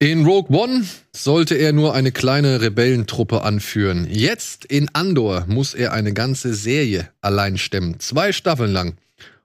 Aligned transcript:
In 0.00 0.26
Rogue 0.26 0.54
One 0.54 0.84
sollte 1.12 1.54
er 1.54 1.72
nur 1.72 1.94
eine 1.94 2.10
kleine 2.10 2.60
Rebellentruppe 2.60 3.42
anführen. 3.42 4.08
Jetzt 4.10 4.64
in 4.64 4.90
Andor 4.92 5.44
muss 5.46 5.72
er 5.72 5.92
eine 5.92 6.12
ganze 6.12 6.52
Serie 6.52 7.08
allein 7.20 7.58
stemmen. 7.58 8.00
Zwei 8.00 8.32
Staffeln 8.32 8.72
lang. 8.72 8.96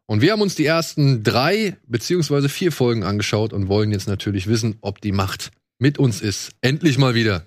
Und 0.08 0.22
wir 0.22 0.32
haben 0.32 0.42
uns 0.42 0.56
die 0.56 0.66
ersten 0.66 1.24
drei 1.24 1.78
beziehungsweise 1.88 2.50
vier 2.50 2.72
Folgen 2.72 3.04
angeschaut 3.04 3.54
und 3.54 3.68
wollen 3.68 3.92
jetzt 3.92 4.08
natürlich 4.08 4.48
wissen, 4.48 4.78
ob 4.82 5.02
die 5.02 5.12
Macht 5.12 5.52
mit 5.78 6.00
uns 6.00 6.20
ist. 6.20 6.50
Endlich 6.62 6.98
mal 6.98 7.14
wieder. 7.14 7.46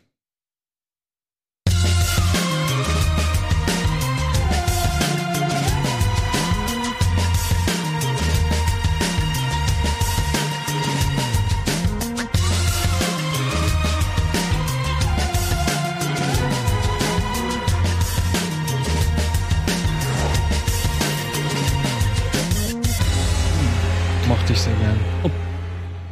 Ich 24.53 24.61
sehr 24.61 24.75
gern. 24.75 25.33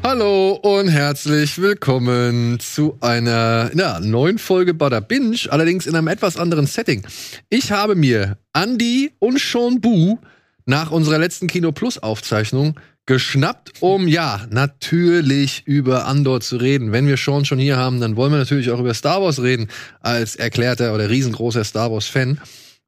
Hallo 0.02 0.52
und 0.62 0.88
herzlich 0.88 1.60
willkommen 1.60 2.58
zu 2.58 2.96
einer 3.02 3.70
ja, 3.74 4.00
neuen 4.00 4.38
Folge 4.38 4.72
Bada 4.72 5.00
Binge, 5.00 5.36
allerdings 5.50 5.86
in 5.86 5.94
einem 5.94 6.08
etwas 6.08 6.38
anderen 6.38 6.64
Setting. 6.66 7.06
Ich 7.50 7.70
habe 7.70 7.94
mir 7.94 8.38
Andy 8.54 9.12
und 9.18 9.38
Sean 9.38 9.82
Bu 9.82 10.16
nach 10.64 10.90
unserer 10.90 11.18
letzten 11.18 11.48
Kino 11.48 11.70
Plus 11.72 11.98
Aufzeichnung 11.98 12.80
geschnappt, 13.04 13.74
um 13.80 14.08
ja, 14.08 14.46
natürlich 14.48 15.66
über 15.66 16.06
Andor 16.06 16.40
zu 16.40 16.56
reden. 16.56 16.92
Wenn 16.92 17.06
wir 17.06 17.18
Sean 17.18 17.44
schon 17.44 17.58
hier 17.58 17.76
haben, 17.76 18.00
dann 18.00 18.16
wollen 18.16 18.32
wir 18.32 18.38
natürlich 18.38 18.70
auch 18.70 18.80
über 18.80 18.94
Star 18.94 19.20
Wars 19.20 19.42
reden, 19.42 19.68
als 20.00 20.34
erklärter 20.34 20.94
oder 20.94 21.10
riesengroßer 21.10 21.64
Star 21.64 21.92
Wars 21.92 22.06
Fan. 22.06 22.40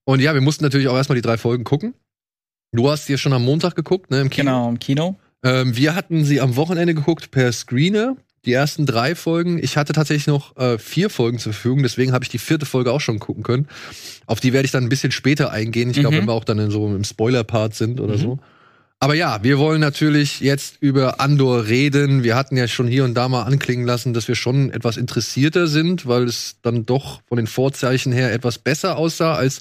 Und 0.04 0.20
ja, 0.20 0.32
wir 0.32 0.40
mussten 0.40 0.64
natürlich 0.64 0.88
auch 0.88 0.96
erstmal 0.96 1.16
die 1.16 1.22
drei 1.22 1.36
Folgen 1.36 1.64
gucken. 1.64 1.92
Du 2.72 2.90
hast 2.90 3.06
hier 3.06 3.18
schon 3.18 3.34
am 3.34 3.44
Montag 3.44 3.74
geguckt, 3.74 4.10
ne, 4.10 4.22
im 4.22 4.30
Kino. 4.30 4.50
Genau, 4.50 4.68
im 4.70 4.78
Kino. 4.78 5.18
Ähm, 5.44 5.76
wir 5.76 5.94
hatten 5.94 6.24
sie 6.24 6.40
am 6.40 6.56
Wochenende 6.56 6.94
geguckt 6.94 7.30
per 7.30 7.52
Screener. 7.52 8.16
Die 8.44 8.52
ersten 8.52 8.86
drei 8.86 9.14
Folgen. 9.14 9.62
Ich 9.62 9.76
hatte 9.76 9.92
tatsächlich 9.92 10.26
noch 10.26 10.56
äh, 10.56 10.76
vier 10.76 11.10
Folgen 11.10 11.38
zur 11.38 11.52
Verfügung, 11.52 11.84
deswegen 11.84 12.12
habe 12.12 12.24
ich 12.24 12.28
die 12.28 12.38
vierte 12.38 12.66
Folge 12.66 12.90
auch 12.90 13.00
schon 13.00 13.20
gucken 13.20 13.44
können. 13.44 13.68
Auf 14.26 14.40
die 14.40 14.52
werde 14.52 14.64
ich 14.66 14.72
dann 14.72 14.82
ein 14.82 14.88
bisschen 14.88 15.12
später 15.12 15.52
eingehen. 15.52 15.90
Ich 15.90 16.00
glaube, 16.00 16.16
Mhm. 16.16 16.20
wenn 16.22 16.26
wir 16.28 16.32
auch 16.32 16.42
dann 16.44 16.58
in 16.58 16.70
so 16.72 16.86
im 16.88 17.04
Spoiler-Part 17.04 17.74
sind 17.76 18.00
oder 18.00 18.18
so. 18.18 18.40
Aber 18.98 19.14
ja, 19.14 19.42
wir 19.44 19.58
wollen 19.58 19.80
natürlich 19.80 20.40
jetzt 20.40 20.76
über 20.80 21.20
Andor 21.20 21.66
reden. 21.66 22.24
Wir 22.24 22.34
hatten 22.36 22.56
ja 22.56 22.66
schon 22.68 22.88
hier 22.88 23.04
und 23.04 23.14
da 23.14 23.28
mal 23.28 23.42
anklingen 23.42 23.86
lassen, 23.86 24.12
dass 24.12 24.26
wir 24.28 24.34
schon 24.36 24.70
etwas 24.72 24.96
interessierter 24.96 25.66
sind, 25.68 26.06
weil 26.06 26.24
es 26.24 26.56
dann 26.62 26.84
doch 26.86 27.20
von 27.28 27.36
den 27.36 27.46
Vorzeichen 27.48 28.12
her 28.12 28.32
etwas 28.32 28.58
besser 28.58 28.96
aussah 28.96 29.34
als 29.34 29.60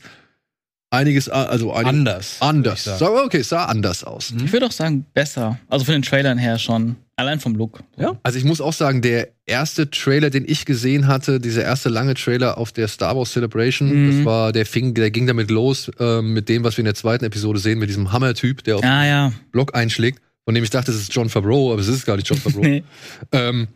einiges, 0.92 1.30
also 1.30 1.74
einig, 1.74 1.88
Anders. 1.88 2.38
anders. 2.42 2.84
sagen. 2.84 3.00
Sag- 3.00 3.26
Okay, 3.26 3.38
es 3.40 3.50
sah 3.50 3.66
anders 3.66 4.04
aus. 4.04 4.34
Ich 4.44 4.52
würde 4.54 4.66
auch 4.68 4.72
sagen, 4.72 5.06
besser. 5.14 5.60
Also 5.70 5.86
von 5.86 5.94
den 5.94 6.02
Trailern 6.04 6.38
her 6.38 6.60
schon. 6.60 6.98
Allein 7.16 7.40
vom 7.40 7.54
Look. 7.56 7.84
Ja. 7.98 8.18
Also 8.24 8.38
ich 8.40 8.46
muss 8.46 8.62
auch 8.62 8.74
sagen, 8.74 9.02
der 9.02 9.30
erste 9.46 9.90
Trailer, 9.92 10.30
den 10.32 10.44
ich 10.48 10.66
gesehen 10.66 11.08
hatte, 11.08 11.40
dieser 11.40 11.64
erste 11.64 11.90
lange 11.90 12.16
Trailer 12.16 12.58
auf 12.58 12.72
der 12.72 12.88
Star 12.88 13.16
Wars 13.16 13.32
Celebration, 13.32 13.90
Mhm. 13.90 14.18
das 14.18 14.26
war, 14.26 14.52
der 14.52 14.66
fing, 14.66 14.94
der 14.96 15.12
ging 15.12 15.28
damit 15.28 15.52
los, 15.52 15.92
ähm, 16.00 16.34
mit 16.34 16.50
dem, 16.50 16.64
was 16.64 16.78
wir 16.78 16.82
in 16.82 16.86
der 16.86 16.96
zweiten 16.96 17.24
Episode 17.26 17.60
sehen, 17.60 17.78
mit 17.80 17.90
diesem 17.90 18.12
Hammer-Typ, 18.12 18.64
der 18.64 18.78
auf 18.78 18.84
Ah 18.84 19.06
ja. 19.06 19.30
den 19.30 19.36
Block 19.52 19.76
einschlägt, 19.76 20.20
von 20.46 20.56
dem 20.56 20.64
ich 20.64 20.70
dachte, 20.72 20.92
es 20.92 20.98
ist 21.00 21.14
John 21.14 21.30
Favreau, 21.30 21.72
aber 21.72 21.82
es 21.82 21.88
ist 21.88 22.06
gar 22.06 22.16
nicht 22.16 22.28
John 22.28 22.40
Favreau. 22.40 22.62
Nee. 22.64 22.84
ähm, 23.32 23.68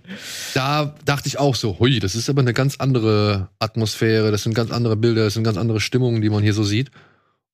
da 0.54 0.96
dachte 1.06 1.28
ich 1.28 1.38
auch 1.38 1.56
so, 1.56 1.78
hui, 1.80 2.00
das 2.00 2.16
ist 2.16 2.30
aber 2.30 2.42
eine 2.42 2.54
ganz 2.54 2.78
andere 2.78 3.50
Atmosphäre, 3.60 4.32
das 4.32 4.44
sind 4.44 4.54
ganz 4.56 4.72
andere 4.72 4.96
Bilder, 4.96 5.26
das 5.26 5.36
sind 5.36 5.44
ganz 5.44 5.58
andere 5.58 5.80
Stimmungen, 5.80 6.22
die 6.22 6.30
man 6.30 6.44
hier 6.44 6.54
so 6.54 6.64
sieht. 6.64 6.90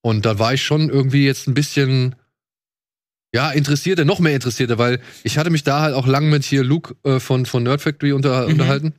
Und 0.00 0.24
da 0.26 0.38
war 0.38 0.54
ich 0.54 0.62
schon 0.62 0.88
irgendwie 0.88 1.24
jetzt 1.26 1.46
ein 1.46 1.54
bisschen, 1.54 2.14
ja, 3.34 3.50
interessierter, 3.50 4.04
noch 4.04 4.18
mehr 4.18 4.34
interessierter, 4.34 4.78
weil 4.78 5.00
ich 5.24 5.38
hatte 5.38 5.50
mich 5.50 5.62
da 5.62 5.80
halt 5.80 5.94
auch 5.94 6.06
lang 6.06 6.28
mit 6.30 6.42
hier 6.44 6.64
Luke 6.64 6.94
äh, 7.04 7.20
von, 7.20 7.46
von 7.46 7.62
Nerd 7.62 7.80
Factory 7.82 8.12
unter, 8.12 8.46
Mhm. 8.46 8.52
unterhalten. 8.52 8.94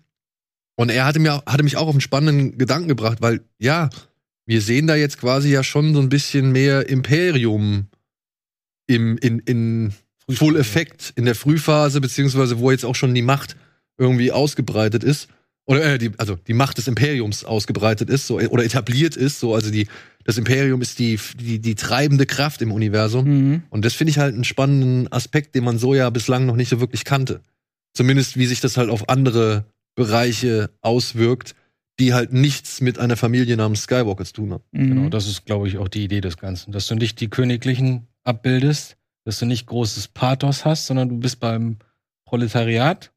Und 0.75 0.89
er 0.89 1.05
hatte, 1.05 1.19
mir, 1.19 1.43
hatte 1.45 1.63
mich 1.63 1.77
auch 1.77 1.87
auf 1.87 1.93
einen 1.93 2.01
spannenden 2.01 2.57
Gedanken 2.57 2.87
gebracht, 2.87 3.17
weil, 3.21 3.41
ja, 3.59 3.89
wir 4.45 4.61
sehen 4.61 4.87
da 4.87 4.95
jetzt 4.95 5.19
quasi 5.19 5.51
ja 5.51 5.63
schon 5.63 5.93
so 5.93 6.01
ein 6.01 6.09
bisschen 6.09 6.51
mehr 6.51 6.89
Imperium 6.89 7.87
im, 8.87 9.17
in, 9.19 9.39
in 9.39 9.93
Full 10.29 10.57
Effekt 10.57 11.13
in 11.15 11.25
der 11.25 11.35
Frühphase, 11.35 12.01
beziehungsweise 12.01 12.59
wo 12.59 12.71
jetzt 12.71 12.85
auch 12.85 12.95
schon 12.95 13.13
die 13.13 13.21
Macht 13.21 13.55
irgendwie 13.97 14.31
ausgebreitet 14.31 15.03
ist. 15.03 15.27
Oder 15.65 15.93
äh, 15.93 15.97
die, 15.97 16.11
also 16.17 16.35
die 16.35 16.53
Macht 16.53 16.77
des 16.77 16.87
Imperiums 16.87 17.45
ausgebreitet 17.45 18.09
ist, 18.09 18.27
so, 18.27 18.39
oder 18.39 18.63
etabliert 18.63 19.15
ist. 19.15 19.39
So, 19.39 19.55
also 19.55 19.71
die, 19.71 19.87
das 20.25 20.37
Imperium 20.37 20.81
ist 20.81 20.99
die, 20.99 21.19
die, 21.39 21.59
die 21.59 21.75
treibende 21.75 22.25
Kraft 22.25 22.61
im 22.61 22.71
Universum. 22.71 23.25
Mhm. 23.25 23.63
Und 23.69 23.85
das 23.85 23.93
finde 23.93 24.11
ich 24.11 24.17
halt 24.17 24.33
einen 24.33 24.43
spannenden 24.43 25.11
Aspekt, 25.11 25.55
den 25.55 25.63
man 25.63 25.77
so 25.77 25.93
ja 25.93 26.09
bislang 26.09 26.45
noch 26.45 26.55
nicht 26.55 26.69
so 26.69 26.79
wirklich 26.79 27.05
kannte. 27.05 27.41
Zumindest 27.93 28.37
wie 28.37 28.45
sich 28.45 28.59
das 28.59 28.77
halt 28.77 28.89
auf 28.89 29.09
andere 29.09 29.65
Bereiche 29.95 30.71
auswirkt, 30.81 31.55
die 31.99 32.13
halt 32.13 32.33
nichts 32.33 32.81
mit 32.81 32.97
einer 32.97 33.15
Familie 33.15 33.55
namens 33.55 33.83
Skywalker 33.83 34.25
zu 34.25 34.33
tun 34.33 34.53
haben. 34.53 34.63
Mhm. 34.71 34.87
Genau, 34.87 35.09
das 35.09 35.27
ist, 35.27 35.45
glaube 35.45 35.67
ich, 35.67 35.77
auch 35.77 35.87
die 35.87 36.03
Idee 36.03 36.21
des 36.21 36.37
Ganzen. 36.37 36.71
Dass 36.71 36.87
du 36.87 36.95
nicht 36.95 37.19
die 37.21 37.29
Königlichen 37.29 38.07
abbildest, 38.23 38.97
dass 39.25 39.39
du 39.39 39.45
nicht 39.45 39.67
großes 39.67 40.09
Pathos 40.09 40.65
hast, 40.65 40.87
sondern 40.87 41.09
du 41.09 41.17
bist 41.17 41.39
beim 41.39 41.77
Proletariat 42.25 43.11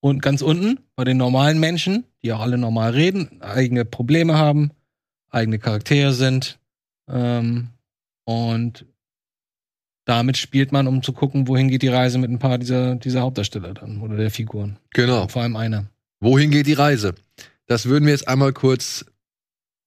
und 0.00 0.20
ganz 0.20 0.42
unten 0.42 0.80
bei 0.96 1.04
den 1.04 1.16
normalen 1.16 1.60
Menschen, 1.60 2.04
die 2.22 2.32
auch 2.32 2.40
alle 2.40 2.58
normal 2.58 2.92
reden, 2.92 3.40
eigene 3.40 3.84
Probleme 3.84 4.36
haben, 4.36 4.72
eigene 5.30 5.58
Charaktere 5.58 6.12
sind. 6.12 6.58
Ähm, 7.08 7.68
und 8.24 8.86
damit 10.04 10.36
spielt 10.36 10.72
man, 10.72 10.86
um 10.86 11.02
zu 11.02 11.12
gucken, 11.12 11.46
wohin 11.48 11.68
geht 11.68 11.82
die 11.82 11.88
Reise 11.88 12.18
mit 12.18 12.30
ein 12.30 12.38
paar 12.38 12.58
dieser, 12.58 12.96
dieser 12.96 13.20
Hauptdarsteller 13.20 13.74
dann 13.74 14.00
oder 14.00 14.16
der 14.16 14.30
Figuren. 14.30 14.78
Genau. 14.90 15.28
Vor 15.28 15.42
allem 15.42 15.56
einer. 15.56 15.86
Wohin 16.20 16.50
geht 16.50 16.66
die 16.66 16.72
Reise? 16.72 17.14
Das 17.66 17.86
würden 17.86 18.04
wir 18.06 18.12
jetzt 18.12 18.28
einmal 18.28 18.52
kurz 18.52 19.04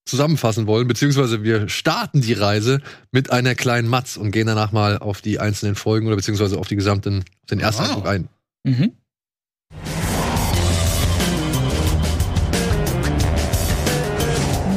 zusammenfassen 0.06 0.68
wollen, 0.68 0.88
beziehungsweise 0.88 1.44
wir 1.44 1.68
starten 1.68 2.22
die 2.22 2.34
Reise 2.34 2.82
mit 3.12 3.32
einer 3.32 3.56
kleinen 3.56 3.88
Matz 3.88 4.18
und 4.18 4.32
gehen 4.32 4.48
danach 4.48 4.72
mal 4.72 5.00
auf 5.00 5.22
die 5.22 5.40
einzelnen 5.40 5.76
Folgen 5.76 6.08
oder 6.08 6.16
beziehungsweise 6.16 6.58
auf 6.58 6.68
die 6.68 6.76
gesamten, 6.76 7.26
auf 7.42 7.48
den 7.50 7.60
ersten 7.60 7.84
Wow. 7.84 7.90
Eindruck 7.90 8.08
ein. 8.08 8.30
Mhm. 8.64 8.92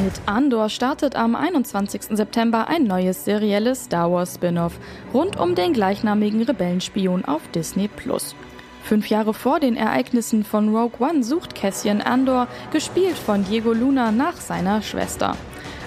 Mit 0.03 0.21
Andor 0.25 0.69
startet 0.69 1.15
am 1.15 1.35
21. 1.35 2.17
September 2.17 2.67
ein 2.67 2.85
neues 2.85 3.25
serielles 3.25 3.83
Star 3.85 4.11
Wars 4.11 4.35
Spin-off 4.35 4.79
rund 5.13 5.37
um 5.37 5.53
den 5.53 5.73
gleichnamigen 5.73 6.41
Rebellenspion 6.41 7.25
auf 7.25 7.47
Disney 7.53 7.87
Plus. 7.87 8.35
Fünf 8.83 9.09
Jahre 9.09 9.33
vor 9.33 9.59
den 9.59 9.75
Ereignissen 9.75 10.43
von 10.43 10.75
Rogue 10.75 10.99
One 10.99 11.23
sucht 11.23 11.55
Cassian 11.55 12.01
Andor, 12.01 12.47
gespielt 12.71 13.17
von 13.17 13.45
Diego 13.45 13.73
Luna, 13.73 14.11
nach 14.11 14.37
seiner 14.37 14.81
Schwester. 14.81 15.35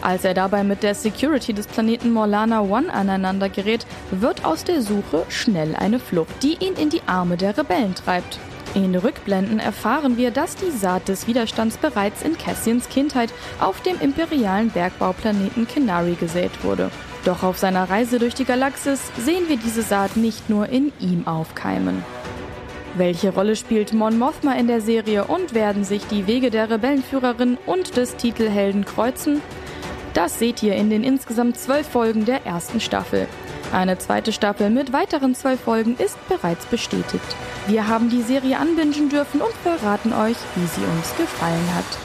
Als 0.03 0.25
er 0.25 0.34
dabei 0.34 0.64
mit 0.64 0.82
der 0.82 0.94
Security 0.94 1.52
des 1.52 1.69
Planeten 1.69 2.12
Morlana 2.12 2.60
One 2.62 2.92
aneinander 2.92 3.48
gerät, 3.48 3.86
wird 4.10 4.44
aus 4.44 4.64
der 4.64 4.82
Suche 4.82 5.25
schnell 5.28 5.76
eine 5.76 6.00
Flucht, 6.00 6.42
die 6.42 6.54
ihn 6.54 6.75
in 6.75 6.91
die 6.91 7.02
Arme 7.06 7.36
der 7.36 7.56
Rebellen 7.56 7.94
treibt. 7.94 8.38
In 8.75 8.94
Rückblenden 8.94 9.58
erfahren 9.58 10.16
wir, 10.16 10.31
dass 10.31 10.56
die 10.56 10.70
Saat 10.70 11.06
des 11.08 11.26
Widerstands 11.26 11.76
bereits 11.76 12.22
in 12.22 12.38
Cassians 12.38 12.88
Kindheit 12.88 13.32
auf 13.60 13.82
dem 13.82 14.00
imperialen 14.00 14.70
Bergbauplaneten 14.70 15.69
Kenari 15.69 16.14
gesät 16.14 16.64
wurde. 16.64 16.91
Doch 17.25 17.42
auf 17.42 17.58
seiner 17.58 17.88
Reise 17.88 18.19
durch 18.19 18.34
die 18.34 18.47
Galaxis 18.47 19.00
sehen 19.19 19.48
wir 19.48 19.56
diese 19.56 19.82
Saat 19.82 20.16
nicht 20.16 20.48
nur 20.48 20.69
in 20.69 20.91
ihm 21.00 21.26
aufkeimen. 21.26 22.02
Welche 22.94 23.32
Rolle 23.32 23.56
spielt 23.56 23.94
Mon 23.94 24.19
Mothma 24.19 24.52
in 24.55 24.67
der 24.67 24.82
Serie 24.82 25.25
und 25.25 25.55
werden 25.55 25.82
sich 25.82 26.06
die 26.08 26.26
Wege 26.26 26.50
der 26.50 26.69
Rebellenführerin 26.69 27.56
und 27.64 27.96
des 27.96 28.17
Titelhelden 28.17 28.84
kreuzen? 28.84 29.40
Das 30.12 30.38
seht 30.38 30.62
ihr 30.62 30.76
in 30.76 30.90
den 30.90 31.02
insgesamt 31.02 31.56
zwölf 31.56 31.88
Folgen 31.88 32.26
der 32.26 32.44
ersten 32.44 32.81
Staffel. 32.81 33.26
Eine 33.72 33.96
zweite 33.96 34.31
Staffel 34.31 34.69
mit 34.69 34.93
weiteren 34.93 35.34
zwölf 35.34 35.61
Folgen 35.61 35.96
ist 35.96 36.19
bereits 36.28 36.67
bestätigt. 36.67 37.25
Wir 37.67 37.88
haben 37.88 38.11
die 38.11 38.20
Serie 38.20 38.58
anbingen 38.58 39.08
dürfen 39.08 39.40
und 39.40 39.55
verraten 39.62 40.12
euch, 40.12 40.37
wie 40.56 40.67
sie 40.67 40.84
uns 40.84 41.17
gefallen 41.17 41.75
hat. 41.75 41.99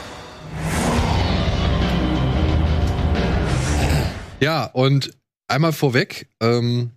Ja, 4.40 4.64
und 4.64 5.10
einmal 5.48 5.72
vorweg, 5.72 6.30
ähm, 6.40 6.92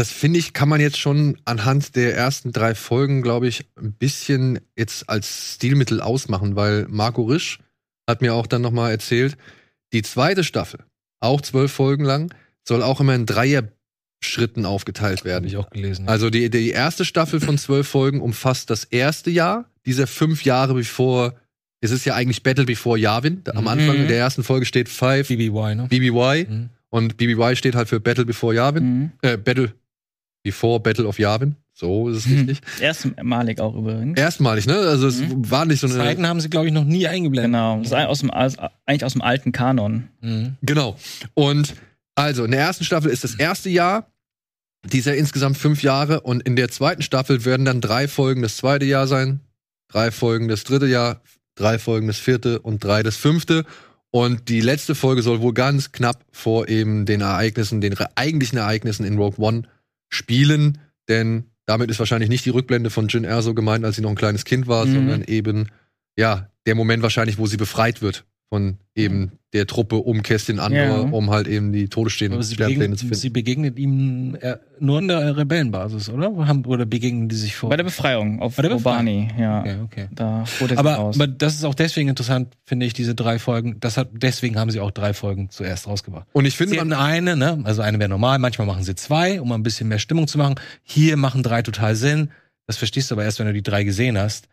das 0.00 0.10
finde 0.10 0.38
ich, 0.38 0.54
kann 0.54 0.68
man 0.70 0.80
jetzt 0.80 0.98
schon 0.98 1.36
anhand 1.44 1.94
der 1.94 2.16
ersten 2.16 2.52
drei 2.52 2.74
Folgen, 2.74 3.20
glaube 3.20 3.48
ich, 3.48 3.66
ein 3.76 3.92
bisschen 3.92 4.58
jetzt 4.76 5.08
als 5.10 5.54
Stilmittel 5.56 6.00
ausmachen, 6.00 6.56
weil 6.56 6.86
Marco 6.88 7.22
Risch 7.24 7.58
hat 8.08 8.22
mir 8.22 8.32
auch 8.34 8.46
dann 8.46 8.62
noch 8.62 8.70
mal 8.70 8.90
erzählt, 8.90 9.36
die 9.92 10.00
zweite 10.02 10.42
Staffel, 10.42 10.80
auch 11.20 11.42
zwölf 11.42 11.70
Folgen 11.72 12.04
lang, 12.04 12.32
soll 12.66 12.82
auch 12.82 13.00
immer 13.00 13.12
ein 13.12 13.26
Dreier 13.26 13.64
Schritten 14.22 14.64
aufgeteilt 14.66 15.20
Habe 15.20 15.28
werden. 15.30 15.46
ich 15.46 15.56
auch 15.58 15.68
gelesen. 15.70 16.08
Also 16.08 16.30
die, 16.30 16.48
die 16.50 16.70
erste 16.70 17.04
Staffel 17.04 17.40
von 17.40 17.58
zwölf 17.58 17.86
Folgen 17.88 18.20
umfasst 18.22 18.70
das 18.70 18.84
erste 18.84 19.30
Jahr 19.30 19.70
dieser 19.86 20.06
fünf 20.06 20.44
Jahre 20.44 20.74
bevor. 20.74 21.34
Es 21.82 21.90
ist 21.90 22.04
ja 22.06 22.14
eigentlich 22.14 22.42
Battle 22.42 22.64
Before 22.66 22.98
Yavin. 22.98 23.42
Am 23.54 23.62
Mhm. 23.64 23.68
Anfang 23.68 24.08
der 24.08 24.18
ersten 24.18 24.44
Folge 24.44 24.66
steht 24.66 24.88
Five 24.90 25.28
BBY, 25.28 25.74
ne? 25.74 25.86
BBY 25.88 26.46
Mhm. 26.48 26.68
und 26.90 27.16
BBY 27.16 27.56
steht 27.56 27.74
halt 27.74 27.88
für 27.88 28.00
Battle 28.00 28.26
Before 28.26 28.54
Yavin. 28.54 28.84
Mhm. 28.84 29.12
Äh, 29.22 29.36
Battle 29.38 29.72
Before 30.42 30.80
Battle 30.80 31.06
of 31.06 31.18
Yavin. 31.18 31.56
So 31.74 32.08
ist 32.08 32.18
es 32.18 32.26
Mhm. 32.26 32.48
richtig. 32.48 32.60
Erstmalig 32.80 33.60
auch 33.60 33.74
übrigens. 33.74 34.18
Erstmalig, 34.18 34.66
ne? 34.66 34.74
Also 34.76 35.06
es 35.08 35.20
Mhm. 35.20 35.50
war 35.50 35.64
nicht 35.64 35.80
so 35.80 35.86
eine. 35.86 35.96
Zeiten 35.96 36.26
haben 36.26 36.40
sie, 36.40 36.50
glaube 36.50 36.66
ich, 36.66 36.72
noch 36.72 36.84
nie 36.84 37.06
eingeblendet. 37.06 37.52
Genau. 37.52 37.78
Das 37.78 37.86
ist 37.88 37.94
aus 37.94 38.20
dem, 38.20 38.30
aus, 38.30 38.56
eigentlich 38.86 39.04
aus 39.04 39.12
dem 39.12 39.22
alten 39.22 39.52
Kanon. 39.52 40.08
Mhm. 40.20 40.56
Genau. 40.62 40.96
Und 41.34 41.74
also 42.14 42.44
in 42.44 42.50
der 42.50 42.60
ersten 42.60 42.84
Staffel 42.84 43.10
ist 43.10 43.24
das 43.24 43.34
erste 43.34 43.70
Jahr. 43.70 44.06
Dieser 44.90 45.14
insgesamt 45.14 45.58
fünf 45.58 45.82
Jahre 45.82 46.22
und 46.22 46.42
in 46.42 46.56
der 46.56 46.70
zweiten 46.70 47.02
Staffel 47.02 47.44
werden 47.44 47.66
dann 47.66 47.82
drei 47.82 48.08
Folgen 48.08 48.40
das 48.40 48.56
zweite 48.56 48.86
Jahr 48.86 49.06
sein, 49.06 49.40
drei 49.88 50.10
Folgen 50.10 50.48
das 50.48 50.64
dritte 50.64 50.86
Jahr, 50.86 51.20
drei 51.54 51.78
Folgen 51.78 52.06
das 52.06 52.18
vierte 52.18 52.60
und 52.60 52.82
drei 52.82 53.02
das 53.02 53.16
fünfte. 53.16 53.64
Und 54.10 54.48
die 54.48 54.62
letzte 54.62 54.94
Folge 54.94 55.20
soll 55.22 55.40
wohl 55.42 55.52
ganz 55.52 55.92
knapp 55.92 56.24
vor 56.32 56.68
eben 56.68 57.04
den 57.04 57.20
Ereignissen, 57.20 57.80
den 57.82 57.94
eigentlichen 58.14 58.58
Ereignissen 58.58 59.04
in 59.04 59.18
Rogue 59.18 59.38
One 59.38 59.62
spielen, 60.10 60.78
denn 61.08 61.44
damit 61.66 61.90
ist 61.90 61.98
wahrscheinlich 61.98 62.28
nicht 62.28 62.44
die 62.44 62.50
Rückblende 62.50 62.90
von 62.90 63.08
Jin 63.08 63.24
Erso 63.24 63.54
gemeint, 63.54 63.84
als 63.84 63.96
sie 63.96 64.02
noch 64.02 64.10
ein 64.10 64.16
kleines 64.16 64.44
Kind 64.44 64.66
war, 64.66 64.84
Mhm. 64.86 64.92
sondern 64.92 65.22
eben, 65.24 65.68
ja, 66.16 66.50
der 66.66 66.74
Moment 66.74 67.02
wahrscheinlich, 67.02 67.38
wo 67.38 67.46
sie 67.46 67.56
befreit 67.56 68.02
wird 68.02 68.24
von 68.50 68.78
eben 68.96 69.32
der 69.52 69.66
Truppe 69.66 69.96
um 69.96 70.22
Kestin 70.22 70.58
Andor, 70.58 70.80
Ja. 70.80 71.00
um 71.00 71.30
halt 71.30 71.46
eben 71.46 71.72
die 71.72 71.88
todesstehenden 71.88 72.42
zu 72.42 72.56
finden. 72.56 73.14
sie 73.14 73.30
begegnet 73.30 73.78
ihm 73.78 74.36
äh, 74.40 74.56
nur 74.80 74.98
an 74.98 75.08
der 75.08 75.36
Rebellenbasis, 75.36 76.08
oder? 76.10 76.46
Haben, 76.48 76.64
oder 76.66 76.84
begegnen 76.84 77.28
die 77.28 77.36
sich 77.36 77.54
vor? 77.56 77.70
Bei 77.70 77.76
der 77.76 77.84
Befreiung 77.84 78.40
auf 78.42 78.56
Bei 78.56 78.62
der 78.62 78.74
Obani, 78.74 79.28
ja. 79.38 79.60
okay, 79.60 79.76
okay. 79.84 80.08
Da 80.12 80.44
wurde 80.58 80.76
Aber, 80.78 80.94
raus. 80.94 81.14
aber 81.16 81.28
das 81.28 81.54
ist 81.54 81.64
auch 81.64 81.74
deswegen 81.74 82.08
interessant, 82.08 82.56
finde 82.64 82.86
ich, 82.86 82.92
diese 82.92 83.14
drei 83.14 83.38
Folgen. 83.38 83.76
Das 83.80 83.96
hat, 83.96 84.08
deswegen 84.12 84.58
haben 84.58 84.70
sie 84.70 84.80
auch 84.80 84.90
drei 84.90 85.14
Folgen 85.14 85.50
zuerst 85.50 85.86
rausgebracht. 85.86 86.26
Und 86.32 86.44
ich 86.44 86.56
finde, 86.56 86.72
Sie 86.72 86.78
man, 86.78 86.92
eine, 86.92 87.36
ne? 87.36 87.60
Also 87.64 87.82
eine 87.82 87.98
wäre 88.00 88.10
normal, 88.10 88.38
manchmal 88.40 88.66
machen 88.66 88.82
sie 88.82 88.96
zwei, 88.96 89.40
um 89.40 89.50
ein 89.52 89.62
bisschen 89.62 89.88
mehr 89.88 90.00
Stimmung 90.00 90.26
zu 90.26 90.38
machen. 90.38 90.56
Hier 90.82 91.16
machen 91.16 91.42
drei 91.44 91.62
total 91.62 91.94
Sinn. 91.94 92.30
Das 92.66 92.76
verstehst 92.76 93.10
du 93.10 93.14
aber 93.14 93.24
erst, 93.24 93.38
wenn 93.38 93.46
du 93.46 93.52
die 93.52 93.62
drei 93.62 93.84
gesehen 93.84 94.18
hast. 94.18 94.48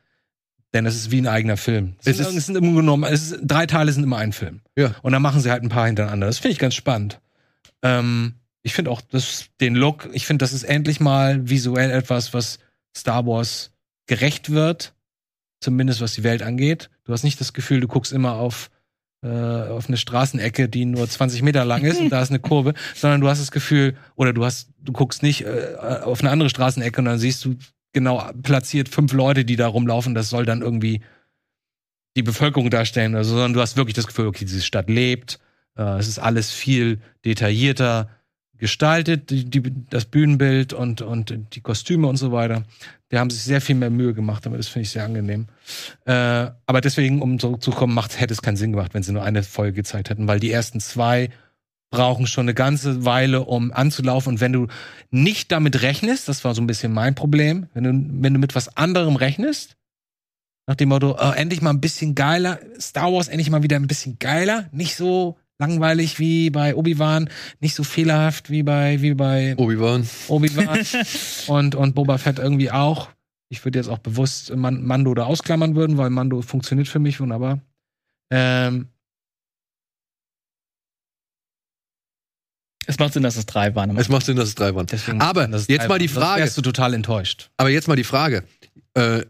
Denn 0.74 0.86
es 0.86 0.96
ist 0.96 1.12
wie 1.12 1.20
ein 1.22 1.28
eigener 1.28 1.58
Film. 1.58 1.96
Es, 2.00 2.08
Es 2.08 2.20
ist, 2.20 2.28
ist- 2.30 2.36
es 2.36 2.46
sind 2.48 2.56
immer 2.58 2.74
genommen, 2.74 3.04
es 3.12 3.32
ist, 3.32 3.40
drei 3.44 3.66
Teile 3.66 3.92
sind 3.92 4.04
immer 4.04 4.18
ein 4.18 4.34
Film. 4.34 4.62
Ja. 4.76 4.96
Und 5.02 5.14
dann 5.14 5.22
machen 5.22 5.40
sie 5.42 5.50
halt 5.50 5.64
ein 5.64 5.70
paar 5.70 5.86
hintereinander. 5.88 6.28
Das 6.28 6.40
finde 6.40 6.52
ich 6.54 6.60
ganz 6.60 6.76
spannend. 6.76 7.20
Ähm, 7.82 8.34
ich 8.64 8.74
finde 8.74 8.92
auch 8.92 9.02
das, 9.02 9.46
den 9.62 9.76
Look, 9.76 10.10
ich 10.12 10.26
finde, 10.26 10.44
das 10.44 10.52
ist 10.54 10.64
endlich 10.64 11.00
mal 11.00 11.50
visuell 11.50 11.90
etwas, 11.92 12.34
was 12.34 12.60
Star 12.96 13.26
Wars 13.26 13.72
gerecht 14.08 14.50
wird. 14.52 14.94
Zumindest 15.60 16.02
was 16.02 16.14
die 16.14 16.24
Welt 16.24 16.44
angeht. 16.44 16.90
Du 17.06 17.14
hast 17.14 17.24
nicht 17.24 17.40
das 17.42 17.52
Gefühl, 17.54 17.80
du 17.80 17.88
guckst 17.88 18.12
immer 18.14 18.34
auf, 18.34 18.70
äh, 19.24 19.28
auf 19.28 19.88
eine 19.88 19.98
Straßenecke, 19.98 20.70
die 20.70 20.86
nur 20.86 21.10
20 21.10 21.42
Meter 21.42 21.66
lang 21.66 21.84
ist 21.84 22.00
und 22.00 22.10
da 22.10 22.22
ist 22.22 22.30
eine 22.30 22.40
Kurve, 22.40 22.76
sondern 22.96 23.22
du 23.22 23.28
hast 23.28 23.40
das 23.42 23.50
Gefühl, 23.52 23.96
oder 24.16 24.34
du 24.34 24.46
hast, 24.46 24.70
du 24.84 24.92
guckst 24.92 25.24
nicht 25.24 25.46
äh, 25.46 25.76
auf 26.04 26.20
eine 26.22 26.30
andere 26.30 26.50
Straßenecke 26.52 27.00
und 27.02 27.06
dann 27.06 27.18
siehst 27.18 27.44
du 27.44 27.56
genau 27.98 28.32
platziert 28.44 28.90
fünf 28.90 29.14
Leute, 29.14 29.44
die 29.44 29.56
da 29.56 29.68
rumlaufen. 29.68 30.14
Das 30.14 30.30
soll 30.30 30.46
dann 30.46 30.62
irgendwie 30.62 31.02
die 32.16 32.24
Bevölkerung 32.24 32.70
darstellen, 32.70 33.16
also, 33.16 33.32
sondern 33.32 33.54
du 33.54 33.62
hast 33.62 33.78
wirklich 33.78 33.96
das 33.96 34.08
Gefühl, 34.08 34.28
okay, 34.28 34.46
diese 34.46 34.62
Stadt 34.62 34.90
lebt. 34.90 35.40
Äh, 35.78 35.98
es 36.00 36.08
ist 36.08 36.20
alles 36.20 36.52
viel 36.52 37.00
detaillierter 37.26 38.10
gestaltet, 38.58 39.30
die, 39.30 39.46
die, 39.46 39.62
das 39.90 40.06
Bühnenbild 40.06 40.74
und, 40.74 41.02
und 41.02 41.56
die 41.56 41.62
Kostüme 41.62 42.08
und 42.08 42.18
so 42.18 42.32
weiter. 42.32 42.64
Die 43.12 43.18
haben 43.20 43.30
sich 43.30 43.44
sehr 43.44 43.62
viel 43.62 43.76
mehr 43.76 43.90
Mühe 43.90 44.14
gemacht, 44.14 44.48
aber 44.48 44.58
das 44.58 44.68
finde 44.68 44.84
ich 44.84 44.90
sehr 44.90 45.06
angenehm. 45.06 45.48
Äh, 46.06 46.50
aber 46.66 46.82
deswegen, 46.82 47.22
um 47.22 47.40
zurückzukommen, 47.40 47.94
macht, 47.94 48.20
hätte 48.20 48.34
es 48.34 48.42
keinen 48.42 48.58
Sinn 48.58 48.72
gemacht, 48.72 48.94
wenn 48.94 49.04
sie 49.04 49.14
nur 49.14 49.24
eine 49.24 49.44
Folge 49.44 49.74
gezeigt 49.74 50.10
hätten, 50.10 50.28
weil 50.28 50.40
die 50.40 50.52
ersten 50.52 50.80
zwei 50.80 51.30
brauchen 51.90 52.28
schon 52.28 52.46
eine 52.46 52.54
ganze 52.54 53.06
Weile, 53.06 53.46
um 53.46 53.72
anzulaufen. 53.72 54.34
Und 54.34 54.42
wenn 54.42 54.54
du 54.54 54.68
nicht 55.10 55.52
damit 55.52 55.82
rechnest, 55.82 56.28
das 56.28 56.44
war 56.44 56.54
so 56.54 56.62
ein 56.62 56.68
bisschen 56.68 56.94
mein 56.94 57.16
Problem, 57.16 57.68
wenn 57.74 57.84
du, 57.84 58.24
wenn 58.24 58.34
du 58.34 58.40
mit 58.40 58.56
was 58.56 58.76
anderem 58.76 59.16
rechnest, 59.16 59.78
nach 60.68 60.76
dem 60.76 60.90
Motto, 60.90 61.18
oh, 61.18 61.32
endlich 61.32 61.62
mal 61.62 61.70
ein 61.70 61.80
bisschen 61.80 62.14
geiler, 62.14 62.60
Star 62.80 63.14
Wars 63.14 63.30
endlich 63.30 63.50
mal 63.50 63.64
wieder 63.64 63.78
ein 63.78 63.88
bisschen 63.88 64.20
geiler, 64.20 64.68
nicht 64.74 64.98
so 64.98 65.38
langweilig 65.60 66.20
wie 66.20 66.50
bei 66.50 66.76
Obi-Wan, 66.76 67.30
nicht 67.62 67.74
so 67.74 67.84
fehlerhaft 67.84 68.50
wie 68.50 68.64
bei, 68.64 69.02
wie 69.02 69.14
bei 69.14 69.56
Obi-Wan. 69.58 70.08
Obi-Wan 70.28 70.80
und, 71.48 71.76
und 71.76 71.96
Boba 71.96 72.18
Fett 72.18 72.38
irgendwie 72.38 72.70
auch. 72.70 73.10
Ich 73.50 73.64
würde 73.64 73.80
jetzt 73.80 73.88
auch 73.88 74.00
bewusst 74.00 74.54
Man 74.56 74.86
Mando 74.86 75.14
da 75.14 75.24
ausklammern 75.24 75.76
würden, 75.76 75.98
weil 75.98 76.10
Mando 76.10 76.42
funktioniert 76.42 76.90
für 76.90 77.00
mich 77.00 77.22
wunderbar. 77.22 77.60
Ähm, 78.30 78.90
es 82.88 82.98
macht 83.00 83.14
Sinn, 83.14 83.24
dass 83.24 83.36
es 83.36 83.46
drei 83.46 83.76
waren. 83.76 83.96
Es 83.98 84.08
macht 84.08 84.26
Sinn, 84.26 84.38
dass 84.38 84.48
es 84.48 84.56
drei 84.56 84.74
waren. 84.74 84.88
deswegen 84.88 85.20
Aber 85.20 85.48
ist 85.50 85.70
jetzt 85.70 85.90
mal 85.90 86.00
die 86.00 86.08
Frage. 86.08 86.42
Wärst 86.42 86.58
du 86.58 86.62
total 86.62 86.94
enttäuscht. 86.94 87.50
Aber 87.58 87.70
jetzt 87.70 87.88
mal 87.90 87.98
die 87.98 88.06
Frage. 88.06 88.44
Äh, 88.94 89.26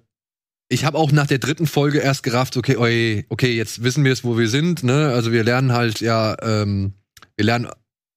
ich 0.69 0.85
habe 0.85 0.97
auch 0.97 1.11
nach 1.11 1.27
der 1.27 1.39
dritten 1.39 1.65
Folge 1.65 1.99
erst 1.99 2.23
gerafft, 2.23 2.55
okay, 2.55 3.25
okay, 3.29 3.55
jetzt 3.55 3.83
wissen 3.83 4.03
wir 4.03 4.11
es, 4.11 4.23
wo 4.23 4.37
wir 4.37 4.47
sind. 4.47 4.83
Ne? 4.83 5.11
Also 5.13 5.31
wir 5.31 5.43
lernen 5.43 5.71
halt 5.73 6.01
ja, 6.01 6.35
ähm, 6.41 6.93
wir 7.35 7.45
lernen 7.45 7.67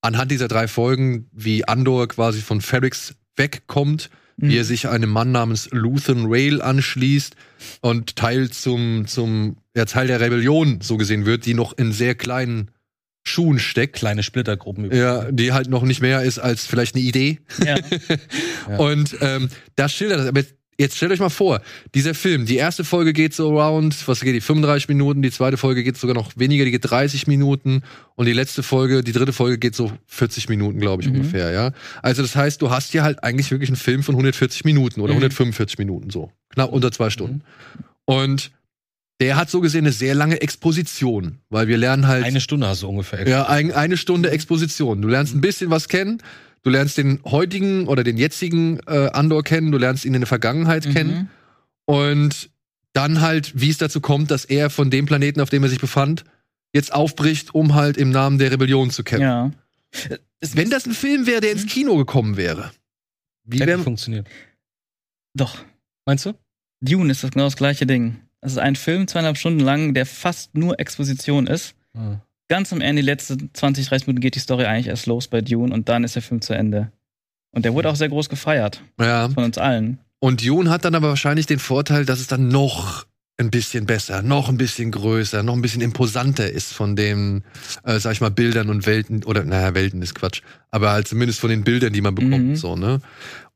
anhand 0.02 0.30
dieser 0.30 0.48
drei 0.48 0.68
Folgen, 0.68 1.28
wie 1.32 1.66
Andor 1.66 2.08
quasi 2.08 2.40
von 2.40 2.60
Ferrix 2.60 3.14
wegkommt, 3.36 4.10
wie 4.36 4.56
er 4.56 4.64
sich 4.64 4.88
einem 4.88 5.10
Mann 5.10 5.32
namens 5.32 5.68
Luthen 5.70 6.24
Rail 6.26 6.62
anschließt 6.62 7.36
und 7.82 8.16
Teil 8.16 8.50
zum, 8.50 9.06
zum 9.06 9.58
ja, 9.76 9.84
Teil 9.84 10.06
der 10.06 10.20
Rebellion 10.20 10.80
so 10.80 10.96
gesehen 10.96 11.26
wird, 11.26 11.44
die 11.44 11.54
noch 11.54 11.76
in 11.76 11.92
sehr 11.92 12.14
kleinen 12.14 12.70
Schuhen 13.22 13.58
steckt. 13.58 13.96
Kleine 13.96 14.22
Splittergruppen. 14.22 14.94
Ja, 14.94 15.30
die 15.30 15.52
halt 15.52 15.68
noch 15.68 15.82
nicht 15.82 16.00
mehr 16.00 16.22
ist 16.22 16.38
als 16.38 16.66
vielleicht 16.66 16.94
eine 16.94 17.04
Idee. 17.04 17.38
Ja. 17.64 17.76
Ja. 18.68 18.76
Und 18.78 19.16
ähm, 19.20 19.48
das 19.76 19.92
schildert 19.92 20.20
das. 20.20 20.26
Aber 20.28 20.40
jetzt, 20.40 20.54
jetzt 20.78 20.96
stellt 20.96 21.10
euch 21.12 21.18
mal 21.18 21.28
vor, 21.30 21.60
dieser 21.94 22.14
Film, 22.14 22.46
die 22.46 22.56
erste 22.56 22.84
Folge 22.84 23.12
geht 23.12 23.34
so 23.34 23.58
around, 23.58 24.06
was 24.06 24.20
geht 24.20 24.34
die, 24.34 24.40
35 24.40 24.86
Minuten, 24.88 25.22
die 25.22 25.30
zweite 25.30 25.56
Folge 25.56 25.82
geht 25.82 25.96
sogar 25.96 26.14
noch 26.14 26.30
weniger, 26.36 26.64
die 26.64 26.70
geht 26.70 26.88
30 26.88 27.26
Minuten 27.26 27.82
und 28.16 28.26
die 28.26 28.32
letzte 28.32 28.62
Folge, 28.62 29.02
die 29.02 29.12
dritte 29.12 29.32
Folge 29.32 29.58
geht 29.58 29.74
so 29.74 29.90
40 30.06 30.48
Minuten, 30.48 30.78
glaube 30.78 31.02
ich, 31.02 31.08
Mhm. 31.08 31.16
ungefähr, 31.16 31.50
ja. 31.50 31.72
Also 32.02 32.22
das 32.22 32.36
heißt, 32.36 32.62
du 32.62 32.70
hast 32.70 32.92
hier 32.92 33.02
halt 33.02 33.24
eigentlich 33.24 33.50
wirklich 33.50 33.70
einen 33.70 33.76
Film 33.76 34.02
von 34.02 34.14
140 34.14 34.64
Minuten 34.64 35.00
oder 35.00 35.12
Mhm. 35.14 35.20
145 35.20 35.78
Minuten 35.78 36.10
so. 36.10 36.30
Knapp 36.50 36.70
unter 36.70 36.92
zwei 36.92 37.10
Stunden. 37.10 37.42
Und 38.04 38.50
der 39.20 39.36
hat 39.36 39.50
so 39.50 39.60
gesehen 39.60 39.84
eine 39.84 39.92
sehr 39.92 40.14
lange 40.14 40.40
Exposition, 40.40 41.38
weil 41.50 41.68
wir 41.68 41.76
lernen 41.78 42.06
halt. 42.06 42.24
Eine 42.24 42.40
Stunde 42.40 42.66
hast 42.66 42.82
du 42.82 42.88
ungefähr. 42.88 43.28
Ja, 43.28 43.46
ein, 43.48 43.70
eine 43.72 43.96
Stunde 43.96 44.30
Exposition. 44.30 45.00
Du 45.02 45.08
lernst 45.08 45.34
ein 45.34 45.40
bisschen 45.40 45.70
was 45.70 45.88
kennen. 45.88 46.22
Du 46.62 46.70
lernst 46.70 46.98
den 46.98 47.20
heutigen 47.24 47.86
oder 47.86 48.02
den 48.04 48.16
jetzigen 48.18 48.80
äh, 48.86 49.08
Andor 49.12 49.44
kennen. 49.44 49.72
Du 49.72 49.78
lernst 49.78 50.04
ihn 50.04 50.14
in 50.14 50.20
der 50.20 50.26
Vergangenheit 50.28 50.86
Mhm. 50.86 50.92
kennen. 50.92 51.30
Und 51.86 52.50
dann 52.92 53.20
halt, 53.20 53.52
wie 53.60 53.70
es 53.70 53.78
dazu 53.78 54.00
kommt, 54.00 54.30
dass 54.30 54.44
er 54.44 54.68
von 54.70 54.90
dem 54.90 55.06
Planeten, 55.06 55.40
auf 55.40 55.50
dem 55.50 55.62
er 55.62 55.68
sich 55.68 55.80
befand, 55.80 56.24
jetzt 56.72 56.92
aufbricht, 56.92 57.54
um 57.54 57.74
halt 57.74 57.96
im 57.96 58.10
Namen 58.10 58.38
der 58.38 58.50
Rebellion 58.52 58.90
zu 58.90 59.04
kämpfen. 59.04 59.22
Ja. 59.24 59.50
Wenn 60.54 60.70
das 60.70 60.86
ein 60.86 60.92
Film 60.92 61.26
wäre, 61.26 61.40
der 61.40 61.52
ins 61.52 61.64
Mhm. 61.64 61.68
Kino 61.68 61.96
gekommen 61.96 62.36
wäre, 62.36 62.70
wie 63.44 63.56
Hätte 63.58 63.66
wäre 63.66 63.82
funktioniert. 63.82 64.26
Doch. 65.34 65.56
Meinst 66.06 66.26
du? 66.26 66.34
Dune 66.80 67.10
ist 67.12 67.22
das 67.24 67.30
genau 67.30 67.44
das 67.44 67.56
gleiche 67.56 67.86
Ding. 67.86 68.16
Es 68.40 68.52
ist 68.52 68.58
ein 68.58 68.76
Film, 68.76 69.06
zweieinhalb 69.06 69.36
Stunden 69.36 69.60
lang, 69.60 69.94
der 69.94 70.06
fast 70.06 70.54
nur 70.56 70.78
Exposition 70.80 71.46
ist. 71.46 71.74
Ah. 71.94 72.20
Ganz 72.48 72.72
am 72.72 72.80
Ende, 72.80 73.02
die 73.02 73.06
letzten 73.06 73.50
20, 73.52 73.86
30 73.88 74.06
Minuten 74.06 74.22
geht 74.22 74.34
die 74.34 74.40
Story 74.40 74.64
eigentlich 74.64 74.88
erst 74.88 75.06
los 75.06 75.28
bei 75.28 75.40
Dune 75.40 75.72
und 75.72 75.88
dann 75.88 76.04
ist 76.04 76.14
der 76.14 76.22
Film 76.22 76.40
zu 76.40 76.54
Ende. 76.54 76.90
Und 77.52 77.64
der 77.64 77.74
wurde 77.74 77.88
auch 77.88 77.96
sehr 77.96 78.08
groß 78.08 78.28
gefeiert 78.28 78.82
ja. 79.00 79.28
von 79.28 79.44
uns 79.44 79.58
allen. 79.58 79.98
Und 80.20 80.44
Dune 80.46 80.70
hat 80.70 80.84
dann 80.84 80.94
aber 80.94 81.08
wahrscheinlich 81.08 81.46
den 81.46 81.58
Vorteil, 81.58 82.04
dass 82.04 82.20
es 82.20 82.26
dann 82.26 82.48
noch 82.48 83.06
ein 83.38 83.50
bisschen 83.50 83.86
besser, 83.86 84.20
noch 84.22 84.48
ein 84.50 84.58
bisschen 84.58 84.90
größer, 84.90 85.42
noch 85.42 85.54
ein 85.54 85.62
bisschen 85.62 85.80
imposanter 85.80 86.50
ist 86.50 86.72
von 86.72 86.94
den, 86.94 87.42
äh, 87.84 87.98
sag 87.98 88.12
ich 88.12 88.20
mal, 88.20 88.30
Bildern 88.30 88.68
und 88.68 88.84
Welten, 88.84 89.24
oder 89.24 89.44
naja, 89.44 89.74
Welten 89.74 90.02
ist 90.02 90.14
Quatsch, 90.14 90.42
aber 90.70 90.90
halt 90.90 91.08
zumindest 91.08 91.40
von 91.40 91.48
den 91.48 91.64
Bildern, 91.64 91.92
die 91.94 92.02
man 92.02 92.14
bekommt, 92.14 92.48
Mhm. 92.48 92.56
so, 92.56 92.76
ne? 92.76 93.00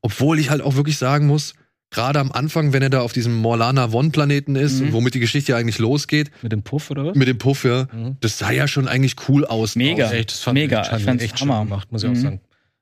Obwohl 0.01 0.39
ich 0.39 0.49
halt 0.49 0.61
auch 0.61 0.75
wirklich 0.75 0.97
sagen 0.97 1.27
muss, 1.27 1.53
gerade 1.95 2.19
am 2.19 2.31
Anfang, 2.31 2.71
wenn 2.73 2.83
er 2.83 2.89
da 2.91 3.01
auf 3.01 3.13
diesem 3.13 3.33
Morlana 3.33 3.91
One-Planeten 3.91 4.55
ist, 4.55 4.79
Mhm. 4.81 4.87
und 4.87 4.93
womit 4.93 5.15
die 5.15 5.19
Geschichte 5.19 5.53
ja 5.53 5.57
eigentlich 5.57 5.79
losgeht, 5.79 6.29
Mit 6.43 6.51
dem 6.51 6.61
Puff 6.61 6.91
oder 6.91 7.05
was? 7.05 7.15
mit 7.15 7.27
dem 7.27 7.37
Puff, 7.39 7.63
ja, 7.65 7.87
Mhm. 7.91 8.17
das 8.19 8.37
sah 8.37 8.51
ja 8.51 8.67
schon 8.67 8.87
eigentlich 8.87 9.15
cool 9.27 9.45
aus. 9.45 9.75
Mega. 9.75 10.11
Echt, 10.11 10.31
das 10.31 10.41
fand 10.41 10.53
Mega, 10.55 10.81
Ich, 10.83 10.87
fand 10.89 10.99
ich 10.99 11.05
fand's 11.05 11.23
echt 11.23 11.41
Hammer. 11.41 11.63
gemacht, 11.63 11.91
muss 11.91 12.03
ich 12.03 12.09
Mhm. 12.09 12.15
auch 12.17 12.21
sagen. 12.21 12.41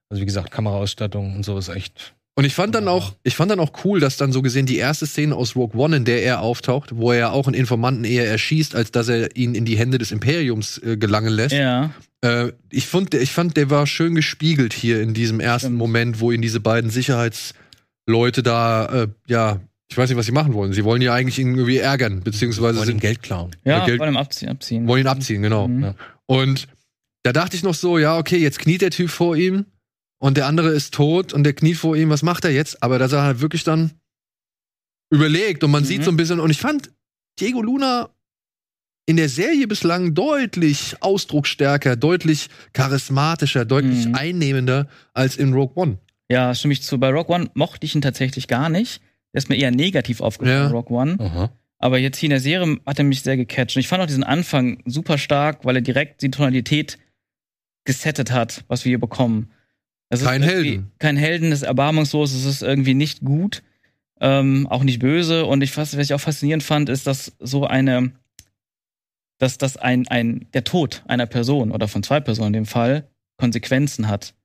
Also 0.10 0.22
wie 0.22 0.25
gesagt, 0.25 0.51
Kameraausstattung 0.51 1.36
und 1.36 1.46
so 1.46 1.58
ist 1.58 1.70
echt. 1.70 2.13
Und 2.36 2.46
ich 2.46 2.55
fand 2.55 2.74
dann 2.74 2.88
auch, 2.88 3.13
ich 3.24 3.36
fand 3.36 3.51
dann 3.51 3.60
auch 3.60 3.72
cool, 3.86 4.00
dass 4.00 4.17
dann 4.17 4.32
so 4.32 4.41
gesehen 4.41 4.65
die 4.65 4.77
erste 4.77 5.05
Szene 5.05 5.36
aus 5.36 5.55
Rogue 5.55 5.79
One, 5.79 5.98
in 5.98 6.03
der 6.05 6.24
er 6.24 6.41
auftaucht, 6.41 6.96
wo 6.96 7.12
er 7.12 7.20
ja 7.20 7.29
auch 7.32 7.46
einen 7.46 7.53
Informanten 7.53 8.05
eher 8.05 8.27
erschießt, 8.27 8.74
als 8.75 8.89
dass 8.91 9.08
er 9.08 9.36
ihn 9.36 9.53
in 9.53 9.65
die 9.65 9.77
Hände 9.77 10.00
des 10.00 10.12
Imperiums 10.12 10.79
äh, 10.79 10.98
gelangen 10.98 11.32
lässt, 11.32 11.53
Ja. 11.55 11.91
Äh, 12.22 12.53
ich, 12.72 12.88
fand, 12.88 13.13
ich 13.13 13.32
fand, 13.32 13.55
der 13.58 13.70
war 13.70 13.86
schön 13.86 14.15
gespiegelt 14.15 14.74
hier 14.74 15.01
in 15.01 15.13
diesem 15.13 15.39
ersten. 15.41 15.74
Moment, 15.75 16.22
wo 16.22 16.32
ihn 16.32 16.41
diese 16.41 16.60
beiden 16.62 16.89
Sicherheitsleute 18.07 18.43
da, 18.43 18.86
äh, 19.03 19.07
ja, 19.27 19.62
ich 19.89 19.98
weiß 19.98 20.10
nicht, 20.10 20.17
was 20.17 20.25
sie 20.25 20.31
machen 20.31 20.53
wollen. 20.53 20.74
Sie 20.74 20.83
wollen 20.83 21.01
ja 21.01 21.13
eigentlich 21.13 21.39
ihn 21.39 21.50
irgendwie 21.55 21.77
ärgern, 21.77 22.22
beziehungsweise 22.22 22.77
Wollen 22.79 22.88
ihm 22.88 22.93
sind, 22.93 23.01
Geld 23.01 23.22
klauen. 23.24 23.55
Ja, 23.63 23.86
Geld- 23.86 24.00
wollen 24.00 24.13
ihm 24.13 24.17
abziehen. 24.17 24.50
abziehen. 24.50 24.88
wollen 24.88 25.01
ihn 25.01 25.07
abziehen, 25.07 25.41
genau. 25.41 25.67
Mhm. 25.67 25.83
Ja. 25.83 25.95
Und 26.25 26.67
da 27.24 27.31
dachte 27.31 27.55
ich 27.55 27.63
noch 27.63 27.74
so, 27.75 27.98
ja, 27.98 28.17
okay, 28.17 28.38
jetzt 28.38 28.60
kniet 28.60 28.81
der 28.81 28.91
Typ 28.91 29.10
vor 29.10 29.36
ihm 29.36 29.65
und 30.19 30.36
der 30.38 30.48
andere 30.48 30.69
ist 30.69 30.93
tot 30.93 31.33
und 31.33 31.43
der 31.43 31.53
kniet 31.53 31.77
vor 31.77 31.95
ihm, 31.95 32.10
was 32.10 32.24
macht 32.24 32.43
er 32.43 32.51
jetzt? 32.51 32.81
Aber 32.83 32.98
dass 33.00 33.13
er 33.13 33.24
halt 33.24 33.39
wirklich 33.41 33.63
dann 33.63 33.91
überlegt 35.12 35.63
und 35.63 35.72
man 35.72 35.83
Mhm. 35.83 35.88
sieht 35.88 36.03
so 36.03 36.12
ein 36.12 36.17
bisschen, 36.17 36.39
und 36.39 36.50
ich 36.50 36.60
fand 36.60 36.91
Diego 37.39 37.62
Luna 37.62 38.10
in 39.05 39.17
der 39.17 39.29
Serie 39.29 39.67
bislang 39.67 40.13
deutlich 40.13 40.95
ausdrucksstärker, 41.01 41.95
deutlich 41.98 42.50
charismatischer, 42.74 43.65
deutlich 43.65 44.07
Mhm. 44.07 44.15
einnehmender 44.15 44.88
als 45.13 45.36
in 45.36 45.53
Rogue 45.53 45.74
One. 45.75 45.98
Ja, 46.29 46.53
stimme 46.55 46.73
ich 46.73 46.81
zu. 46.81 46.99
Bei 46.99 47.09
Rock 47.09 47.29
One 47.29 47.49
mochte 47.53 47.85
ich 47.85 47.95
ihn 47.95 48.01
tatsächlich 48.01 48.47
gar 48.47 48.69
nicht. 48.69 49.01
Der 49.33 49.39
ist 49.39 49.49
mir 49.49 49.55
eher 49.55 49.71
negativ 49.71 50.21
aufgefallen, 50.21 50.65
Ja. 50.65 50.71
Rock 50.71 50.89
One. 50.91 51.17
Aha. 51.19 51.51
Aber 51.79 51.97
jetzt 51.97 52.17
hier 52.17 52.27
in 52.27 52.31
der 52.31 52.39
Serie 52.39 52.79
hat 52.85 52.97
er 52.99 53.03
mich 53.03 53.21
sehr 53.23 53.35
gecatcht. 53.35 53.75
Und 53.75 53.81
ich 53.81 53.87
fand 53.87 54.01
auch 54.01 54.07
diesen 54.07 54.23
Anfang 54.23 54.81
super 54.85 55.17
stark, 55.17 55.65
weil 55.65 55.75
er 55.75 55.81
direkt 55.81 56.21
die 56.21 56.31
Tonalität 56.31 56.97
gesettet 57.85 58.31
hat, 58.31 58.63
was 58.67 58.85
wir 58.85 58.91
hier 58.91 58.99
bekommen. 58.99 59.51
Es 60.09 60.21
ist 60.21 60.27
Kein 60.27 60.43
Helden. 60.43 60.91
Kein 60.99 61.17
Helden, 61.17 61.51
es 61.51 61.59
ist 61.61 61.67
erbarmungslos, 61.67 62.33
es 62.33 62.45
ist 62.45 62.61
irgendwie 62.61 62.93
nicht 62.93 63.21
gut, 63.21 63.63
ähm, 64.21 64.67
auch 64.67 64.83
nicht 64.83 64.99
böse. 64.99 65.45
Und 65.45 65.61
ich, 65.61 65.75
was, 65.75 65.97
was 65.97 66.05
ich 66.05 66.13
auch 66.13 66.21
faszinierend 66.21 66.63
fand, 66.63 66.87
ist, 66.87 67.07
dass 67.07 67.33
so 67.39 67.65
eine, 67.65 68.11
dass 69.39 69.57
das 69.57 69.75
ein, 69.75 70.07
ein, 70.07 70.47
der 70.53 70.63
Tod 70.63 71.03
einer 71.07 71.25
Person 71.25 71.71
oder 71.71 71.87
von 71.87 72.03
zwei 72.03 72.19
Personen 72.21 72.47
in 72.53 72.63
dem 72.63 72.65
Fall 72.65 73.09
Konsequenzen 73.37 74.07
hat. 74.07 74.35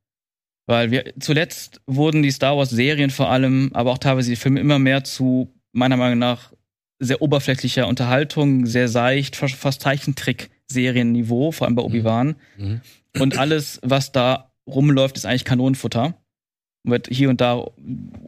Weil 0.69 0.91
wir 0.91 1.15
zuletzt 1.19 1.81
wurden 1.87 2.23
die 2.23 2.31
Star 2.31 2.59
Wars 2.59 2.69
Serien 2.69 3.09
vor 3.09 3.31
allem, 3.31 3.71
aber 3.73 3.91
auch 3.91 3.97
teilweise 3.97 4.29
die 4.29 4.37
Filme 4.37 4.61
immer 4.61 4.79
mehr 4.79 5.03
zu 5.03 5.51
meiner 5.73 5.97
Meinung 5.97 6.19
nach 6.19 6.53
sehr 6.99 7.23
oberflächlicher 7.23 7.89
Unterhaltung, 7.89 8.67
sehr 8.67 8.89
seicht, 8.89 9.35
fast 9.35 9.55
fast 9.55 9.81
Zeichentrick-Serienniveau, 9.81 11.53
vor 11.53 11.67
allem 11.67 11.75
bei 11.75 11.83
Obi-Wan. 11.83 12.37
Mhm. 12.59 12.83
Und 13.19 13.39
alles, 13.39 13.81
was 13.83 14.13
da 14.13 14.53
rumläuft, 14.67 15.17
ist 15.17 15.25
eigentlich 15.25 15.47
Kanonenfutter. 15.47 16.15
Wird 16.85 17.09
hier 17.11 17.31
und 17.31 17.41
da 17.41 17.65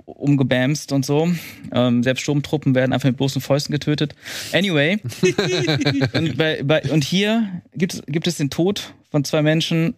umgebamst 0.06 0.92
und 0.92 1.04
so. 1.04 1.30
Ähm, 1.72 2.02
selbst 2.02 2.22
Sturmtruppen 2.22 2.74
werden 2.74 2.94
einfach 2.94 3.08
mit 3.10 3.18
bloßen 3.18 3.42
Fäusten 3.42 3.72
getötet. 3.72 4.14
Anyway. 4.54 4.98
und, 6.14 6.38
bei, 6.38 6.62
bei, 6.62 6.82
und 6.90 7.04
hier 7.04 7.62
gibt 7.74 7.92
es, 7.92 8.02
gibt 8.06 8.26
es 8.26 8.38
den 8.38 8.48
Tod 8.48 8.94
von 9.10 9.24
zwei 9.24 9.42
Menschen 9.42 9.94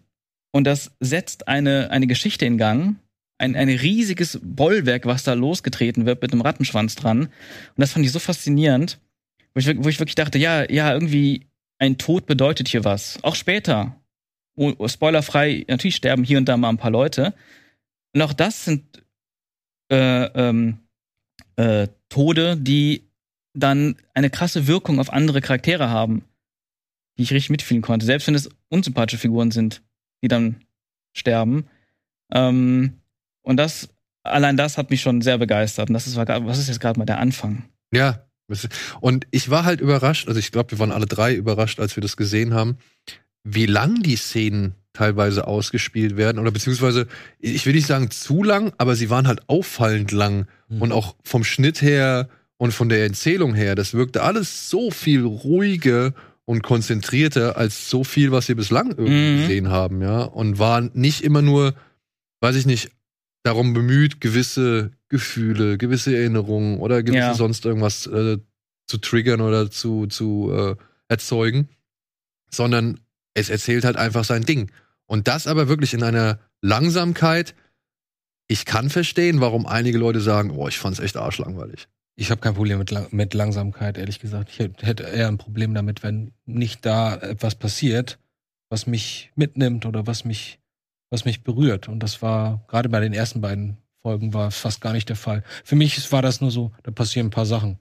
und 0.53 0.65
das 0.65 0.91
setzt 0.99 1.47
eine, 1.47 1.89
eine 1.89 2.07
Geschichte 2.07 2.45
in 2.45 2.57
Gang. 2.57 2.95
Ein, 3.39 3.55
ein 3.55 3.67
riesiges 3.67 4.39
Bollwerk, 4.41 5.05
was 5.05 5.23
da 5.23 5.33
losgetreten 5.33 6.05
wird 6.05 6.21
mit 6.21 6.31
einem 6.31 6.41
Rattenschwanz 6.41 6.95
dran. 6.95 7.21
Und 7.23 7.31
das 7.75 7.91
fand 7.91 8.05
ich 8.05 8.11
so 8.11 8.19
faszinierend, 8.19 8.99
wo 9.53 9.59
ich, 9.59 9.83
wo 9.83 9.89
ich 9.89 9.99
wirklich 9.99 10.15
dachte, 10.15 10.37
ja, 10.37 10.69
ja, 10.71 10.93
irgendwie 10.93 11.47
ein 11.79 11.97
Tod 11.97 12.27
bedeutet 12.27 12.67
hier 12.67 12.85
was. 12.85 13.21
Auch 13.23 13.35
später. 13.35 13.99
Oh, 14.55 14.87
spoilerfrei, 14.87 15.65
natürlich 15.67 15.95
sterben 15.95 16.23
hier 16.23 16.37
und 16.37 16.45
da 16.45 16.55
mal 16.55 16.69
ein 16.69 16.77
paar 16.77 16.91
Leute. 16.91 17.33
Und 18.13 18.21
auch 18.21 18.33
das 18.33 18.63
sind 18.63 19.03
äh, 19.91 20.25
ähm, 20.25 20.77
äh, 21.55 21.87
Tode, 22.09 22.55
die 22.57 23.09
dann 23.55 23.95
eine 24.13 24.29
krasse 24.29 24.67
Wirkung 24.67 24.99
auf 24.99 25.11
andere 25.11 25.41
Charaktere 25.41 25.89
haben, 25.89 26.23
die 27.17 27.23
ich 27.23 27.33
richtig 27.33 27.49
mitfühlen 27.49 27.81
konnte. 27.81 28.05
Selbst 28.05 28.27
wenn 28.27 28.35
es 28.35 28.49
unsympathische 28.69 29.17
Figuren 29.17 29.49
sind, 29.49 29.81
die 30.23 30.27
dann 30.27 30.55
sterben. 31.13 31.67
Ähm, 32.31 33.01
und 33.43 33.57
das, 33.57 33.89
allein 34.23 34.57
das 34.57 34.77
hat 34.77 34.89
mich 34.89 35.01
schon 35.01 35.21
sehr 35.21 35.37
begeistert. 35.37 35.89
Und 35.89 35.93
das 35.93 36.07
ist, 36.07 36.15
was 36.15 36.57
ist 36.57 36.69
jetzt 36.69 36.79
gerade 36.79 36.97
mal 36.97 37.05
der 37.05 37.19
Anfang? 37.19 37.65
Ja. 37.91 38.25
Und 38.99 39.27
ich 39.31 39.49
war 39.49 39.65
halt 39.65 39.81
überrascht, 39.81 40.27
also 40.27 40.39
ich 40.39 40.51
glaube, 40.51 40.71
wir 40.71 40.79
waren 40.79 40.91
alle 40.91 41.05
drei 41.05 41.33
überrascht, 41.33 41.79
als 41.79 41.95
wir 41.95 42.01
das 42.01 42.17
gesehen 42.17 42.53
haben, 42.53 42.77
wie 43.43 43.65
lang 43.65 44.01
die 44.01 44.15
Szenen 44.15 44.75
teilweise 44.93 45.47
ausgespielt 45.47 46.17
werden. 46.17 46.39
Oder 46.39 46.51
beziehungsweise, 46.51 47.07
ich 47.39 47.65
will 47.65 47.73
nicht 47.73 47.87
sagen 47.87 48.11
zu 48.11 48.43
lang, 48.43 48.73
aber 48.77 48.95
sie 48.95 49.09
waren 49.09 49.27
halt 49.27 49.49
auffallend 49.49 50.11
lang. 50.11 50.47
Mhm. 50.69 50.81
Und 50.81 50.91
auch 50.91 51.15
vom 51.23 51.43
Schnitt 51.43 51.81
her 51.81 52.29
und 52.57 52.73
von 52.73 52.89
der 52.89 53.03
Erzählung 53.03 53.55
her, 53.55 53.75
das 53.75 53.93
wirkte 53.93 54.23
alles 54.23 54.69
so 54.69 54.91
viel 54.91 55.25
ruhiger 55.25 56.13
und 56.45 56.61
konzentrierter 56.63 57.57
als 57.57 57.89
so 57.89 58.03
viel, 58.03 58.31
was 58.31 58.47
wir 58.47 58.55
bislang 58.55 58.89
irgendwie 58.91 59.35
Mhm. 59.35 59.41
gesehen 59.41 59.69
haben, 59.69 60.01
ja. 60.01 60.23
Und 60.23 60.59
war 60.59 60.81
nicht 60.81 61.21
immer 61.21 61.41
nur, 61.41 61.73
weiß 62.41 62.55
ich 62.55 62.65
nicht, 62.65 62.91
darum 63.43 63.73
bemüht, 63.73 64.19
gewisse 64.21 64.91
Gefühle, 65.09 65.77
gewisse 65.77 66.15
Erinnerungen 66.15 66.79
oder 66.79 67.03
gewisse 67.03 67.17
Ja. 67.19 67.33
sonst 67.33 67.65
irgendwas 67.65 68.07
äh, 68.07 68.37
zu 68.87 68.97
triggern 68.97 69.41
oder 69.41 69.69
zu, 69.71 70.07
zu 70.07 70.51
äh, 70.51 70.75
erzeugen, 71.07 71.69
sondern 72.51 72.99
es 73.33 73.49
erzählt 73.49 73.85
halt 73.85 73.95
einfach 73.97 74.23
sein 74.25 74.43
Ding. 74.43 74.71
Und 75.05 75.27
das 75.27 75.47
aber 75.47 75.67
wirklich 75.67 75.93
in 75.93 76.03
einer 76.03 76.39
Langsamkeit. 76.61 77.55
Ich 78.47 78.65
kann 78.65 78.89
verstehen, 78.89 79.39
warum 79.41 79.65
einige 79.65 79.97
Leute 79.97 80.19
sagen, 80.21 80.51
oh, 80.51 80.67
ich 80.67 80.77
fand's 80.77 80.99
echt 80.99 81.17
arschlangweilig. 81.17 81.87
Ich 82.15 82.29
habe 82.29 82.41
kein 82.41 82.53
Problem 82.53 82.79
mit, 82.79 82.93
mit 83.11 83.33
Langsamkeit, 83.33 83.97
ehrlich 83.97 84.19
gesagt. 84.19 84.49
Ich 84.51 84.59
hätt- 84.59 84.83
hätte 84.83 85.03
eher 85.03 85.27
ein 85.27 85.37
Problem 85.37 85.73
damit, 85.73 86.03
wenn 86.03 86.31
nicht 86.45 86.85
da 86.85 87.15
etwas 87.15 87.55
passiert, 87.55 88.19
was 88.69 88.85
mich 88.85 89.31
mitnimmt 89.35 89.85
oder 89.85 90.05
was 90.05 90.23
mich, 90.23 90.59
was 91.09 91.25
mich 91.25 91.43
berührt. 91.43 91.87
Und 91.89 92.01
das 92.01 92.21
war 92.21 92.63
gerade 92.67 92.89
bei 92.89 92.99
den 92.99 93.13
ersten 93.13 93.41
beiden 93.41 93.77
Folgen 94.01 94.33
war 94.33 94.51
fast 94.51 94.81
gar 94.81 94.93
nicht 94.93 95.09
der 95.09 95.15
Fall. 95.15 95.43
Für 95.63 95.75
mich 95.75 96.11
war 96.11 96.21
das 96.21 96.41
nur 96.41 96.51
so, 96.51 96.71
da 96.83 96.91
passieren 96.91 97.27
ein 97.27 97.31
paar 97.31 97.45
Sachen. 97.45 97.79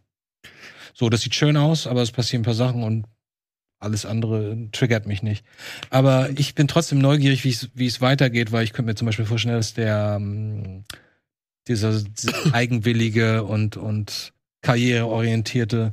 So, 0.94 1.08
das 1.10 1.22
sieht 1.22 1.34
schön 1.34 1.56
aus, 1.56 1.86
aber 1.86 2.00
es 2.02 2.12
passieren 2.12 2.42
ein 2.42 2.44
paar 2.44 2.54
Sachen 2.54 2.84
und 2.84 3.06
alles 3.80 4.06
andere 4.06 4.68
triggert 4.70 5.06
mich 5.06 5.22
nicht. 5.22 5.44
Aber 5.90 6.30
ich 6.38 6.54
bin 6.54 6.68
trotzdem 6.68 7.00
neugierig, 7.00 7.42
wie 7.44 7.50
es 7.50 7.70
wie 7.74 7.86
es 7.86 8.00
weitergeht, 8.00 8.52
weil 8.52 8.64
ich 8.64 8.72
könnte 8.72 8.90
mir 8.90 8.94
zum 8.94 9.06
Beispiel 9.06 9.24
vorstellen, 9.26 9.56
dass 9.56 9.74
der 9.74 10.14
ähm, 10.20 10.84
dieser, 11.68 12.00
eigenwillige 12.52 13.44
und 13.44 13.76
und 13.76 14.32
karriereorientierte 14.62 15.92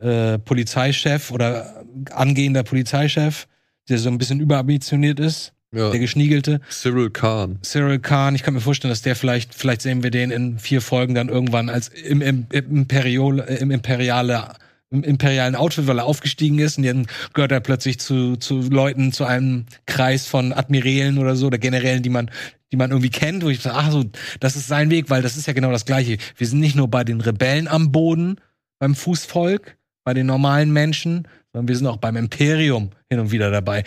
äh, 0.00 0.38
Polizeichef 0.38 1.30
oder 1.30 1.84
angehender 2.10 2.62
Polizeichef, 2.62 3.46
der 3.88 3.98
so 3.98 4.08
ein 4.08 4.18
bisschen 4.18 4.40
überambitioniert 4.40 5.20
ist, 5.20 5.52
Ja. 5.74 5.90
der 5.90 6.00
geschniegelte, 6.00 6.60
Cyril 6.70 7.10
Khan. 7.10 7.58
Cyril 7.62 7.98
Khan, 8.00 8.34
ich 8.34 8.42
kann 8.42 8.54
mir 8.54 8.60
vorstellen, 8.60 8.90
dass 8.90 9.02
der 9.02 9.16
vielleicht, 9.16 9.54
vielleicht 9.54 9.82
sehen 9.82 10.02
wir 10.02 10.10
den 10.10 10.30
in 10.30 10.58
vier 10.58 10.80
Folgen 10.80 11.14
dann 11.14 11.28
irgendwann 11.28 11.68
als 11.68 11.88
im, 11.88 12.20
im, 12.20 12.46
im, 12.50 12.76
Imperiol, 12.78 13.40
äh, 13.40 13.56
im 13.56 13.70
imperiale 13.70 14.52
im 14.92 15.02
imperialen 15.02 15.56
Outfit, 15.56 15.86
weil 15.86 15.98
er 15.98 16.04
aufgestiegen 16.04 16.58
ist 16.58 16.76
und 16.78 16.84
dann 16.84 17.06
gehört 17.32 17.50
er 17.52 17.60
plötzlich 17.60 17.98
zu, 17.98 18.36
zu 18.36 18.60
Leuten, 18.60 19.10
zu 19.12 19.24
einem 19.24 19.64
Kreis 19.86 20.26
von 20.26 20.52
Admirälen 20.52 21.18
oder 21.18 21.34
so, 21.34 21.46
oder 21.46 21.58
Generälen, 21.58 22.02
die 22.02 22.10
man, 22.10 22.30
die 22.70 22.76
man 22.76 22.90
irgendwie 22.90 23.10
kennt, 23.10 23.42
wo 23.42 23.48
ich 23.48 23.60
sage, 23.60 23.76
ach 23.76 23.90
so, 23.90 24.04
das 24.40 24.54
ist 24.56 24.68
sein 24.68 24.90
Weg, 24.90 25.10
weil 25.10 25.22
das 25.22 25.36
ist 25.36 25.46
ja 25.46 25.52
genau 25.54 25.70
das 25.72 25.84
Gleiche. 25.86 26.18
Wir 26.36 26.46
sind 26.46 26.60
nicht 26.60 26.76
nur 26.76 26.88
bei 26.88 27.04
den 27.04 27.20
Rebellen 27.20 27.68
am 27.68 27.90
Boden, 27.90 28.36
beim 28.78 28.94
Fußvolk, 28.94 29.76
bei 30.04 30.14
den 30.14 30.26
normalen 30.26 30.72
Menschen, 30.72 31.26
sondern 31.52 31.68
wir 31.68 31.76
sind 31.76 31.86
auch 31.86 31.96
beim 31.98 32.16
Imperium 32.16 32.90
hin 33.10 33.18
und 33.20 33.30
wieder 33.32 33.50
dabei. 33.50 33.84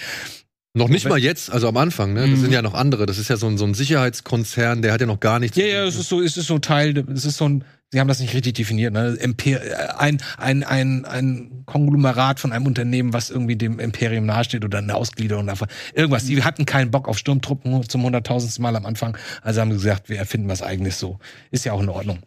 Noch 0.78 0.90
nicht 0.90 1.08
mal 1.08 1.18
jetzt, 1.18 1.50
also 1.52 1.70
am 1.70 1.78
Anfang, 1.78 2.14
ne? 2.14 2.22
Das 2.22 2.30
Mhm. 2.32 2.36
sind 2.44 2.52
ja 2.52 2.62
noch 2.62 2.74
andere. 2.74 3.06
Das 3.06 3.18
ist 3.18 3.30
ja 3.30 3.38
so 3.38 3.48
ein, 3.48 3.58
so 3.58 3.64
ein 3.66 3.74
Sicherheitskonzern, 3.74 4.82
der 4.82 4.92
hat 4.92 5.00
ja 5.00 5.08
noch 5.08 5.22
gar 5.22 5.40
nichts. 5.40 5.56
Ja, 5.56 5.66
ja, 5.66 5.86
es 5.86 5.96
ist 5.96 6.10
so, 6.10 6.22
es 6.22 6.36
ist 6.36 6.48
so 6.48 6.60
Teil, 6.60 6.98
es 7.14 7.24
ist 7.24 7.38
so 7.38 7.48
ein, 7.48 7.64
sie 7.92 8.00
haben 8.00 8.08
das 8.08 8.20
nicht 8.20 8.34
richtig 8.34 8.56
definiert, 8.56 8.94
ne? 8.94 9.15
Imper 9.22 10.00
ein, 10.00 10.22
ein, 10.38 10.63
ein, 10.63 11.06
ein 11.06 11.63
Konglomerat 11.65 12.39
von 12.39 12.51
einem 12.51 12.65
Unternehmen, 12.68 13.13
was 13.13 13.30
irgendwie 13.30 13.56
dem 13.56 13.80
Imperium 13.80 14.25
nahesteht 14.25 14.65
oder 14.65 14.80
eine 14.80 14.96
Ausgliederung 14.96 15.48
davon. 15.48 15.68
Irgendwas. 15.94 16.25
Die 16.25 16.44
hatten 16.44 16.65
keinen 16.65 16.92
Bock 16.92 17.08
auf 17.08 17.18
Sturmtruppen 17.18 17.88
zum 17.88 18.04
hunderttausendsten 18.04 18.62
Mal 18.62 18.75
am 18.75 18.86
Anfang. 18.86 19.18
Also 19.42 19.62
haben 19.62 19.72
sie 19.72 19.77
gesagt, 19.77 20.10
wir 20.10 20.18
erfinden 20.18 20.50
was 20.50 20.62
eigenes 20.62 21.00
so. 21.00 21.20
Ist 21.51 21.65
ja 21.65 21.74
auch 21.74 21.82
in 21.82 21.89
Ordnung. 21.89 22.20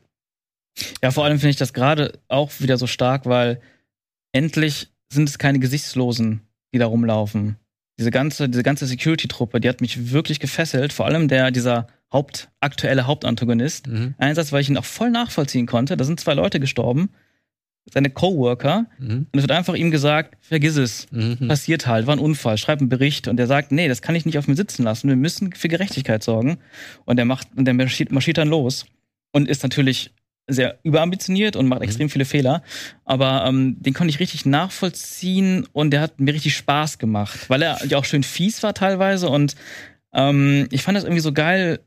Ja, 1.03 1.11
vor 1.11 1.25
allem 1.25 1.39
finde 1.39 1.51
ich 1.51 1.57
das 1.57 1.73
gerade 1.73 2.19
auch 2.29 2.53
wieder 2.61 2.79
so 2.79 2.87
stark, 2.87 3.27
weil 3.27 3.61
endlich 4.33 4.89
sind 5.13 5.29
es 5.29 5.39
keine 5.39 5.59
Gesichtslosen, 5.59 6.43
die 6.73 6.79
da 6.79 6.87
rumlaufen. 6.87 7.57
Diese 7.99 8.11
ganze, 8.11 8.49
diese 8.49 8.63
ganze 8.63 8.87
Security-Truppe, 8.87 9.61
die 9.61 9.69
hat 9.69 9.81
mich 9.81 10.13
wirklich 10.13 10.39
gefesselt. 10.39 10.93
Vor 10.93 11.07
allem 11.07 11.27
der, 11.27 11.51
dieser 11.51 11.89
Haupt, 12.13 12.49
aktuelle 12.61 13.07
Hauptantagonist. 13.07 13.87
Mhm. 13.87 14.15
Einsatz, 14.19 14.53
weil 14.53 14.63
ich 14.63 14.71
ihn 14.71 14.79
auch 14.79 14.85
voll 14.85 15.11
nachvollziehen 15.11 15.67
konnte. 15.67 15.97
Da 15.97 16.05
sind 16.05 16.21
zwei 16.21 16.35
Leute 16.35 16.61
gestorben. 16.61 17.11
Seine 17.91 18.11
Coworker. 18.11 18.87
Mhm. 18.99 19.27
Und 19.33 19.35
es 19.35 19.43
wird 19.43 19.53
einfach 19.53 19.75
ihm 19.75 19.91
gesagt, 19.91 20.37
vergiss 20.41 20.77
es. 20.77 21.07
Mhm. 21.11 21.49
Passiert 21.49 21.87
halt, 21.87 22.07
war 22.07 22.17
ein 22.17 22.21
Unfall, 22.21 22.59
schreib 22.59 22.81
einen 22.81 22.89
Bericht. 22.89 23.29
Und 23.29 23.37
der 23.37 23.47
sagt, 23.47 23.73
nee, 23.73 23.89
das 23.89 24.03
kann 24.03 24.15
ich 24.15 24.27
nicht 24.27 24.39
auf 24.39 24.49
mir 24.49 24.57
sitzen 24.57 24.83
lassen. 24.83 25.09
Wir 25.09 25.17
müssen 25.17 25.53
für 25.53 25.69
Gerechtigkeit 25.69 26.23
sorgen. 26.23 26.59
Und 27.05 27.19
er 27.19 27.25
macht, 27.25 27.49
und 27.57 27.65
der 27.65 27.75
marschiert, 27.75 28.13
marschiert 28.13 28.39
dann 28.39 28.49
los. 28.49 28.87
Und 29.33 29.49
ist 29.49 29.63
natürlich 29.63 30.13
sehr 30.49 30.79
überambitioniert 30.83 31.57
und 31.57 31.69
macht 31.69 31.83
extrem 31.83 32.09
viele 32.09 32.25
Fehler. 32.25 32.63
Aber 33.05 33.45
ähm, 33.47 33.77
den 33.81 33.93
konnte 33.93 34.11
ich 34.11 34.19
richtig 34.21 34.47
nachvollziehen 34.47 35.67
und 35.73 35.91
der 35.91 36.01
hat 36.01 36.19
mir 36.21 36.33
richtig 36.33 36.57
Spaß 36.57 36.99
gemacht, 36.99 37.49
weil 37.49 37.63
er 37.63 37.85
ja 37.87 37.99
auch 37.99 38.07
schön 38.07 38.23
fies 38.23 38.63
war 38.63 38.73
teilweise. 38.73 39.29
Und 39.29 39.55
ähm, 40.15 40.67
ich 40.71 40.83
fand 40.83 40.97
das 40.97 41.05
irgendwie 41.05 41.21
so 41.21 41.33
geil. 41.33 41.81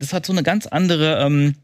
Das 0.00 0.12
hat 0.12 0.24
so 0.24 0.32
eine 0.32 0.44
ganz 0.44 0.66
andere, 0.68 1.18
ähm, 1.24 1.54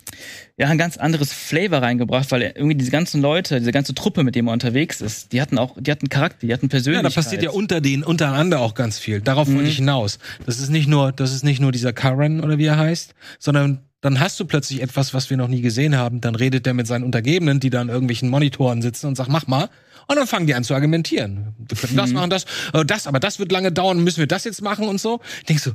ja, 0.57 0.67
ein 0.69 0.76
ganz 0.79 0.97
anderes 0.97 1.33
Flavor 1.33 1.83
reingebracht, 1.83 2.33
weil 2.33 2.43
irgendwie 2.43 2.75
diese 2.75 2.91
ganzen 2.91 3.23
Leute, 3.23 3.61
diese 3.61 3.71
ganze 3.71 3.95
Truppe, 3.95 4.25
mit 4.25 4.35
dem 4.35 4.49
er 4.49 4.53
unterwegs 4.53 5.00
ist, 5.00 5.33
die 5.33 5.41
hatten 5.41 5.57
auch, 5.57 5.76
die 5.79 5.91
hatten 5.91 6.09
Charakter, 6.09 6.45
die 6.47 6.53
hatten 6.53 6.67
Ja, 6.67 6.71
Persönlichkeit. 6.71 7.12
da 7.12 7.14
passiert 7.23 7.43
ja 7.45 7.50
unter 7.50 7.81
den 7.81 8.03
untereinander 8.03 8.59
auch 8.61 8.75
ganz 8.75 8.99
viel. 8.99 9.21
Darauf 9.21 9.47
wollte 9.47 9.62
Mhm. 9.62 9.69
ich 9.69 9.76
hinaus. 9.76 10.19
Das 10.47 10.59
ist 10.59 10.71
nicht 10.71 10.88
nur, 10.88 11.12
das 11.12 11.33
ist 11.33 11.45
nicht 11.45 11.61
nur 11.61 11.71
dieser 11.71 11.93
Karen 11.93 12.41
oder 12.41 12.59
wie 12.59 12.67
er 12.67 12.76
heißt, 12.76 13.14
sondern 13.38 13.83
dann 14.00 14.19
hast 14.19 14.38
du 14.41 14.45
plötzlich 14.47 14.83
etwas, 14.83 15.14
was 15.14 15.31
wir 15.31 15.37
noch 15.37 15.49
nie 15.49 15.61
gesehen 15.62 15.97
haben. 15.97 16.21
Dann 16.21 16.35
redet 16.35 16.67
der 16.67 16.75
mit 16.75 16.88
seinen 16.88 17.05
Untergebenen, 17.05 17.61
die 17.61 17.71
da 17.71 17.81
an 17.81 17.88
irgendwelchen 17.88 18.29
Monitoren 18.31 18.83
sitzen 18.83 19.07
und 19.07 19.14
sagt, 19.17 19.31
mach 19.31 19.47
mal. 19.47 19.71
Und 20.09 20.17
dann 20.17 20.26
fangen 20.26 20.47
die 20.49 20.55
an 20.55 20.64
zu 20.64 20.75
argumentieren. 20.75 21.55
Wir 21.69 21.79
können 21.79 21.97
das 21.97 22.11
machen, 22.12 22.29
das, 22.31 22.45
äh, 22.75 22.85
das, 22.85 23.07
aber 23.07 23.21
das 23.21 23.38
wird 23.38 23.50
lange 23.53 23.71
dauern. 23.73 24.03
Müssen 24.03 24.19
wir 24.19 24.26
das 24.26 24.43
jetzt 24.45 24.61
machen 24.61 24.88
und 24.88 25.00
so? 25.00 25.21
Denkst 25.49 25.64
du, 25.64 25.71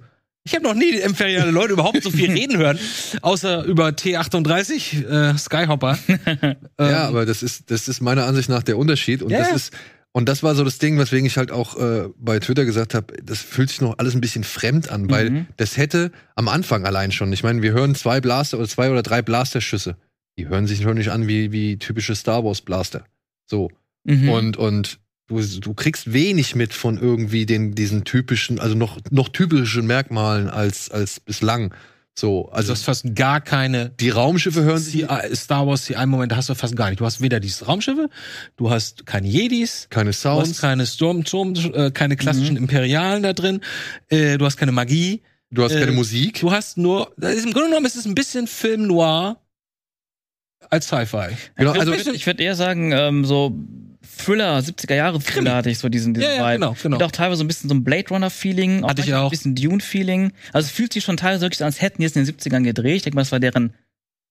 ich 0.50 0.56
habe 0.56 0.64
noch 0.66 0.74
nie 0.74 0.92
imperiale 1.00 1.52
Leute 1.52 1.74
überhaupt 1.74 2.02
so 2.04 2.10
viel 2.12 2.32
reden 2.40 2.58
hören, 2.58 2.80
außer 3.22 3.64
über 3.66 3.90
T38 3.90 5.06
äh, 5.34 5.38
Skyhopper. 5.38 5.98
Ja, 6.80 7.08
aber 7.08 7.26
das 7.26 7.44
ist, 7.44 7.70
das 7.72 7.88
ist 7.88 8.02
meiner 8.02 8.26
Ansicht 8.26 8.50
nach 8.50 8.64
der 8.64 8.78
Unterschied. 8.78 9.22
Und 9.22 9.32
Ja, 9.32 9.40
das 9.40 9.52
ist, 9.52 9.74
und 10.12 10.28
das 10.28 10.42
war 10.44 10.56
so 10.56 10.64
das 10.64 10.78
Ding, 10.80 10.98
weswegen 10.98 11.26
ich 11.26 11.38
halt 11.38 11.52
auch 11.52 11.78
äh, 11.78 12.10
bei 12.18 12.40
Twitter 12.40 12.66
gesagt 12.66 12.94
habe, 12.96 13.14
das 13.24 13.40
fühlt 13.42 13.70
sich 13.70 13.82
noch 13.82 13.98
alles 14.00 14.16
ein 14.16 14.22
bisschen 14.22 14.44
fremd 14.44 14.90
an, 14.92 15.10
weil 15.10 15.30
Mhm. 15.30 15.48
das 15.58 15.78
hätte 15.78 16.12
am 16.36 16.48
Anfang 16.48 16.86
allein 16.86 17.12
schon. 17.12 17.32
Ich 17.34 17.44
meine, 17.44 17.62
wir 17.62 17.74
hören 17.74 17.94
zwei 17.96 18.20
Blaster 18.22 18.58
oder 18.58 18.68
zwei 18.68 18.90
oder 18.90 19.04
drei 19.04 19.22
Blasterschüsse. 19.22 19.98
Die 20.38 20.48
hören 20.48 20.66
sich 20.68 20.82
schon 20.82 20.98
nicht 20.98 21.10
an 21.12 21.28
wie, 21.28 21.52
wie 21.52 21.78
typische 21.78 22.16
Star 22.16 22.44
Wars 22.44 22.62
Blaster. 22.62 23.06
So. 23.46 23.70
Mhm. 24.06 24.30
Und, 24.30 24.58
und 24.58 25.00
du, 25.30 25.42
du 25.42 25.74
kriegst 25.74 26.12
wenig 26.14 26.56
mit 26.56 26.74
von 26.74 26.98
irgendwie 27.00 27.46
den, 27.46 27.74
diesen 27.76 28.04
typischen, 28.04 28.60
also 28.60 28.76
noch, 28.76 29.00
noch 29.10 29.30
typischen 29.30 29.88
Merkmalen 29.88 30.50
als, 30.50 30.90
als 30.92 31.20
bislang. 31.22 31.74
So, 32.16 32.50
also 32.50 32.74
das 32.74 32.80
ist 32.80 32.86
fast 32.86 33.16
gar 33.16 33.40
keine 33.40 33.92
die 33.92 34.10
Raumschiffe 34.10 34.62
hören 34.64 34.78
sich 34.80 35.06
CI 35.08 35.36
Star 35.36 35.66
Wars 35.68 35.86
CI-Momente 35.86 36.36
hast 36.36 36.50
du 36.50 36.56
fast 36.56 36.76
gar 36.76 36.90
nicht. 36.90 37.00
Du 37.00 37.06
hast 37.06 37.22
weder 37.22 37.40
diese 37.40 37.64
Raumschiffe, 37.66 38.10
du 38.58 38.70
hast 38.70 39.06
keine 39.06 39.28
Jedis, 39.30 39.88
keine 39.90 40.10
du 40.12 40.18
hast 40.18 40.22
Sounds, 40.22 40.60
keine 40.60 40.86
Sturm, 40.86 41.26
Sturm 41.26 41.54
äh, 41.74 41.92
keine 41.92 42.18
klassischen 42.18 42.58
Imperialen 42.58 43.24
da 43.24 43.32
drin, 43.32 43.62
äh, 44.10 44.38
du 44.38 44.46
hast 44.46 44.58
keine 44.58 44.74
Magie, 44.74 45.22
du 45.50 45.64
hast 45.64 45.72
äh, 45.72 45.80
keine 45.80 45.94
Musik. 45.94 46.42
du 46.42 46.52
hast 46.52 46.78
nur, 46.78 47.14
das 47.16 47.36
ist, 47.36 47.46
im 47.46 47.54
Grunde 47.54 47.70
genommen 47.70 47.86
ist 47.86 47.96
es 47.96 48.06
ein 48.06 48.16
bisschen 48.16 48.48
Film 48.48 48.88
Noir 48.88 49.38
als 50.70 50.88
Sci-Fi. 50.88 51.30
Genau, 51.56 51.72
also 51.72 51.94
ich 51.94 52.02
würd- 52.02 52.14
ich 52.14 52.26
würde 52.26 52.44
eher 52.44 52.56
sagen, 52.56 52.92
ähm, 52.92 53.24
so 53.24 53.56
Thriller, 54.18 54.60
70er 54.60 54.96
Jahre 54.96 55.20
Thriller 55.20 55.56
hatte 55.56 55.70
ich 55.70 55.78
so 55.80 55.90
diesen, 55.90 56.14
diesen 56.14 56.28
Ja, 56.30 56.36
ja, 56.36 56.44
Vibe. 56.48 56.54
genau, 56.60 56.76
genau. 56.82 56.98
Und 56.98 57.04
auch 57.04 57.12
teilweise 57.12 57.38
so 57.40 57.44
ein 57.44 57.48
bisschen 57.48 57.70
so 57.70 57.76
ein 57.76 57.84
Blade 57.84 58.10
Runner 58.10 58.30
Feeling, 58.30 58.86
Hatte 58.86 59.02
ich 59.02 59.14
auch. 59.14 59.26
ein 59.26 59.30
bisschen 59.30 59.56
Dune 59.56 59.80
Feeling. 59.80 60.32
Also 60.54 60.66
es 60.68 60.72
fühlt 60.72 60.94
sich 60.94 61.04
schon 61.04 61.18
teilweise 61.18 61.42
wirklich 61.42 61.60
so, 61.60 61.66
als 61.66 61.82
hätten 61.82 62.02
die 62.02 62.06
es 62.06 62.16
in 62.16 62.26
den 62.26 62.36
70ern 62.36 62.64
gedreht. 62.64 62.96
Ich 62.98 63.04
denke 63.04 63.16
mal, 63.16 63.22
das 63.22 63.32
war 63.32 63.40
deren 63.40 63.74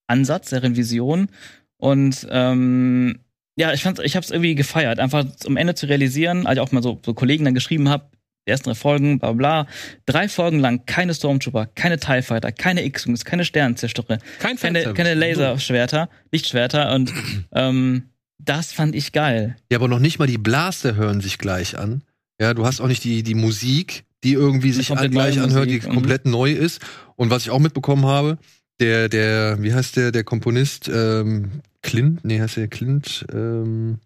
Ansatz, 0.07 0.51
deren 0.51 0.77
Vision. 0.77 1.29
Und 1.77 2.27
ähm, 2.31 3.21
ja, 3.57 3.73
ich 3.73 3.83
fand, 3.83 3.99
ich 4.01 4.15
habe 4.17 4.25
es 4.25 4.31
irgendwie 4.31 4.55
gefeiert, 4.55 4.99
einfach 5.01 5.25
am 5.47 5.57
Ende 5.57 5.75
zu 5.75 5.87
realisieren, 5.87 6.47
als 6.47 6.57
ich 6.57 6.61
auch 6.61 6.73
mal 6.73 6.83
so, 6.83 7.01
so 7.05 7.15
Kollegen 7.15 7.45
dann 7.45 7.55
geschrieben 7.55 7.89
habe, 7.89 8.05
die 8.47 8.51
ersten 8.53 8.69
drei 8.71 8.75
Folgen, 8.75 9.19
bla 9.19 9.33
bla, 9.33 9.67
drei 10.07 10.29
Folgen 10.29 10.59
lang 10.61 10.87
keine 10.87 11.13
Stormtrooper, 11.13 11.67
keine 11.75 11.99
TIE 11.99 12.23
Fighter, 12.23 12.51
keine 12.53 12.85
X-Wings, 12.85 13.25
keine 13.25 13.45
Sternenzerstörer, 13.45 14.19
Kein 14.39 14.57
keine, 14.57 14.95
keine 14.95 15.15
Laserschwerter, 15.15 16.09
Lichtschwerter 16.33 16.95
und 16.95 17.13
ähm, 17.53 18.05
das 18.39 18.73
fand 18.73 18.95
ich 18.95 19.13
geil. 19.13 19.57
Ja, 19.71 19.79
aber 19.79 19.89
noch 19.89 19.99
nicht 19.99 20.19
mal 20.19 20.27
die 20.27 20.39
Blaster 20.39 20.95
hören 20.95 21.21
sich 21.21 21.39
gleich 21.39 21.79
an. 21.79 22.03
Ja, 22.41 22.55
du 22.55 22.65
hast 22.65 22.81
auch 22.81 22.87
nicht 22.87 23.05
die, 23.05 23.23
die 23.23 23.35
Musik, 23.35 24.05
die 24.25 24.33
irgendwie 24.33 24.73
sich 24.73 24.97
an, 24.97 25.11
gleich 25.11 25.41
anhört, 25.41 25.67
Musik, 25.67 25.83
die 25.83 25.89
komplett 25.89 26.25
neu 26.25 26.53
ist. 26.53 26.81
Und 27.17 27.31
was 27.31 27.43
ich 27.43 27.51
auch 27.51 27.59
mitbekommen 27.59 28.07
habe, 28.07 28.39
der, 28.81 29.09
der, 29.09 29.61
wie 29.63 29.75
heißt 29.75 29.97
der, 29.97 30.13
der 30.13 30.25
Komponist, 30.25 30.89
ähm, 30.89 31.63
Clint, 31.83 32.25
nee, 32.25 32.41
heißt 32.41 32.57
der 32.57 32.69
Clint, 32.69 33.27
ähm, 33.33 33.99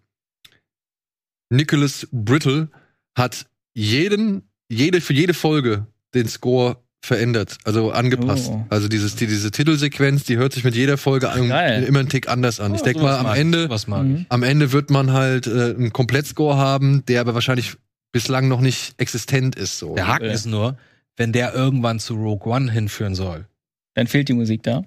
Nicholas 1.49 2.07
Brittle 2.11 2.69
hat 3.15 3.45
jeden, 3.75 4.49
jede, 4.69 5.01
für 5.01 5.13
jede 5.13 5.35
Folge 5.35 5.85
den 6.15 6.27
Score 6.27 6.83
verändert, 7.03 7.57
also 7.65 7.91
angepasst. 7.91 8.49
Oh. 8.49 8.65
Also 8.69 8.87
dieses, 8.87 9.15
die, 9.17 9.27
diese 9.27 9.51
Titelsequenz, 9.51 10.23
die 10.23 10.37
hört 10.37 10.53
sich 10.53 10.63
mit 10.63 10.73
jeder 10.73 10.97
Folge 10.97 11.29
an, 11.29 11.43
immer 11.83 11.99
einen 11.99 12.07
Tick 12.09 12.29
anders 12.29 12.61
an. 12.61 12.73
ich 12.73 12.79
Ja, 12.79 12.85
denke 12.85 13.01
mal, 13.01 13.17
am 13.17 13.25
ich, 13.33 13.39
Ende, 13.39 13.69
ich. 13.69 14.25
am 14.29 14.41
Ende 14.43 14.71
wird 14.71 14.89
man 14.89 15.11
halt 15.11 15.45
äh, 15.45 15.75
einen 15.75 15.91
Komplettscore 15.91 16.55
haben, 16.55 17.03
der 17.07 17.19
aber 17.19 17.33
wahrscheinlich 17.33 17.75
bislang 18.13 18.47
noch 18.47 18.61
nicht 18.61 18.93
existent 18.99 19.55
ist. 19.57 19.79
So. 19.79 19.95
Der 19.95 20.07
Haken 20.07 20.25
Ja. 20.27 20.31
ist 20.31 20.45
nur, 20.45 20.77
wenn 21.17 21.33
der 21.33 21.53
irgendwann 21.53 21.99
zu 21.99 22.15
Rogue 22.15 22.51
One 22.53 22.71
hinführen 22.71 23.15
soll. 23.15 23.47
Dann 23.95 24.07
fehlt 24.07 24.29
die 24.29 24.33
Musik 24.33 24.63
da. 24.63 24.83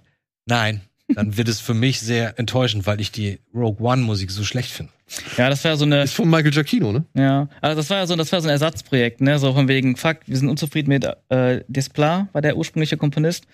Nein, 0.47 0.81
dann 1.09 1.37
wird 1.37 1.49
es 1.49 1.61
für 1.61 1.75
mich 1.75 2.01
sehr 2.01 2.38
enttäuschend, 2.38 2.87
weil 2.87 3.01
ich 3.01 3.12
die 3.12 3.38
Rogue 3.55 3.87
One 3.87 4.03
Musik 4.03 4.31
so 4.31 4.45
schlecht 4.45 4.71
finde. 4.71 4.92
Ja, 5.37 5.49
das 5.49 5.64
war 5.64 5.77
so 5.77 5.85
eine, 5.85 6.03
Ist 6.03 6.14
von 6.14 6.29
Michael 6.29 6.51
Giacchino, 6.51 6.92
ne? 6.92 7.05
ja, 7.14 7.49
also 7.61 7.77
das 7.77 7.90
war 7.90 7.99
ja 7.99 8.07
so, 8.07 8.16
das 8.16 8.33
war 8.33 8.40
so 8.40 8.49
ein 8.49 8.51
Ersatzprojekt, 8.51 9.21
ne, 9.21 9.38
so 9.38 9.53
von 9.53 9.69
wegen, 9.69 9.97
fuck, 9.97 10.19
wir 10.27 10.37
sind 10.37 10.49
unzufrieden 10.49 10.88
mit 10.88 11.07
äh, 11.29 11.62
Desplat, 11.69 12.27
war 12.33 12.42
der 12.42 12.57
ursprüngliche 12.57 12.97
Komponist. 12.97 13.47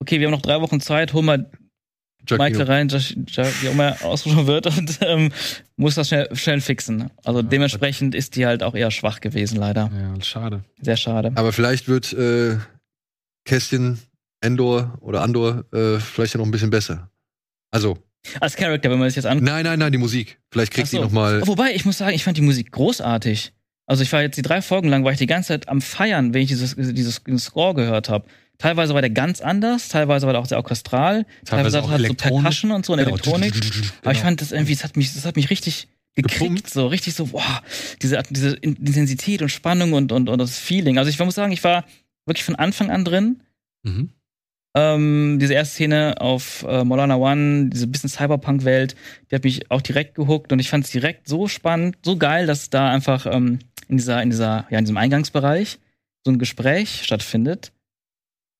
Okay, 0.00 0.20
wir 0.20 0.28
haben 0.28 0.32
noch 0.32 0.42
drei 0.42 0.60
Wochen 0.60 0.80
Zeit, 0.80 1.12
hol 1.14 1.22
mal 1.22 1.50
Michael 2.30 2.62
rein, 2.62 2.88
Josh, 2.88 3.16
Josh, 3.26 3.62
wie 3.62 3.68
auch 3.68 3.72
immer 3.72 3.86
er 3.86 4.04
ausgesprochen 4.04 4.46
wird, 4.46 4.66
und 4.66 4.98
ähm, 5.00 5.32
muss 5.76 5.96
das 5.96 6.08
schnell, 6.08 6.28
schnell 6.36 6.60
fixen. 6.60 7.10
Also 7.24 7.42
dementsprechend 7.42 8.14
ist 8.14 8.36
die 8.36 8.46
halt 8.46 8.62
auch 8.62 8.74
eher 8.74 8.90
schwach 8.90 9.20
gewesen, 9.20 9.56
leider. 9.56 9.90
Ja, 9.92 10.22
schade. 10.22 10.62
Sehr 10.80 10.96
schade. 10.96 11.32
Aber 11.34 11.52
vielleicht 11.52 11.88
wird 11.88 12.12
äh, 12.12 12.58
Kästchen 13.44 13.98
Endor 14.40 14.96
oder 15.00 15.22
Andor 15.22 15.64
äh, 15.72 15.98
vielleicht 15.98 16.34
ja 16.34 16.38
noch 16.38 16.46
ein 16.46 16.50
bisschen 16.50 16.70
besser. 16.70 17.10
Also, 17.70 17.98
Als 18.40 18.56
Charakter, 18.56 18.90
wenn 18.90 18.98
man 18.98 19.08
das 19.08 19.16
jetzt 19.16 19.26
an. 19.26 19.42
nein, 19.42 19.64
nein, 19.64 19.78
nein, 19.78 19.92
die 19.92 19.98
Musik. 19.98 20.38
Vielleicht 20.50 20.72
kriegt 20.72 20.88
so. 20.88 20.96
sie 20.98 21.02
noch 21.02 21.10
mal. 21.10 21.46
Wobei, 21.46 21.74
ich 21.74 21.84
muss 21.84 21.98
sagen, 21.98 22.14
ich 22.14 22.24
fand 22.24 22.36
die 22.36 22.42
Musik 22.42 22.70
großartig. 22.72 23.52
Also 23.86 24.02
ich 24.02 24.12
war 24.12 24.20
jetzt 24.22 24.36
die 24.36 24.42
drei 24.42 24.60
Folgen 24.60 24.88
lang, 24.88 25.04
war 25.04 25.12
ich 25.12 25.18
die 25.18 25.26
ganze 25.26 25.48
Zeit 25.48 25.68
am 25.68 25.80
Feiern, 25.80 26.34
wenn 26.34 26.42
ich 26.42 26.48
dieses, 26.48 26.76
dieses, 26.76 27.22
dieses 27.24 27.44
Score 27.44 27.74
gehört 27.74 28.08
habe. 28.10 28.26
Teilweise 28.58 28.92
war 28.92 29.00
der 29.00 29.10
ganz 29.10 29.40
anders, 29.40 29.88
teilweise 29.88 30.26
war 30.26 30.32
der 30.34 30.42
auch 30.42 30.46
sehr 30.46 30.58
orchestral, 30.58 31.24
teilweise, 31.44 31.80
auch 31.82 31.90
hat 31.90 32.00
er 32.02 32.08
so. 32.08 32.14
Percussion 32.14 32.70
und 32.72 32.84
so 32.84 32.92
und 32.92 32.98
Genau. 32.98 33.10
Elektronik. 33.12 33.54
Aber 33.54 34.12
ich 34.12 34.18
Genau. 34.18 34.24
fand 34.26 34.40
das 34.42 34.52
irgendwie, 34.52 34.74
das 34.74 34.84
hat 34.84 34.96
mich, 34.96 35.14
das 35.14 35.24
hat 35.24 35.36
mich 35.36 35.48
richtig 35.48 35.88
gekriegt, 36.16 36.40
Gepumpt. 36.40 36.68
so 36.70 36.88
richtig 36.88 37.14
so, 37.14 37.32
wow, 37.32 37.62
diese, 38.02 38.20
diese 38.28 38.56
Intensität 38.56 39.40
und 39.42 39.48
Spannung 39.48 39.92
und, 39.94 40.10
und, 40.12 40.28
und 40.28 40.38
das 40.38 40.58
Feeling. 40.58 40.98
Also 40.98 41.08
ich 41.08 41.18
muss 41.20 41.34
sagen, 41.36 41.52
ich 41.52 41.62
war 41.64 41.84
wirklich 42.26 42.44
von 42.44 42.56
Anfang 42.56 42.90
an 42.90 43.04
drin. 43.04 43.42
Mhm. 43.84 44.10
Ähm, 44.74 45.38
diese 45.40 45.54
erste 45.54 45.74
Szene 45.74 46.20
auf 46.20 46.64
äh, 46.68 46.84
Molana 46.84 47.16
One, 47.16 47.70
diese 47.70 47.86
bisschen 47.86 48.10
Cyberpunk-Welt, 48.10 48.94
die 49.30 49.34
hat 49.34 49.44
mich 49.44 49.70
auch 49.70 49.80
direkt 49.80 50.14
gehuckt 50.14 50.52
und 50.52 50.58
ich 50.58 50.68
fand 50.68 50.84
es 50.84 50.90
direkt 50.90 51.26
so 51.26 51.48
spannend, 51.48 51.96
so 52.04 52.16
geil, 52.16 52.46
dass 52.46 52.70
da 52.70 52.90
einfach 52.90 53.26
ähm, 53.26 53.60
in 53.88 53.96
dieser, 53.96 54.22
in 54.22 54.30
dieser, 54.30 54.66
ja, 54.70 54.78
in 54.78 54.84
diesem 54.84 54.98
Eingangsbereich 54.98 55.78
so 56.24 56.30
ein 56.30 56.38
Gespräch 56.38 57.02
stattfindet, 57.04 57.72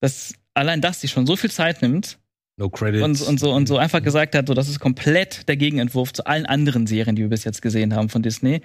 dass 0.01 0.35
allein 0.55 0.81
das 0.81 1.01
sich 1.01 1.11
schon 1.11 1.27
so 1.27 1.37
viel 1.37 1.51
Zeit 1.51 1.83
nimmt 1.83 2.19
No 2.57 2.69
credits. 2.71 3.05
und, 3.05 3.21
und 3.29 3.39
so 3.39 3.53
und 3.53 3.69
so 3.69 3.79
einfach 3.79 4.03
gesagt 4.03 4.35
hat, 4.35 4.49
so 4.49 4.55
das 4.55 4.69
ist 4.69 4.81
komplett 4.81 5.49
der 5.49 5.57
Gegenentwurf 5.57 6.13
zu 6.13 6.27
allen 6.27 6.47
anderen 6.47 6.87
Serien, 6.87 7.15
die 7.15 7.23
wir 7.23 7.29
bis 7.29 7.45
jetzt 7.45 7.63
gesehen 7.63 7.95
haben 7.95 8.09
von 8.09 8.23
Disney. 8.23 8.63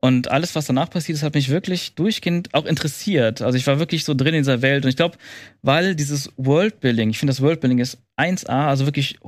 Und 0.00 0.30
alles, 0.30 0.54
was 0.54 0.66
danach 0.66 0.90
passiert 0.90 1.16
ist, 1.16 1.24
hat 1.24 1.34
mich 1.34 1.48
wirklich 1.48 1.94
durchgehend 1.96 2.54
auch 2.54 2.66
interessiert. 2.66 3.42
Also 3.42 3.58
ich 3.58 3.66
war 3.66 3.80
wirklich 3.80 4.04
so 4.04 4.14
drin 4.14 4.34
in 4.34 4.40
dieser 4.40 4.62
Welt. 4.62 4.84
Und 4.84 4.90
ich 4.90 4.96
glaube, 4.96 5.18
weil 5.62 5.96
dieses 5.96 6.30
Worldbuilding, 6.36 7.10
ich 7.10 7.18
finde, 7.18 7.32
das 7.32 7.42
Worldbuilding 7.42 7.78
ist 7.78 7.98
1A, 8.16 8.68
also 8.68 8.86
wirklich 8.86 9.18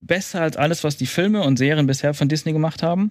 besser 0.00 0.40
als 0.40 0.56
alles, 0.56 0.82
was 0.82 0.96
die 0.96 1.06
Filme 1.06 1.42
und 1.42 1.58
Serien 1.58 1.86
bisher 1.86 2.14
von 2.14 2.28
Disney 2.28 2.52
gemacht 2.52 2.82
haben. 2.82 3.10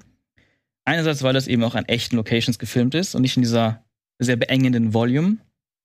Einerseits, 0.86 1.22
weil 1.22 1.34
das 1.34 1.48
eben 1.48 1.64
auch 1.64 1.76
an 1.76 1.86
echten 1.86 2.16
Locations 2.16 2.58
gefilmt 2.58 2.96
ist 2.96 3.16
und 3.16 3.22
nicht 3.22 3.38
in 3.38 3.44
dieser 3.44 3.84
sehr 4.20 4.36
beengenden 4.36 4.94
Volume, 4.94 5.38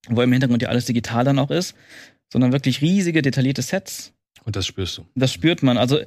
wo 0.09 0.23
im 0.23 0.33
Hintergrund 0.33 0.63
ja 0.63 0.71
alles 0.71 0.87
digital 0.87 1.25
dann 1.25 1.39
auch 1.39 1.51
ist, 1.51 1.75
sondern 2.33 2.53
wirklich 2.53 2.81
riesige, 2.81 3.23
detaillierte 3.23 3.63
Sets, 3.63 4.13
Und 4.49 4.57
das 4.57 4.67
spürst 4.67 4.97
du. 4.97 5.05
das 5.15 5.31
spürt 5.31 5.63
man. 5.63 5.77
Also, 5.77 5.99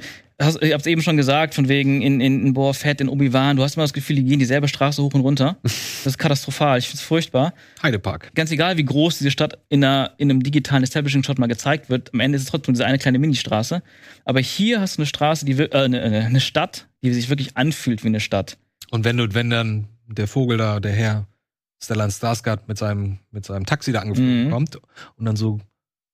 hast, 0.42 0.64
ich 0.64 0.74
hab's 0.74 0.88
eben 0.88 1.04
schon 1.04 1.16
gesagt, 1.16 1.54
von 1.54 1.68
wegen 1.70 2.02
in, 2.02 2.20
in, 2.20 2.44
in 2.48 2.54
Boa 2.56 2.74
Fett, 2.74 3.00
in 3.00 3.08
Obi-Wan, 3.08 3.56
du 3.56 3.62
hast 3.64 3.76
immer 3.76 3.84
das 3.84 3.94
Gefühl, 3.94 4.16
die 4.16 4.24
gehen 4.24 4.40
dieselbe 4.40 4.68
Straße 4.68 5.04
hoch 5.04 5.14
und 5.14 5.22
runter. 5.22 5.58
Das 5.64 6.14
ist 6.14 6.18
katastrophal, 6.18 6.80
ich 6.80 6.88
find's 6.88 7.04
furchtbar. 7.04 7.54
Heidepark. 7.84 8.34
Ganz 8.34 8.50
egal, 8.50 8.78
wie 8.78 8.84
groß 8.84 9.20
diese 9.20 9.30
Stadt 9.30 9.60
in, 9.70 9.84
einer, 9.84 10.16
in 10.18 10.32
einem 10.32 10.42
digitalen 10.42 10.82
Establishing-Shot 10.82 11.38
mal 11.38 11.46
gezeigt 11.46 11.92
wird, 11.92 12.12
am 12.16 12.20
Ende 12.22 12.38
ist 12.38 12.46
es 12.46 12.50
trotzdem 12.50 12.74
diese 12.74 12.88
eine 12.88 12.98
kleine 12.98 13.20
Ministraße. 13.20 13.84
Aber 14.26 14.40
hier 14.40 14.82
hast 14.82 14.98
du 14.98 15.02
eine 15.02 15.06
Straße, 15.06 15.46
die 15.46 15.52
äh, 15.52 15.72
eine, 15.72 16.02
eine 16.02 16.40
Stadt, 16.42 16.88
die 17.04 17.14
sich 17.14 17.30
wirklich 17.30 17.56
anfühlt 17.56 18.04
wie 18.04 18.08
eine 18.08 18.20
Stadt. 18.20 18.58
Und 18.90 19.06
wenn 19.06 19.18
du, 19.18 19.32
wenn 19.36 19.52
dann 19.52 19.88
der 20.08 20.28
Vogel 20.28 20.58
da, 20.58 20.80
der 20.80 20.94
Herr 20.94 21.28
Stellan 21.84 22.10
Skarsgård 22.10 22.62
mit 22.68 22.80
seinem, 22.80 23.20
mit 23.30 23.46
seinem 23.46 23.68
Taxi 23.68 23.92
da 23.92 24.00
angeflogen 24.00 24.46
Mhm. 24.48 24.50
kommt 24.50 24.78
und 25.18 25.26
dann 25.26 25.36
so 25.36 25.58
ein 25.58 25.62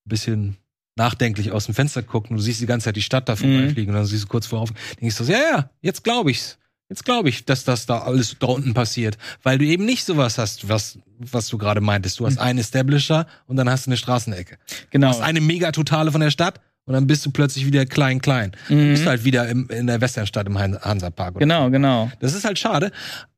bisschen 0.04 0.58
nachdenklich 0.98 1.52
aus 1.52 1.66
dem 1.66 1.76
Fenster 1.76 2.02
guckt 2.02 2.30
und 2.30 2.38
du 2.38 2.42
siehst 2.42 2.62
die 2.62 2.66
ganze 2.66 2.86
Zeit 2.86 2.96
die 2.96 3.02
Stadt 3.02 3.30
da 3.30 3.36
vorbeifliegen 3.36 3.94
und 3.94 4.00
dann 4.00 4.06
siehst 4.06 4.24
du 4.24 4.28
kurz 4.28 4.48
vorauf, 4.48 4.72
denkst 5.00 5.18
du 5.18 5.24
so, 5.24 5.32
ja, 5.32 5.40
ja, 5.40 5.70
jetzt 5.82 6.04
glaube 6.04 6.32
ich's. 6.32 6.58
Jetzt 6.90 7.04
glaube 7.04 7.28
ich, 7.28 7.44
dass 7.44 7.66
das 7.66 7.86
da 7.86 8.00
alles 8.00 8.38
da 8.40 8.48
unten 8.48 8.74
passiert, 8.74 9.18
weil 9.44 9.58
du 9.58 9.66
eben 9.66 9.84
nicht 9.84 10.06
sowas 10.06 10.38
hast, 10.38 10.70
was 10.70 10.98
was 11.20 11.48
du 11.48 11.58
gerade 11.58 11.82
meintest. 11.82 12.20
Du 12.20 12.26
hast 12.26 12.38
einen 12.38 12.60
Establisher 12.60 13.28
und 13.46 13.58
dann 13.58 13.70
hast 13.70 13.88
du 13.88 13.90
eine 13.90 13.98
Straßenecke. 13.98 14.58
Genau. 14.92 15.08
Du 15.08 15.14
hast 15.14 15.22
eine 15.22 15.42
Megatotale 15.42 16.12
von 16.12 16.22
der 16.22 16.32
Stadt 16.32 16.62
und 16.88 16.94
dann 16.94 17.06
bist 17.06 17.24
du 17.26 17.30
plötzlich 17.32 17.66
wieder 17.68 17.86
klein 17.86 18.20
klein. 18.20 18.54
Mhm. 18.70 18.90
bist 18.90 19.06
du 19.06 19.10
halt 19.10 19.24
wieder 19.24 19.48
im, 19.48 19.70
in 19.70 19.86
der 19.86 20.02
Westernstadt 20.02 20.48
im 20.48 20.58
Han- 20.58 20.80
Hansapark. 20.82 21.38
Genau, 21.38 21.70
genau. 21.70 22.10
Das 22.20 22.34
ist 22.34 22.44
halt 22.46 22.58
schade, 22.58 22.92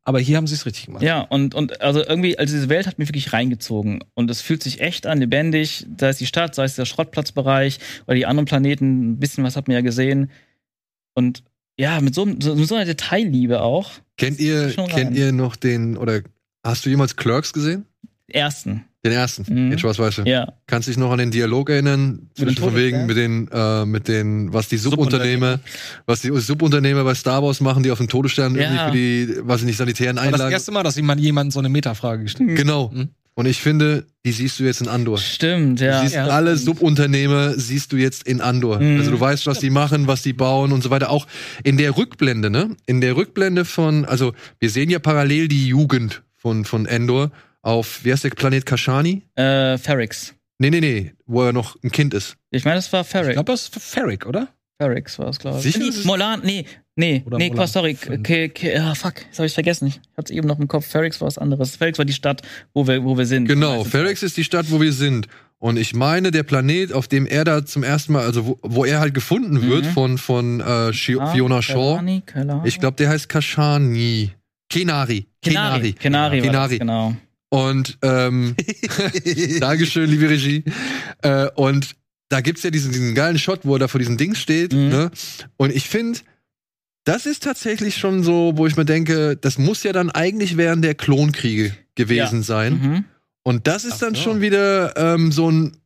aber 0.06 0.20
hier 0.20 0.38
haben 0.38 0.48
sie 0.48 0.56
es 0.56 0.66
richtig 0.66 0.86
gemacht. 0.86 1.04
Ja, 1.04 1.22
und, 1.22 1.54
und 1.54 1.82
also 1.82 2.00
irgendwie, 2.04 2.40
also 2.40 2.54
diese 2.56 2.70
Welt 2.70 2.88
hat 2.88 2.98
mich 2.98 3.10
wirklich 3.10 3.34
reingezogen. 3.34 4.04
Und 4.14 4.32
es 4.32 4.42
fühlt 4.42 4.64
sich 4.64 4.80
echt 4.80 5.06
an, 5.06 5.18
lebendig. 5.20 5.86
Da 5.90 6.10
ist 6.10 6.22
die 6.22 6.26
Stadt, 6.26 6.56
sei 6.56 6.64
es 6.64 6.76
der 6.76 6.86
Schrottplatzbereich 6.86 7.80
oder 8.08 8.16
die 8.16 8.26
anderen 8.26 8.46
Planeten, 8.46 9.12
ein 9.12 9.20
bisschen 9.20 9.44
was 9.44 9.56
hat 9.58 9.68
man 9.68 9.76
ja 9.76 9.82
gesehen. 9.82 10.32
Und 11.14 11.44
ja, 11.78 12.02
mit 12.02 12.16
so, 12.16 12.26
so, 12.42 12.56
mit 12.56 12.68
so 12.68 12.76
einer 12.76 12.86
Detailliebe 12.86 13.62
auch. 13.62 13.92
Kennt 14.18 14.40
ihr, 14.40 14.78
rein. 14.78 14.88
kennt 14.88 15.16
ihr 15.18 15.32
noch 15.32 15.56
den, 15.56 15.98
oder 15.98 16.22
hast 16.64 16.86
du 16.86 16.90
jemals 16.90 17.16
Clerks 17.16 17.54
gesehen? 17.54 17.86
Ersten. 18.28 18.86
Den 19.06 19.14
ersten, 19.14 19.44
Mhm. 19.48 19.70
den 19.70 19.80
Schwarz-Weiße. 19.80 20.24
Ja. 20.26 20.52
Kannst 20.68 20.90
dich 20.90 20.98
noch 20.98 21.10
an 21.12 21.20
den 21.20 21.32
Dialog 21.32 21.70
erinnern? 21.70 22.12
Mit 22.12 22.22
den 22.22 22.48
Zwischen 22.48 22.64
von 22.64 22.76
wegen 22.76 23.06
mit 23.06 23.16
den, 23.16 23.48
äh, 23.50 23.86
mit 23.86 24.10
den, 24.10 24.52
was 24.52 24.68
die 24.68 24.76
Subunternehmer, 24.76 25.62
was 26.06 26.20
die 26.20 26.32
Subunternehmer 26.38 27.06
bei 27.06 27.14
Star 27.16 27.42
Wars 27.42 27.62
machen, 27.62 27.82
die 27.84 27.92
auf 27.92 28.00
dem 28.00 28.10
Todesstern 28.10 28.56
Ja. 28.56 28.62
irgendwie 28.92 29.26
für 29.28 29.36
die, 29.36 29.48
was 29.48 29.62
ich 29.62 29.68
nicht, 29.68 29.78
sanitären 29.78 30.18
War 30.18 30.26
das 30.26 30.34
Einlagen. 30.34 30.52
erste 30.52 30.72
Mal, 30.74 30.84
dass 30.84 30.98
jemand 30.98 31.22
jemandem 31.22 31.52
so 31.52 31.60
eine 31.60 31.70
Metafrage 31.70 32.24
gestellt 32.24 32.50
hat. 32.50 32.58
Genau. 32.58 32.92
Mhm. 32.94 33.08
Und 33.36 33.46
ich 33.46 33.62
finde, 33.62 34.06
die 34.26 34.34
siehst 34.34 34.60
du 34.60 34.66
jetzt 34.66 34.82
in 34.82 34.90
Andor. 34.90 35.18
Stimmt, 35.18 35.80
Du 35.80 35.86
ja. 35.86 36.02
siehst 36.02 36.16
Ja. 36.16 36.26
alle 36.28 36.58
Subunternehmer 36.58 37.54
siehst 37.54 37.94
du 37.94 37.96
jetzt 37.96 38.24
in 38.28 38.42
Andor. 38.42 38.82
Mhm. 38.82 38.98
Also 39.00 39.12
du 39.12 39.20
weißt, 39.20 39.48
was 39.48 39.60
die 39.60 39.70
machen, 39.70 40.08
was 40.08 40.24
die 40.24 40.34
bauen 40.34 40.74
und 40.74 40.84
so 40.84 40.90
weiter. 40.90 41.10
Auch 41.10 41.26
in 41.64 41.78
der 41.78 41.96
Rückblende, 41.96 42.50
ne? 42.50 42.76
In 42.86 43.00
der 43.00 43.16
Rückblende 43.16 43.64
von, 43.64 44.04
also 44.04 44.34
wir 44.60 44.70
sehen 44.70 44.90
ja 44.90 45.00
parallel 45.00 45.48
die 45.48 45.68
Jugend 45.68 46.22
von, 46.36 46.66
von 46.66 46.86
Endor 46.86 47.32
auf, 47.62 48.04
wie 48.04 48.12
heißt 48.12 48.24
der 48.24 48.30
Planet 48.32 48.66
Kashani? 48.66 49.24
Äh, 49.36 49.78
Ferrix. 49.78 50.34
Nee, 50.60 50.70
nee, 50.70 50.82
nee, 50.82 51.14
wo 51.26 51.44
er 51.44 51.54
noch 51.54 51.78
ein 51.84 51.92
Kind 51.92 52.14
ist. 52.14 52.36
Ich 52.52 52.66
meine, 52.66 52.76
das 52.78 52.92
war 52.92 53.02
Ich 53.02 53.08
Ferrix. 53.08 53.34
glaube, 53.34 53.52
das 53.52 53.64
ist 53.64 53.80
Ferric, 53.82 54.26
oder? 54.26 54.50
Ferrix 54.82 55.18
war 55.20 55.28
es, 55.30 55.40
glaube 55.40 55.58
ich. 55.58 55.64
Sicher? 55.64 55.80
Nee, 55.80 55.92
Molan, 56.06 56.42
nee, 56.44 56.66
nee, 56.96 57.24
Oder 57.26 57.38
nee, 57.38 57.50
Molan 57.50 57.68
sorry. 57.68 57.94
K 57.96 58.48
K 58.50 58.78
ah, 58.78 58.96
fuck, 58.96 59.16
das 59.30 59.40
habe 59.40 59.48
ich 59.48 59.54
vergessen. 59.54 59.88
Ich 59.88 60.00
hatte 60.18 60.34
eben 60.34 60.48
noch 60.48 60.60
im 60.60 60.68
Kopf. 60.68 60.86
Ferrix 60.88 61.20
war 61.22 61.28
was 61.28 61.38
anderes. 61.38 61.76
Ferrix 61.76 61.98
war 61.98 62.06
die 62.06 62.14
Stadt, 62.14 62.42
wo 62.74 62.88
wir, 62.88 63.04
wo 63.04 63.18
wir 63.18 63.26
sind. 63.26 63.48
Genau, 63.48 63.84
Ferrix 63.84 64.24
ist 64.24 64.38
die 64.38 64.44
Stadt, 64.44 64.66
wo 64.70 64.80
wir 64.80 64.94
sind. 64.94 65.28
Und 65.62 65.78
ich 65.78 65.94
meine, 65.94 66.32
der 66.32 66.44
Planet, 66.44 66.94
auf 66.94 67.10
dem 67.10 67.26
er 67.26 67.44
da 67.44 67.66
zum 67.66 67.84
ersten 67.84 68.14
Mal, 68.14 68.24
also 68.26 68.46
wo, 68.48 68.60
wo 68.62 68.86
er 68.86 69.02
halt 69.02 69.14
gefunden 69.14 69.62
wird 69.62 69.84
Mhm. 69.86 69.90
von, 69.90 70.18
von 70.18 70.60
äh, 70.62 70.64
Ah, 70.64 70.92
Fiona 70.94 71.62
Shaw. 71.62 71.96
Kelani, 71.98 72.22
Kelani. 72.26 72.62
Ich 72.68 72.80
glaube, 72.80 72.96
der 72.96 73.10
heißt 73.10 73.28
Kashani. 73.28 74.32
Kenari. 74.70 75.26
Kenari. 75.42 75.92
Kenari, 75.94 76.38
war 76.38 76.46
Kenari. 76.46 76.70
Das, 76.78 76.80
genau. 76.80 77.16
Und 77.50 77.98
ähm, 78.02 78.56
Dankeschön, 79.60 80.10
liebe 80.10 80.30
Regie. 80.30 80.64
Äh, 81.22 81.50
und 81.56 81.96
da 82.30 82.42
gibt's 82.42 82.64
ja 82.64 82.70
diesen, 82.70 82.92
diesen 82.92 83.16
geilen 83.16 83.40
Shot, 83.40 83.62
wo 83.64 83.76
er 83.76 83.80
da 83.80 83.88
vor 83.88 84.00
diesem 84.00 84.18
Ding 84.18 84.36
steht. 84.36 84.74
Mhm. 84.74 84.90
Ne? 84.90 85.12
Und 85.58 85.76
ich 85.76 85.90
finde, 85.90 86.20
das 87.04 87.26
ist 87.26 87.44
tatsächlich 87.44 87.98
schon 87.98 88.24
so, 88.24 88.54
wo 88.56 88.68
ich 88.68 88.78
mir 88.78 88.86
denke, 88.86 89.36
das 89.36 89.58
muss 89.58 89.84
ja 89.84 89.94
dann 89.94 90.12
eigentlich 90.12 90.58
während 90.58 90.84
der 90.84 90.94
Klonkriege 90.96 91.76
gewesen 91.96 92.44
sein. 92.44 92.74
Mhm. 92.74 93.06
Und 93.44 93.66
das 93.68 93.84
ist 93.84 93.94
Ach 93.96 94.00
dann 94.00 94.16
so. 94.16 94.22
schon 94.22 94.42
wieder 94.42 94.96
ähm, 94.96 95.32
so 95.32 95.50
ein. 95.50 95.78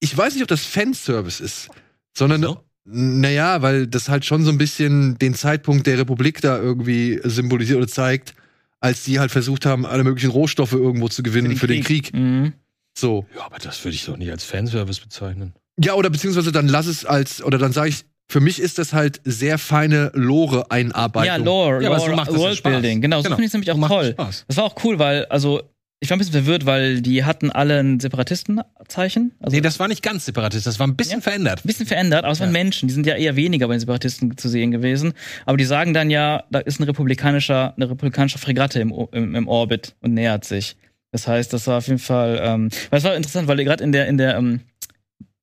Ich 0.00 0.16
weiß 0.16 0.34
nicht, 0.34 0.42
ob 0.42 0.48
das 0.48 0.64
Fanservice 0.64 1.40
ist, 1.40 1.68
sondern. 2.16 2.42
So? 2.42 2.60
Naja, 2.84 3.62
weil 3.62 3.86
das 3.86 4.08
halt 4.08 4.24
schon 4.24 4.44
so 4.44 4.50
ein 4.50 4.58
bisschen 4.58 5.16
den 5.16 5.34
Zeitpunkt 5.34 5.86
der 5.86 5.98
Republik 5.98 6.40
da 6.40 6.58
irgendwie 6.58 7.20
symbolisiert 7.22 7.78
oder 7.78 7.86
zeigt, 7.86 8.34
als 8.82 9.04
die 9.04 9.18
halt 9.18 9.30
versucht 9.30 9.64
haben, 9.64 9.86
alle 9.86 10.04
möglichen 10.04 10.30
Rohstoffe 10.30 10.72
irgendwo 10.72 11.08
zu 11.08 11.22
gewinnen 11.22 11.56
für 11.56 11.66
den, 11.66 11.82
Krieg. 11.84 12.12
Mhm. 12.12 12.52
So. 12.98 13.26
Ja, 13.34 13.46
aber 13.46 13.58
das 13.58 13.82
würde 13.84 13.94
ich 13.94 14.04
doch 14.04 14.16
nicht 14.16 14.30
als 14.30 14.44
Fanservice 14.44 15.00
bezeichnen. 15.00 15.54
Ja, 15.82 15.94
oder 15.94 16.10
beziehungsweise 16.10 16.52
dann 16.52 16.68
lass 16.68 16.86
es 16.86 17.04
als, 17.06 17.42
oder 17.42 17.56
dann 17.58 17.72
sage 17.72 17.88
ich, 17.88 18.04
für 18.28 18.40
mich 18.40 18.60
ist 18.60 18.78
das 18.78 18.92
halt 18.92 19.20
sehr 19.24 19.58
feine 19.58 20.10
Lore-Einarbeitung. 20.14 21.26
Ja, 21.26 21.36
Lore, 21.36 21.82
Ja, 21.82 21.90
aber 21.92 22.06
Lore 22.06 22.36
Worldbuilding. 22.36 23.00
Genau, 23.00 23.18
so 23.18 23.24
Genau. 23.24 23.36
finde 23.36 23.44
ich 23.44 23.48
es 23.50 23.52
nämlich 23.54 23.70
auch 23.70 23.76
Macht 23.76 23.92
toll. 23.92 24.10
Spaß. 24.12 24.44
Das 24.48 24.56
war 24.56 24.64
auch 24.64 24.84
cool, 24.84 24.98
weil, 24.98 25.24
also, 25.26 25.62
ich 26.02 26.10
war 26.10 26.16
ein 26.16 26.18
bisschen 26.18 26.32
verwirrt, 26.34 26.66
weil 26.66 27.00
die 27.00 27.22
hatten 27.24 27.50
alle 27.50 27.78
ein 27.78 28.00
Separatistenzeichen. 28.00 29.32
Also 29.40 29.54
Nee, 29.54 29.60
das 29.60 29.78
war 29.78 29.86
nicht 29.88 30.02
ganz 30.02 30.24
separatistisch, 30.24 30.64
das 30.64 30.78
war 30.80 30.86
ein 30.88 30.96
bisschen 30.96 31.18
Ja. 31.18 31.22
verändert. 31.22 31.60
ein 31.64 31.66
bisschen 31.68 31.86
verändert, 31.86 32.24
aber 32.24 32.32
es 32.32 32.40
waren 32.40 32.48
Ja. 32.48 32.52
Menschen, 32.52 32.88
die 32.88 32.94
sind 32.94 33.06
ja 33.06 33.14
eher 33.14 33.36
weniger 33.36 33.68
bei 33.68 33.74
den 33.74 33.80
Separatisten 33.80 34.36
zu 34.36 34.48
sehen 34.48 34.72
gewesen. 34.72 35.12
Aber 35.46 35.56
die 35.56 35.64
sagen 35.64 35.94
dann 35.94 36.10
ja, 36.10 36.44
da 36.50 36.58
ist 36.58 36.80
ein 36.80 36.84
republikanischer, 36.84 37.74
eine 37.76 37.88
republikanische 37.88 38.38
Fregatte 38.38 38.80
im, 38.80 38.92
im, 39.12 39.34
im 39.34 39.48
Orbit 39.48 39.94
und 40.00 40.14
nähert 40.14 40.44
sich. 40.44 40.76
Das 41.12 41.28
heißt, 41.28 41.52
das 41.52 41.66
war 41.66 41.78
auf 41.78 41.86
jeden 41.86 41.98
Fall, 41.98 42.40
ähm, 42.42 42.68
weil 42.90 42.98
es 42.98 43.04
war 43.04 43.14
interessant, 43.14 43.46
weil 43.46 43.62
gerade 43.64 43.84
in 43.84 43.92
der, 43.92 44.06
in 44.08 44.18
der, 44.18 44.36
ähm, 44.36 44.60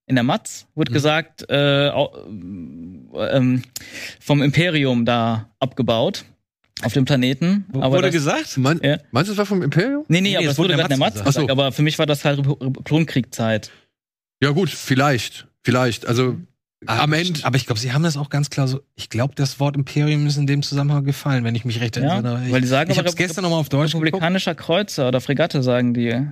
in 0.08 0.16
der 0.16 0.24
Matz 0.24 0.66
wurde 0.76 0.92
Mhm. 0.92 0.94
gesagt, 0.94 1.46
äh, 1.50 1.90
au- 1.90 2.12
ähm, 3.32 3.62
vom 4.20 4.42
Imperium 4.42 5.06
da 5.06 5.50
abgebaut 5.60 6.26
auf 6.84 6.94
dem 6.94 7.06
Planeten. 7.06 7.66
Aber 7.74 7.92
Wurde 7.92 8.04
das, 8.04 8.14
gesagt? 8.14 8.58
Mein, 8.58 8.80
Ja. 8.84 8.98
Meinst 9.12 9.30
du, 9.30 9.34
das 9.34 9.38
war 9.38 9.46
vom 9.46 9.62
Imperium? 9.62 10.06
Nee, 10.08 10.22
nee, 10.22 10.30
Nee, 10.30 10.36
aber 10.38 10.46
es 10.46 10.52
das 10.52 10.58
wurde 10.58 10.76
gerade 10.76 10.90
der 10.90 10.98
Matz 10.98 11.14
gesagt. 11.14 11.28
gesagt. 11.28 11.52
Aber 11.52 11.72
für 11.72 11.82
mich 11.82 12.00
war 12.00 12.06
das 12.06 12.24
halt 12.26 12.42
Klonkriegzeit. 12.86 13.72
Ja, 14.42 14.52
gut, 14.52 14.70
vielleicht. 14.70 15.48
Vielleicht. 15.64 16.06
Also, 16.08 16.38
am 16.86 17.12
Ende. 17.12 17.42
Aber 17.44 17.58
ich 17.58 17.66
glaube, 17.66 17.80
sie 17.80 17.92
haben 17.92 18.04
das 18.04 18.16
auch 18.16 18.30
ganz 18.30 18.50
klar 18.50 18.68
so. 18.68 18.80
Ich 18.96 19.10
glaube, 19.10 19.36
das 19.36 19.60
Wort 19.60 19.76
Imperium 19.76 20.26
ist 20.28 20.38
in 20.38 20.48
dem 20.48 20.62
Zusammenhang 20.64 21.04
gefallen, 21.04 21.44
wenn 21.44 21.54
ich 21.56 21.66
mich 21.66 21.82
recht 21.82 21.98
Ja, 21.98 22.04
erinnere. 22.04 22.46
Ich, 22.46 22.52
weil 22.54 22.62
die 22.62 22.68
sagen 22.68 22.90
ich 22.92 22.98
habe 22.98 23.10
es 23.10 23.16
gestern 23.18 23.44
nochmal 23.44 23.60
auf 23.60 23.68
Deutsch 23.70 23.92
geguckt. 23.92 24.08
Republikanischer 24.08 24.56
Kreuzer 24.56 25.10
oder 25.10 25.20
Fregatte, 25.20 25.62
sagen 25.62 25.94
die. 25.94 26.26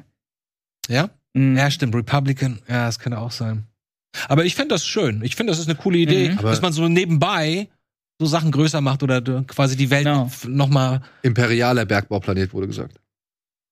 Ja? 0.87 1.09
Mhm. 1.33 1.57
Ja, 1.57 1.69
stimmt. 1.69 1.93
Republican. 1.95 2.59
Ja, 2.69 2.85
das 2.85 2.99
könnte 2.99 3.19
auch 3.19 3.31
sein. 3.31 3.65
Aber 4.29 4.45
ich 4.45 4.55
finde 4.55 4.69
das 4.75 4.87
schön. 4.87 5.21
Ich 5.23 5.35
finde, 5.35 5.51
das 5.51 5.59
ist 5.59 5.67
eine 5.67 5.75
coole 5.77 5.97
Idee, 5.97 6.29
Mhm. 6.29 6.37
Dass 6.41 6.61
man 6.61 6.71
so 6.71 6.87
nebenbei 6.87 7.67
so 8.19 8.25
Sachen 8.25 8.51
größer 8.51 8.81
macht 8.81 9.03
oder 9.03 9.21
quasi 9.47 9.75
die 9.75 9.89
Welt 9.89 10.05
Genau. 10.05 10.29
nochmal. 10.47 11.01
Imperialer 11.21 11.85
Bergbauplanet 11.85 12.53
wurde 12.53 12.67
gesagt. 12.67 12.99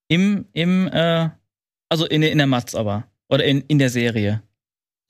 Im, 0.08 0.45
im, 0.53 0.88
äh, 0.88 1.29
also 1.89 2.05
in, 2.05 2.21
in 2.21 2.38
der 2.38 2.47
Matz 2.47 2.75
aber. 2.75 3.05
Oder 3.27 3.43
in, 3.45 3.62
in 3.62 3.79
der 3.79 3.89
Serie. 3.89 4.43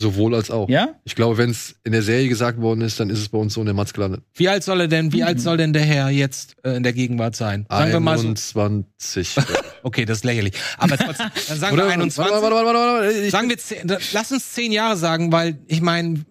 Sowohl 0.02 0.36
als 0.36 0.52
auch. 0.52 0.68
Ja? 0.70 0.90
Ich 1.06 1.16
glaube, 1.16 1.38
wenn 1.38 1.50
es 1.50 1.76
in 1.86 1.94
der 1.94 2.02
Serie 2.02 2.28
gesagt 2.28 2.60
worden 2.60 2.82
ist, 2.82 3.00
dann 3.00 3.10
ist 3.10 3.20
es 3.20 3.30
bei 3.30 3.38
uns 3.38 3.54
so 3.54 3.62
in 3.62 3.66
der 3.66 3.74
Matz 3.76 3.94
gelandet. 3.94 4.24
Wie 4.34 4.50
alt 4.50 4.64
soll 4.64 4.82
er 4.82 4.88
denn, 4.90 5.14
wie 5.14 5.22
Mhm. 5.22 5.28
alt 5.28 5.42
soll 5.42 5.58
denn 5.58 5.72
der 5.74 5.84
Herr 5.84 6.10
jetzt 6.10 6.56
äh, 6.64 6.76
in 6.76 6.84
der 6.84 6.92
Gegenwart 6.94 7.36
sein? 7.36 7.66
Sagen 7.70 7.92
wir 7.94 8.00
mal 8.00 8.18
so. 8.18 8.28
21. 8.28 9.36
Okay, 9.84 10.04
das 10.04 10.18
ist 10.18 10.24
lächerlich. 10.24 10.56
Aber 10.80 10.98
trotzdem, 10.98 11.28
dann 11.48 11.60
sagen 11.60 11.74
Oder 11.76 11.86
wir 11.86 11.94
21. 11.94 12.18
Warte, 12.18 12.42
warte, 12.42 12.56
warte, 12.56 12.80
warte, 12.80 13.04
warte. 13.06 13.20
Ich, 13.20 13.30
Sagen 13.32 13.50
wir 13.52 14.00
lass 14.14 14.32
uns 14.32 14.52
zehn 14.54 14.72
Jahre 14.72 14.98
sagen, 14.98 15.32
weil 15.32 15.60
ich 15.68 15.80
meine, 15.80 16.26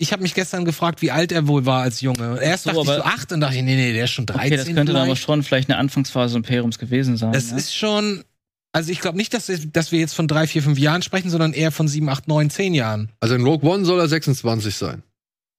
ich 0.00 0.12
habe 0.12 0.22
mich 0.22 0.34
gestern 0.34 0.64
gefragt, 0.64 1.02
wie 1.02 1.10
alt 1.10 1.30
er 1.30 1.46
wohl 1.46 1.66
war 1.66 1.82
als 1.82 2.00
Junge. 2.00 2.40
Erst 2.42 2.64
so, 2.64 2.70
dachte 2.70 2.82
ich 2.82 2.96
so 2.96 3.02
acht 3.02 3.32
und 3.32 3.40
dachte 3.40 3.56
ich, 3.56 3.62
nee, 3.62 3.76
nee, 3.76 3.92
der 3.92 4.04
ist 4.04 4.10
schon 4.12 4.26
13 4.26 4.40
Okay, 4.46 4.56
das 4.56 4.66
könnte 4.66 4.84
dann 4.86 4.96
aber 4.96 5.04
vielleicht. 5.04 5.22
schon 5.22 5.42
vielleicht 5.42 5.68
eine 5.70 5.78
Anfangsphase 5.78 6.32
des 6.32 6.36
Imperiums 6.36 6.78
gewesen 6.78 7.16
sein. 7.18 7.32
Das 7.32 7.50
ja? 7.50 7.56
ist 7.58 7.74
schon, 7.76 8.24
also 8.72 8.90
ich 8.90 9.00
glaube 9.00 9.18
nicht, 9.18 9.34
dass, 9.34 9.50
dass 9.72 9.92
wir 9.92 10.00
jetzt 10.00 10.14
von 10.14 10.26
drei, 10.26 10.46
vier, 10.46 10.62
fünf 10.62 10.78
Jahren 10.78 11.02
sprechen, 11.02 11.28
sondern 11.30 11.52
eher 11.52 11.70
von 11.70 11.86
sieben, 11.86 12.08
acht, 12.08 12.28
neun, 12.28 12.48
zehn 12.50 12.72
Jahren. 12.74 13.10
also 13.20 13.34
in 13.34 13.44
Rogue 13.44 13.68
One 13.70 13.84
soll 13.84 14.00
er 14.00 14.08
26 14.08 14.74
sein. 14.74 15.02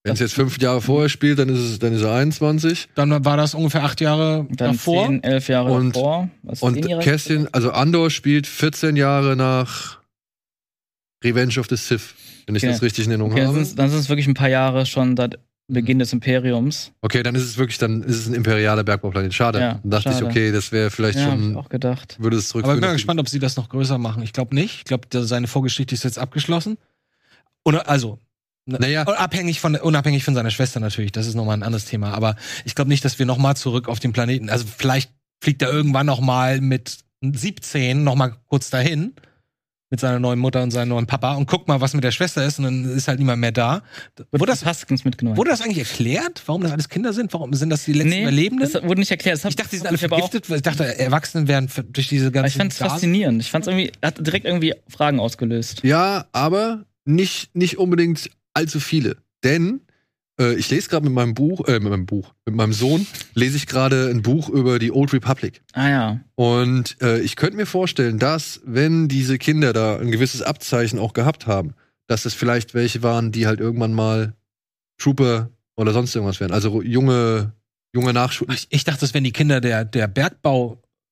Wenn 0.04 0.14
es 0.14 0.20
jetzt 0.20 0.34
fünf 0.34 0.60
Jahre 0.60 0.82
vorher 0.82 1.10
spielt, 1.10 1.38
dann 1.38 1.48
ist, 1.50 1.60
es, 1.60 1.78
dann 1.78 1.94
ist 1.94 2.02
er 2.02 2.16
21. 2.16 2.90
Dann 2.96 3.24
war 3.24 3.38
das 3.38 3.54
ungefähr 3.54 3.84
acht 3.84 4.02
Jahre 4.02 4.48
dann 4.50 4.72
davor. 4.72 5.06
10, 5.06 5.24
11 5.24 5.48
Jahre 5.50 5.72
Und- 5.72 5.96
davor. 5.96 6.30
Also 6.48 6.66
Und 6.66 6.74
10 6.74 6.88
Jahre 6.88 7.04
Kästchen, 7.04 7.54
also 7.54 7.70
Andor 7.72 8.10
spielt 8.10 8.48
14 8.48 8.96
Jahre 8.96 9.36
nach 9.36 10.00
Revenge 11.24 11.60
of 11.60 11.68
the 11.70 11.76
Sith, 11.76 12.16
wenn 12.48 12.56
ich 12.56 12.64
Okay. 12.64 12.72
das 12.72 12.82
richtig 12.82 13.06
in 13.06 13.12
Erinnerung 13.12 13.32
Okay, 13.32 13.42
dann 13.42 13.48
habe. 13.56 13.66
sind 13.66 13.80
es 13.80 13.92
dann 13.92 14.10
wirklich 14.10 14.28
ein 14.28 14.34
paar 14.34 14.50
Jahre 14.50 14.86
schon 14.86 15.16
seit 15.18 15.40
Beginn 15.68 16.00
des 16.00 16.12
Imperiums. 16.12 16.92
Okay, 17.02 17.24
dann 17.24 17.34
ist 17.36 17.44
es 17.44 17.58
wirklich, 17.58 17.78
dann 17.78 18.04
ist 18.04 18.18
es 18.18 18.28
ein 18.28 18.34
imperialer 18.34 18.84
Bergbauplanet. 18.84 19.34
Schade. 19.34 19.60
Ja, 19.60 19.80
dann 19.82 19.90
dachte 19.92 20.10
ich, 20.10 20.16
schade. 20.16 20.26
okay, 20.26 20.52
das 20.52 20.72
wäre 20.74 20.90
vielleicht 20.92 21.18
Ja, 21.20 21.28
hab 21.28 21.38
ich 21.38 21.44
schon, 21.46 21.56
auch 21.56 21.70
gedacht. 21.70 22.18
würde 22.20 22.36
es 22.36 22.44
Aber 22.54 22.60
ich 22.60 22.64
zurückführen. 22.66 22.82
bin 22.82 22.92
gespannt, 22.94 23.20
ob 23.22 23.30
sie 23.30 23.40
das 23.40 23.56
noch 23.56 23.70
größer 23.70 23.98
machen. 23.98 24.22
Ich 24.24 24.34
glaube 24.34 24.54
nicht. 24.54 24.76
Ich 24.80 24.84
glaube, 24.84 25.08
seine 25.24 25.48
Vorgeschichte 25.48 25.96
ist 25.96 26.04
jetzt 26.04 26.20
abgeschlossen. 26.20 26.78
Oder, 27.64 27.88
also, 27.90 28.20
Naja, 28.66 29.04
Abhängig 29.04 29.60
von, 29.62 29.76
unabhängig 29.76 30.24
von 30.26 30.36
seiner 30.36 30.52
Schwester 30.52 30.80
natürlich, 30.82 31.12
das 31.14 31.26
ist 31.28 31.36
nochmal 31.36 31.56
ein 31.58 31.64
anderes 31.64 31.86
Thema. 31.86 32.14
Aber 32.14 32.36
ich 32.66 32.76
glaube 32.76 32.90
nicht, 32.90 33.04
dass 33.06 33.18
wir 33.18 33.26
nochmal 33.26 33.56
zurück 33.56 33.88
auf 33.88 34.00
den 34.00 34.12
Planeten. 34.14 34.50
Also 34.50 34.66
vielleicht 34.66 35.12
fliegt 35.42 35.62
er 35.62 35.72
irgendwann 35.72 36.06
nochmal 36.06 36.60
mit 36.60 36.98
17 37.22 38.04
nochmal 38.04 38.36
kurz 38.48 38.70
dahin 38.72 39.14
mit 39.92 40.00
seiner 40.00 40.20
neuen 40.20 40.40
Mutter 40.40 40.64
und 40.64 40.72
seinem 40.72 40.90
neuen 40.90 41.06
Papa 41.06 41.36
und 41.36 41.48
guckt 41.48 41.68
mal, 41.68 41.82
was 41.82 41.94
mit 41.94 42.04
der 42.04 42.12
Schwester 42.12 42.44
ist 42.46 42.58
und 42.58 42.64
dann 42.66 42.86
ist 42.98 43.08
halt 43.08 43.20
niemand 43.20 43.40
mehr 43.42 43.52
da. 43.52 43.84
Wurde 44.32 44.48
das, 44.48 44.66
Haskins 44.66 45.04
mitgenommen. 45.06 45.38
wurde 45.38 45.52
das 45.52 45.62
eigentlich 45.62 45.80
erklärt, 45.80 46.42
warum 46.46 46.64
das 46.64 46.72
alles 46.72 46.90
Kinder 46.90 47.12
sind? 47.14 47.32
Warum 47.34 47.54
sind 47.54 47.70
das 47.70 47.84
die 47.86 47.94
letzten 47.94 48.10
nee, 48.10 48.22
Überlebenden? 48.24 48.68
das 48.72 48.82
wurde 48.82 49.02
nicht 49.02 49.12
erklärt. 49.12 49.36
Das 49.36 49.44
hab- 49.44 49.50
ich 49.52 49.56
dachte, 49.58 49.70
die 49.72 49.78
sind 49.78 49.88
alle 49.88 49.98
vergiftet, 49.98 50.50
weil 50.50 50.56
ich 50.58 50.64
dachte, 50.64 50.98
Erwachsene 50.98 51.48
werden 51.48 51.70
durch 51.90 52.08
diese 52.08 52.28
Aber 52.28 52.32
ganzen 52.34 52.48
ich 52.48 52.58
fand 52.58 52.72
es 52.74 52.80
Gasen- 52.80 52.90
faszinierend. 52.90 53.42
Ich 53.42 53.52
fand 53.52 53.68
es 53.68 53.68
irgendwie, 53.68 53.92
hat 54.02 54.26
direkt 54.26 54.46
irgendwie 54.46 54.74
Fragen 54.88 55.20
ausgelöst. 55.20 55.82
ja, 55.84 56.26
aber 56.32 56.86
nicht, 57.06 57.54
nicht 57.56 57.78
unbedingt 57.78 58.30
allzu 58.54 58.80
viele. 58.80 59.18
Denn 59.44 59.82
äh, 60.40 60.54
ich 60.56 60.70
lese 60.70 60.90
gerade 60.90 61.06
mit 61.06 61.14
meinem 61.14 61.34
Buch, 61.34 61.68
äh, 61.68 61.80
mit 61.80 61.90
meinem 61.90 62.06
Buch, 62.06 62.34
mit 62.46 62.56
meinem 62.56 62.74
Sohn, 62.74 63.06
lese 63.34 63.58
ich 63.58 63.68
gerade 63.68 64.10
ein 64.10 64.22
Buch 64.22 64.50
über 64.50 64.80
die 64.80 64.92
Old 64.92 65.14
Republic. 65.14 65.62
Ah 65.74 65.90
ja. 65.90 66.20
Und 66.36 66.98
äh, 67.02 67.20
ich 67.20 67.36
könnte 67.36 67.58
mir 67.58 67.66
vorstellen, 67.66 68.20
dass, 68.20 68.62
wenn 68.66 69.08
diese 69.08 69.38
Kinder 69.38 69.74
da 69.74 69.98
ein 69.98 70.12
gewisses 70.12 70.42
Abzeichen 70.42 71.00
auch 71.00 71.14
gehabt 71.14 71.48
haben, 71.48 71.74
dass 72.08 72.26
es 72.26 72.34
vielleicht 72.34 72.74
welche 72.74 73.04
waren, 73.04 73.32
die 73.32 73.48
halt 73.48 73.60
irgendwann 73.60 73.94
mal 73.94 74.34
Trooper 74.98 75.50
oder 75.76 75.94
sonst 75.94 76.16
irgendwas 76.16 76.40
werden. 76.40 76.52
Also 76.52 76.82
junge, 76.82 77.54
junge 77.94 78.14
Nachschul. 78.14 78.48
Ich, 78.54 78.68
ich 78.70 78.84
dachte, 78.84 79.02
das 79.02 79.14
wären 79.14 79.24
die 79.24 79.32
Kinder 79.32 79.62
der, 79.62 79.86
der 79.86 80.08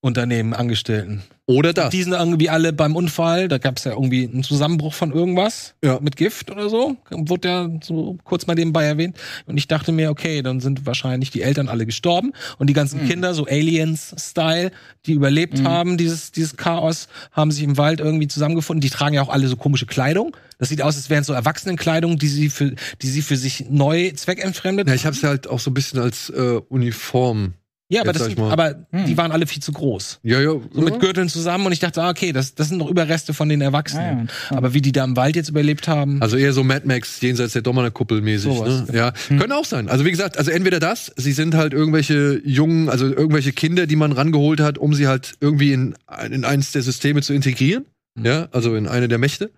Bergbauunternehmen 0.01 0.53
Angestellten. 0.53 1.23
Oder 1.45 1.73
das. 1.73 1.89
Die 1.89 2.03
sind 2.03 2.13
irgendwie 2.13 2.49
alle 2.49 2.73
beim 2.73 2.95
Unfall, 2.95 3.47
da 3.47 3.57
gab 3.57 3.77
es 3.77 3.83
ja 3.83 3.91
irgendwie 3.93 4.29
einen 4.31 4.43
Zusammenbruch 4.43 4.93
von 4.93 5.11
irgendwas 5.11 5.73
Ja. 5.83 5.99
mit 5.99 6.15
Gift 6.15 6.51
oder 6.51 6.69
so. 6.69 6.95
Wurde 7.09 7.47
ja 7.47 7.69
so 7.83 8.17
kurz 8.23 8.45
mal 8.47 8.53
nebenbei 8.53 8.85
erwähnt. 8.85 9.17
Und 9.47 9.57
ich 9.57 9.67
dachte 9.67 9.91
mir, 9.91 10.11
okay, 10.11 10.41
dann 10.41 10.59
sind 10.59 10.85
wahrscheinlich 10.85 11.31
die 11.31 11.41
Eltern 11.41 11.67
alle 11.67 11.85
gestorben 11.85 12.33
und 12.59 12.67
die 12.67 12.73
ganzen 12.73 13.05
Kinder, 13.07 13.33
so 13.33 13.45
Aliens-Style, 13.45 14.71
die 15.05 15.13
überlebt 15.13 15.63
haben, 15.63 15.97
dieses, 15.97 16.31
dieses 16.31 16.55
Chaos, 16.55 17.07
haben 17.31 17.51
sich 17.51 17.63
im 17.63 17.77
Wald 17.77 17.99
irgendwie 17.99 18.27
zusammengefunden. 18.27 18.81
Die 18.81 18.89
tragen 18.91 19.15
ja 19.15 19.21
auch 19.23 19.29
alle 19.29 19.47
so 19.47 19.55
komische 19.57 19.85
Kleidung. 19.87 20.35
Das 20.59 20.69
sieht 20.69 20.81
aus, 20.81 20.97
als 20.97 21.09
wären 21.09 21.23
so 21.23 21.33
Erwachsenenkleidung, 21.33 22.17
die 22.19 22.27
sie 22.27 22.49
für, 22.49 22.75
die 23.01 23.07
sie 23.07 23.21
für 23.21 23.37
sich 23.37 23.65
neu 23.69 24.11
zweckentfremdet. 24.11 24.87
Ja, 24.87 24.93
ich 24.93 25.05
habe 25.05 25.15
es 25.15 25.23
halt 25.23 25.47
auch 25.47 25.59
so 25.59 25.71
ein 25.71 25.73
bisschen 25.73 25.99
als 25.99 26.29
äh, 26.29 26.59
Uniform. 26.69 27.53
Ja, 27.89 28.01
aber, 28.01 28.13
das 28.13 28.37
aber 28.37 28.85
Hm. 28.91 29.05
die 29.05 29.17
waren 29.17 29.31
alle 29.31 29.47
viel 29.47 29.61
zu 29.61 29.71
groß. 29.71 30.19
Ja, 30.23 30.39
ja. 30.39 30.51
So 30.71 30.81
mit 30.81 30.99
Gürteln 30.99 31.27
zusammen 31.27 31.65
und 31.65 31.71
ich 31.71 31.79
dachte, 31.79 32.01
ah, 32.03 32.09
okay, 32.09 32.31
das, 32.31 32.53
das 32.53 32.69
sind 32.69 32.77
noch 32.77 32.89
Überreste 32.89 33.33
von 33.33 33.49
den 33.49 33.61
Erwachsenen. 33.61 34.29
Ah, 34.29 34.51
ja. 34.51 34.57
Aber 34.57 34.73
wie 34.73 34.81
die 34.81 34.91
da 34.91 35.03
im 35.03 35.15
Wald 35.17 35.35
jetzt 35.35 35.49
überlebt 35.49 35.87
haben. 35.87 36.21
Also 36.21 36.37
eher 36.37 36.53
so 36.53 36.63
Mad 36.63 36.87
Max 36.87 37.19
jenseits 37.19 37.53
der 37.53 37.63
Dommerkuppel 37.63 38.21
mäßig. 38.21 38.53
Sowas. 38.53 38.87
Ne? 38.87 38.95
Ja, 38.95 39.11
können 39.27 39.51
auch 39.51 39.65
sein. 39.65 39.89
Also 39.89 40.05
wie 40.05 40.11
gesagt, 40.11 40.37
also 40.37 40.51
entweder 40.51 40.79
das, 40.79 41.11
sie 41.15 41.31
sind 41.31 41.55
halt 41.55 41.73
irgendwelche 41.73 42.41
jungen, 42.45 42.89
also 42.89 43.07
irgendwelche 43.07 43.53
Kinder, 43.53 43.87
die 43.87 43.95
man 43.95 44.11
rangeholt 44.11 44.59
hat, 44.59 44.77
um 44.77 44.93
sie 44.93 45.07
halt 45.07 45.33
irgendwie 45.39 45.73
in, 45.73 45.95
in 46.29 46.45
eins 46.45 46.71
der 46.71 46.83
Systeme 46.83 47.21
zu 47.21 47.33
integrieren. 47.33 47.85
Mhm. 48.15 48.25
Ja, 48.25 48.47
also 48.51 48.75
in 48.75 48.87
eine 48.87 49.07
der 49.07 49.17
Mächte. 49.17 49.49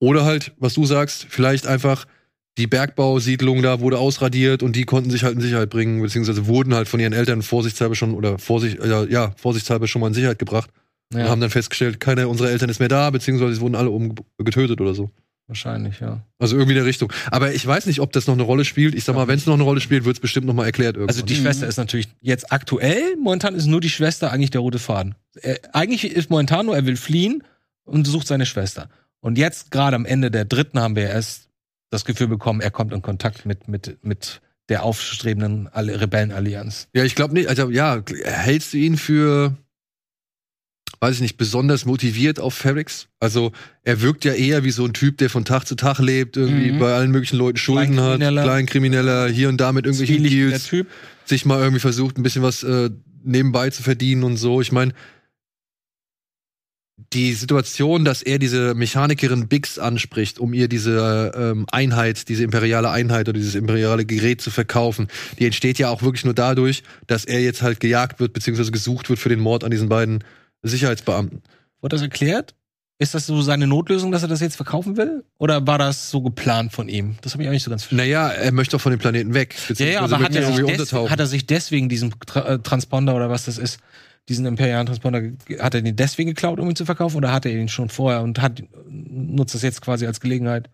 Oder 0.00 0.24
halt, 0.24 0.52
was 0.58 0.74
du 0.74 0.84
sagst, 0.84 1.26
vielleicht 1.28 1.66
einfach 1.66 2.06
die 2.58 2.66
Bergbausiedlung 2.66 3.62
da 3.62 3.80
wurde 3.80 3.98
ausradiert 3.98 4.62
und 4.62 4.76
die 4.76 4.84
konnten 4.84 5.10
sich 5.10 5.24
halt 5.24 5.34
in 5.34 5.40
Sicherheit 5.40 5.70
bringen, 5.70 6.02
beziehungsweise 6.02 6.46
wurden 6.46 6.74
halt 6.74 6.88
von 6.88 7.00
ihren 7.00 7.12
Eltern 7.12 7.42
vorsichtshalber 7.42 7.94
schon 7.94 8.14
oder 8.14 8.38
vorsicht, 8.38 8.78
ja, 8.84 9.04
ja, 9.04 9.32
vorsichtshalber 9.36 9.86
schon 9.86 10.00
mal 10.00 10.08
in 10.08 10.14
Sicherheit 10.14 10.38
gebracht 10.38 10.70
und 11.12 11.20
ja, 11.20 11.28
haben 11.28 11.40
dann 11.40 11.50
festgestellt, 11.50 12.00
keiner 12.00 12.28
unserer 12.28 12.50
Eltern 12.50 12.68
ist 12.68 12.80
mehr 12.80 12.88
da, 12.88 13.08
beziehungsweise 13.10 13.54
sie 13.54 13.60
wurden 13.60 13.76
alle 13.76 13.90
um, 13.90 14.14
getötet 14.38 14.80
oder 14.80 14.92
so. 14.94 15.10
wahrscheinlich, 15.46 16.00
ja. 16.00 16.20
Also 16.38 16.56
irgendwie 16.56 16.72
in 16.72 16.78
der 16.78 16.84
Richtung. 16.84 17.10
Aber 17.30 17.54
ich 17.54 17.66
weiß 17.66 17.86
nicht, 17.86 18.00
ob 18.00 18.12
das 18.12 18.26
noch 18.26 18.34
eine 18.34 18.42
Rolle 18.42 18.64
spielt. 18.66 18.94
Ich 18.94 19.04
sag 19.04 19.14
mal, 19.14 19.28
wenn 19.28 19.38
es 19.38 19.46
noch 19.46 19.54
eine 19.54 19.62
Rolle 19.62 19.80
spielt, 19.80 20.04
wird 20.04 20.16
es 20.16 20.20
bestimmt 20.20 20.46
noch 20.46 20.52
mal 20.54 20.66
erklärt 20.66 20.96
irgendwann. 20.96 21.14
Also 21.16 21.24
die 21.24 21.34
Mhm. 21.34 21.42
Schwester 21.42 21.66
ist 21.66 21.78
natürlich 21.78 22.08
jetzt 22.20 22.52
aktuell, 22.52 23.16
momentan 23.22 23.54
ist 23.54 23.66
nur 23.66 23.80
die 23.80 23.88
Schwester 23.88 24.30
eigentlich 24.30 24.50
der 24.50 24.60
rote 24.60 24.78
Faden. 24.78 25.14
Er, 25.40 25.58
eigentlich 25.72 26.04
ist 26.04 26.28
momentan 26.28 26.66
nur, 26.66 26.76
er 26.76 26.84
will 26.84 26.96
fliehen 26.96 27.42
und 27.84 28.06
sucht 28.06 28.26
seine 28.26 28.44
Schwester. 28.44 28.90
Und 29.20 29.38
jetzt, 29.38 29.70
gerade 29.70 29.96
am 29.96 30.04
Ende 30.04 30.30
der 30.30 30.44
dritten, 30.44 30.78
haben 30.78 30.94
wir 30.96 31.08
erst 31.08 31.47
das 31.90 32.04
Gefühl 32.04 32.28
bekommen, 32.28 32.60
er 32.60 32.70
kommt 32.70 32.92
in 32.92 33.02
Kontakt 33.02 33.46
mit, 33.46 33.68
mit, 33.68 33.98
mit 34.02 34.40
der 34.68 34.82
aufstrebenden 34.82 35.66
Rebellenallianz. 35.68 36.88
ja, 36.92 37.04
ich 37.04 37.14
glaube 37.14 37.34
nicht. 37.34 37.48
Also 37.48 37.70
ja, 37.70 38.02
hältst 38.24 38.74
du 38.74 38.76
ihn 38.76 38.98
für, 38.98 39.56
weiß 41.00 41.14
ich 41.16 41.20
nicht, 41.22 41.36
besonders 41.38 41.86
motiviert 41.86 42.38
auf 42.40 42.52
Ferrix? 42.54 43.08
Also 43.20 43.52
er 43.84 44.02
wirkt 44.02 44.24
ja 44.26 44.34
eher 44.34 44.64
wie 44.64 44.70
so 44.70 44.84
ein 44.84 44.92
Typ, 44.92 45.16
der 45.18 45.30
von 45.30 45.44
Tag 45.46 45.64
zu 45.64 45.74
Tag 45.74 45.98
lebt, 46.00 46.36
irgendwie 46.36 46.72
Mhm. 46.72 46.78
bei 46.80 46.92
allen 46.94 47.10
möglichen 47.10 47.36
Leuten 47.38 47.56
Schulden 47.56 47.98
hat, 48.00 48.18
Kleinkrimineller. 48.18 48.42
Kleinkrimineller, 48.42 49.28
hier 49.28 49.48
und 49.48 49.58
da 49.58 49.72
mit 49.72 49.86
irgendwelchen 49.86 50.24
Deals, 50.24 50.64
Typ. 50.64 50.88
sich 51.24 51.46
mal 51.46 51.60
irgendwie 51.60 51.80
versucht, 51.80 52.18
ein 52.18 52.22
bisschen 52.22 52.42
was 52.42 52.62
äh, 52.62 52.90
nebenbei 53.24 53.70
zu 53.70 53.82
verdienen 53.82 54.22
und 54.24 54.36
so. 54.36 54.60
Ich 54.60 54.72
meine, 54.72 54.92
die 57.12 57.32
Situation, 57.32 58.04
dass 58.04 58.22
er 58.22 58.38
diese 58.38 58.74
Mechanikerin 58.74 59.48
Bix 59.48 59.78
anspricht, 59.78 60.38
um 60.38 60.52
ihr 60.52 60.68
diese 60.68 61.32
ähm, 61.34 61.66
Einheit, 61.70 62.28
diese 62.28 62.44
imperiale 62.44 62.90
Einheit 62.90 63.28
oder 63.28 63.38
dieses 63.38 63.54
imperiale 63.54 64.04
Gerät 64.04 64.40
zu 64.40 64.50
verkaufen, 64.50 65.08
die 65.38 65.46
entsteht 65.46 65.78
ja 65.78 65.88
auch 65.90 66.02
wirklich 66.02 66.24
nur 66.24 66.34
dadurch, 66.34 66.82
dass 67.06 67.24
er 67.24 67.40
jetzt 67.40 67.62
halt 67.62 67.80
gejagt 67.80 68.20
wird, 68.20 68.32
beziehungsweise 68.32 68.72
gesucht 68.72 69.08
wird 69.08 69.18
für 69.18 69.28
den 69.28 69.40
Mord 69.40 69.64
an 69.64 69.70
diesen 69.70 69.88
beiden 69.88 70.24
Sicherheitsbeamten. 70.62 71.42
Wurde 71.80 71.96
das 71.96 72.02
erklärt? 72.02 72.54
Ist 73.00 73.14
das 73.14 73.26
so 73.26 73.40
seine 73.42 73.68
Notlösung, 73.68 74.10
dass 74.10 74.22
er 74.22 74.28
das 74.28 74.40
jetzt 74.40 74.56
verkaufen 74.56 74.96
will? 74.96 75.24
Oder 75.38 75.68
war 75.68 75.78
das 75.78 76.10
so 76.10 76.20
geplant 76.20 76.72
von 76.72 76.88
ihm? 76.88 77.16
Das 77.20 77.32
habe 77.32 77.44
ich 77.44 77.48
auch 77.48 77.52
nicht 77.52 77.62
so 77.62 77.70
ganz 77.70 77.84
verstanden. 77.84 78.10
Naja, 78.10 78.28
er 78.28 78.50
möchte 78.50 78.76
doch 78.76 78.80
von 78.80 78.90
dem 78.90 78.98
Planeten 78.98 79.34
weg. 79.34 79.54
Ja, 79.76 79.86
ja, 79.86 80.00
aber 80.00 80.18
hat 80.18 80.34
er, 80.34 80.50
des, 80.50 80.92
hat 80.92 81.20
er 81.20 81.26
sich 81.28 81.46
deswegen 81.46 81.88
diesen 81.88 82.12
Tra 82.26 82.40
äh, 82.40 82.58
Transponder 82.58 83.14
oder 83.14 83.30
was 83.30 83.44
das 83.44 83.56
ist, 83.56 83.78
diesen 84.28 84.46
imperialen 84.46 84.86
Transponder, 84.86 85.22
hat 85.58 85.74
er 85.74 85.82
den 85.82 85.96
deswegen 85.96 86.30
geklaut, 86.30 86.60
um 86.60 86.68
ihn 86.68 86.76
zu 86.76 86.84
verkaufen, 86.84 87.16
oder 87.16 87.32
hat 87.32 87.46
er 87.46 87.52
ihn 87.52 87.68
schon 87.68 87.88
vorher 87.88 88.22
und 88.22 88.40
hat 88.40 88.62
nutzt 88.88 89.54
das 89.54 89.62
jetzt 89.62 89.80
quasi 89.82 90.06
als 90.06 90.20
Gelegenheit? 90.20 90.68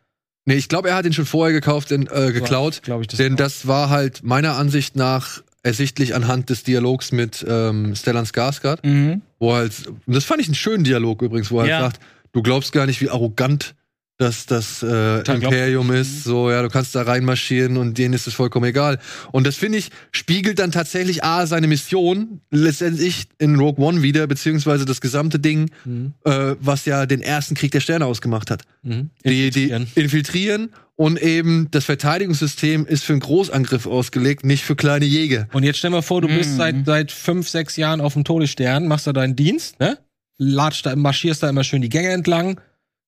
Nee, 0.47 0.55
ich 0.57 0.69
glaube, 0.69 0.91
er 0.91 0.97
hat 0.97 1.07
ihn 1.07 1.13
schon 1.15 1.25
vorher 1.27 1.53
gekauft, 1.55 1.91
denn, 1.91 2.07
äh, 2.13 2.33
geklaut. 2.33 2.83
glaube 2.83 3.03
ich. 3.03 3.09
Das 3.09 3.17
Denn 3.19 3.33
auch. 3.35 3.37
das 3.39 3.67
war 3.67 3.89
halt 3.91 4.23
meiner 4.23 4.57
Ansicht 4.57 4.95
nach 4.97 5.43
ersichtlich 5.63 6.15
anhand 6.15 6.51
des 6.51 6.63
Dialogs 6.65 7.13
mit 7.13 7.45
ähm, 7.49 7.95
Stellan 7.97 8.27
Skarsgård, 8.27 8.81
Mhm. 8.87 9.23
wo 9.39 9.55
halt, 9.55 9.87
und 10.07 10.15
das 10.15 10.25
fand 10.25 10.43
ich 10.43 10.49
einen 10.49 10.55
schönen 10.55 10.85
Dialog 10.85 11.23
übrigens, 11.23 11.51
wo 11.51 11.61
er 11.61 11.67
Ja. 11.67 11.79
halt 11.79 11.95
sagt, 11.95 12.03
du 12.33 12.43
glaubst 12.43 12.73
gar 12.73 12.85
nicht, 12.85 13.01
wie 13.01 13.09
arrogant 13.09 13.75
das, 14.17 14.47
das 14.47 14.83
äh, 14.83 15.19
Imperium 15.23 15.91
ist. 15.91 16.23
So, 16.23 16.49
ja, 16.51 16.63
du 16.63 16.69
kannst 16.69 16.95
da 16.95 17.03
reinmarschieren 17.03 17.77
und 17.77 17.99
denen 17.99 18.15
ist 18.15 18.27
es 18.29 18.35
vollkommen 18.35 18.67
egal. 18.67 19.01
Und 19.33 19.45
das 19.47 19.57
finde 19.57 19.79
ich, 19.79 19.91
spiegelt 20.13 20.61
dann 20.61 20.71
tatsächlich 20.71 21.25
A, 21.25 21.47
seine 21.47 21.67
Mission 21.67 22.41
letztendlich 22.53 23.25
in 23.39 23.57
Rogue 23.59 23.85
One 23.85 24.03
wieder, 24.03 24.27
beziehungsweise 24.29 24.85
das 24.85 25.01
gesamte 25.01 25.41
Ding, 25.41 25.71
Mhm. 25.85 26.15
äh, 26.25 26.55
was 26.61 26.85
ja 26.85 27.07
den 27.07 27.23
ersten 27.23 27.55
Krieg 27.57 27.73
der 27.73 27.81
Sterne 27.81 28.07
ausgemacht 28.07 28.51
hat 28.51 28.63
Mhm. 28.83 29.11
die, 29.25 29.51
die 29.51 29.65
Infiltrieren. 29.71 29.87
infiltrieren 29.97 30.69
und 30.97 31.21
eben 31.21 31.69
das 31.73 31.85
Verteidigungssystem 31.85 32.87
ist 32.87 33.03
für 33.05 33.15
einen 33.15 33.21
Großangriff 33.21 33.87
ausgelegt, 33.87 34.45
nicht 34.45 34.63
für 34.65 34.77
kleine 34.77 35.07
Jäger. 35.07 35.49
Und 35.53 35.65
jetzt 35.65 35.79
stell 35.79 35.91
mal 35.91 36.03
vor, 36.03 36.21
du 36.21 36.29
bist 36.29 36.53
Mhm. 36.53 36.57
seit, 36.57 36.87
seit 36.87 37.11
fünf, 37.13 37.49
sechs 37.49 37.77
Jahren 37.77 38.01
auf 38.01 38.13
dem 38.13 38.23
Todesstern, 38.23 38.87
machst 38.87 39.09
da 39.09 39.13
deinen 39.13 39.35
Dienst, 39.35 39.81
ne? 39.81 39.99
Latscht 40.39 40.87
da, 40.87 40.95
marschierst 40.97 41.43
da 41.43 41.49
immer 41.51 41.65
schön 41.65 41.83
die 41.83 41.89
Gänge 41.89 42.11
entlang, 42.11 42.61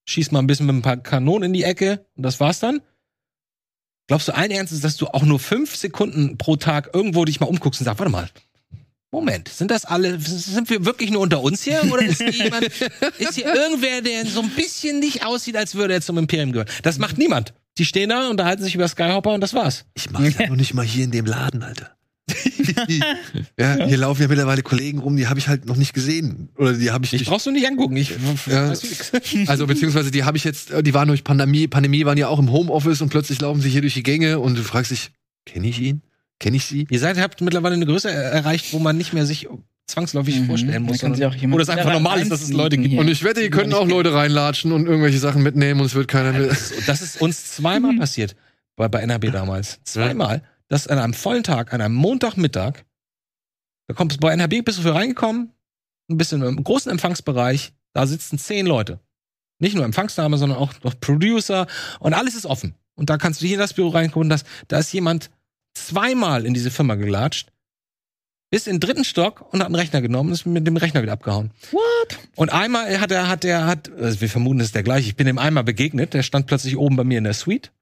schießt 0.06 0.32
mal 0.32 0.38
ein 0.38 0.46
bisschen 0.46 0.66
mit 0.66 0.76
ein 0.76 0.82
paar 0.82 0.96
Kanonen 0.96 1.48
in 1.48 1.52
die 1.52 1.64
Ecke 1.64 2.06
und 2.16 2.22
das 2.22 2.40
war's 2.40 2.60
dann? 2.60 2.80
Glaubst 4.08 4.28
du 4.28 4.34
allen 4.34 4.52
Ernstes, 4.52 4.80
dass 4.80 4.96
du 4.96 5.08
auch 5.08 5.22
nur 5.22 5.40
fünf 5.40 5.74
Sekunden 5.76 6.38
pro 6.38 6.56
Tag 6.56 6.90
irgendwo 6.94 7.24
dich 7.24 7.40
mal 7.40 7.46
umguckst 7.46 7.80
und 7.80 7.84
sagst, 7.84 7.98
warte 7.98 8.12
mal, 8.12 8.30
Moment, 9.10 9.48
sind 9.48 9.70
das 9.70 9.84
alle, 9.84 10.18
sind 10.20 10.68
wir 10.68 10.84
wirklich 10.84 11.10
nur 11.10 11.22
unter 11.22 11.40
uns 11.40 11.62
hier? 11.62 11.82
Oder 11.90 12.02
ist 12.02 12.20
hier 12.20 12.30
jemand, 12.30 12.64
ist 13.18 13.34
hier 13.34 13.46
irgendwer, 13.46 14.02
der 14.02 14.26
so 14.26 14.42
ein 14.42 14.50
bisschen 14.50 15.00
nicht 15.00 15.24
aussieht, 15.24 15.56
als 15.56 15.74
würde 15.74 15.94
er 15.94 16.00
zum 16.02 16.18
Imperium 16.18 16.52
gehören? 16.52 16.68
Das 16.82 16.98
macht 16.98 17.16
niemand. 17.16 17.54
Die 17.78 17.84
stehen 17.84 18.10
da, 18.10 18.28
unterhalten 18.28 18.62
sich 18.62 18.74
über 18.74 18.88
Skyhopper 18.88 19.32
und 19.32 19.40
das 19.40 19.54
war's. 19.54 19.86
Ich 19.94 20.10
mach's 20.10 20.36
ja 20.38 20.48
noch 20.48 20.56
nicht 20.56 20.74
mal 20.74 20.84
hier 20.84 21.04
in 21.04 21.12
dem 21.12 21.26
Laden, 21.26 21.62
Alter. 21.62 21.95
ja, 23.58 23.86
hier 23.86 23.96
laufen 23.96 24.22
ja 24.22 24.28
mittlerweile 24.28 24.62
Kollegen 24.62 24.98
rum, 24.98 25.16
die 25.16 25.26
habe 25.26 25.38
ich 25.38 25.48
halt 25.48 25.66
noch 25.66 25.76
nicht 25.76 25.92
gesehen. 25.94 26.48
Oder 26.56 26.72
die 26.74 26.90
habe 26.90 27.04
ich 27.04 27.12
Ich 27.12 27.20
nicht. 27.20 27.28
brauchst 27.28 27.46
du 27.46 27.50
nicht 27.50 27.66
angucken. 27.66 27.96
Ich 27.96 28.10
Ja. 28.46 28.72
Also 29.46 29.66
beziehungsweise 29.66 30.10
die 30.10 30.24
habe 30.24 30.36
ich 30.36 30.44
jetzt, 30.44 30.72
die 30.82 30.94
waren 30.94 31.08
durch 31.08 31.24
Pandemie, 31.24 31.66
Pandemie 31.68 32.04
waren 32.04 32.18
ja 32.18 32.28
auch 32.28 32.38
im 32.38 32.50
Homeoffice 32.50 33.00
und 33.02 33.08
plötzlich 33.10 33.40
laufen 33.40 33.60
sie 33.60 33.68
hier 33.70 33.80
durch 33.80 33.94
die 33.94 34.02
Gänge 34.02 34.38
und 34.38 34.56
du 34.56 34.62
fragst 34.62 34.90
dich, 34.90 35.10
kenne 35.44 35.68
ich 35.68 35.80
ihn? 35.80 36.02
Kenne 36.38 36.56
ich 36.56 36.66
sie? 36.66 36.86
Ihr 36.90 36.98
seid, 36.98 37.18
habt 37.18 37.40
mittlerweile 37.40 37.74
eine 37.74 37.86
Größe 37.86 38.10
er- 38.10 38.22
erreicht, 38.32 38.72
wo 38.72 38.78
man 38.78 38.96
nicht 38.96 39.12
mehr 39.14 39.24
sich 39.24 39.48
zwangsläufig 39.86 40.40
Mhm. 40.40 40.46
vorstellen 40.46 40.82
muss. 40.82 40.98
kann 40.98 41.14
sich 41.14 41.24
auch 41.24 41.34
wo 41.48 41.58
das 41.58 41.68
einfach 41.68 41.92
normal 41.92 42.20
ist, 42.20 42.30
dass 42.30 42.42
es 42.42 42.50
Leute 42.52 42.76
gibt. 42.76 42.88
reinsneaken 42.88 42.98
Und 42.98 43.04
hier. 43.06 43.12
ich 43.12 43.24
wette, 43.24 43.40
hier 43.40 43.50
können 43.50 43.70
Ja, 43.70 43.76
auch 43.78 43.86
Leute 43.88 44.12
reinlatschen 44.12 44.72
und 44.72 44.86
irgendwelche 44.86 45.18
Sachen 45.18 45.42
mitnehmen 45.42 45.80
und 45.80 45.86
es 45.86 45.94
wird 45.94 46.08
keiner 46.08 46.32
mehr. 46.32 46.48
Das, 46.48 46.72
das 46.86 47.02
ist 47.02 47.20
uns 47.22 47.52
zweimal 47.52 47.96
passiert 47.96 48.34
bei, 48.74 48.88
bei 48.88 49.00
NRB 49.00 49.30
damals. 49.30 49.78
Zweimal, 49.84 50.42
dass 50.68 50.88
an 50.88 50.98
einem 50.98 51.14
vollen 51.14 51.42
Tag, 51.42 51.72
an 51.72 51.80
einem 51.80 51.94
Montagmittag, 51.94 52.84
da 53.88 53.94
kommst 53.94 54.16
du 54.16 54.20
bei 54.20 54.32
NRB, 54.32 54.64
bist 54.64 54.78
du 54.78 54.82
für 54.82 54.94
reingekommen, 54.94 55.52
ein 56.10 56.18
bisschen 56.18 56.42
im 56.42 56.62
großen 56.62 56.90
Empfangsbereich, 56.90 57.72
da 57.92 58.06
sitzen 58.06 58.38
zehn 58.38 58.66
Leute. 58.66 59.00
Nicht 59.58 59.74
nur 59.74 59.84
Empfangsdame, 59.84 60.36
sondern 60.36 60.58
auch 60.58 60.72
noch 60.82 60.98
Producer 61.00 61.66
und 61.98 62.14
alles 62.14 62.34
ist 62.34 62.46
offen. 62.46 62.74
Und 62.94 63.10
da 63.10 63.16
kannst 63.16 63.40
du 63.40 63.46
hier 63.46 63.56
in 63.56 63.60
das 63.60 63.74
Büro 63.74 63.88
reinkommen, 63.88 64.28
das, 64.28 64.44
da 64.68 64.78
ist 64.78 64.92
jemand 64.92 65.30
zweimal 65.74 66.46
in 66.46 66.54
diese 66.54 66.70
Firma 66.70 66.94
gelatscht, 66.94 67.52
bis 68.50 68.66
in 68.66 68.74
den 68.74 68.80
dritten 68.80 69.04
Stock 69.04 69.52
und 69.52 69.60
hat 69.60 69.66
einen 69.66 69.74
Rechner 69.74 70.00
genommen 70.00 70.30
und 70.30 70.34
ist 70.34 70.46
mit 70.46 70.66
dem 70.66 70.76
Rechner 70.76 71.02
wieder 71.02 71.12
abgehauen. 71.12 71.50
What? 71.72 72.18
Und 72.36 72.52
einmal 72.52 73.00
hat 73.00 73.10
er, 73.10 73.28
hat 73.28 73.44
er, 73.44 73.66
hat, 73.66 73.90
also 73.92 74.20
wir 74.20 74.28
vermuten, 74.28 74.60
es 74.60 74.66
ist 74.66 74.74
der 74.74 74.82
gleiche. 74.82 75.08
Ich 75.08 75.16
bin 75.16 75.26
dem 75.26 75.38
einmal 75.38 75.64
begegnet, 75.64 76.14
der 76.14 76.22
stand 76.22 76.46
plötzlich 76.46 76.76
oben 76.76 76.96
bei 76.96 77.04
mir 77.04 77.18
in 77.18 77.24
der 77.24 77.34
Suite 77.34 77.72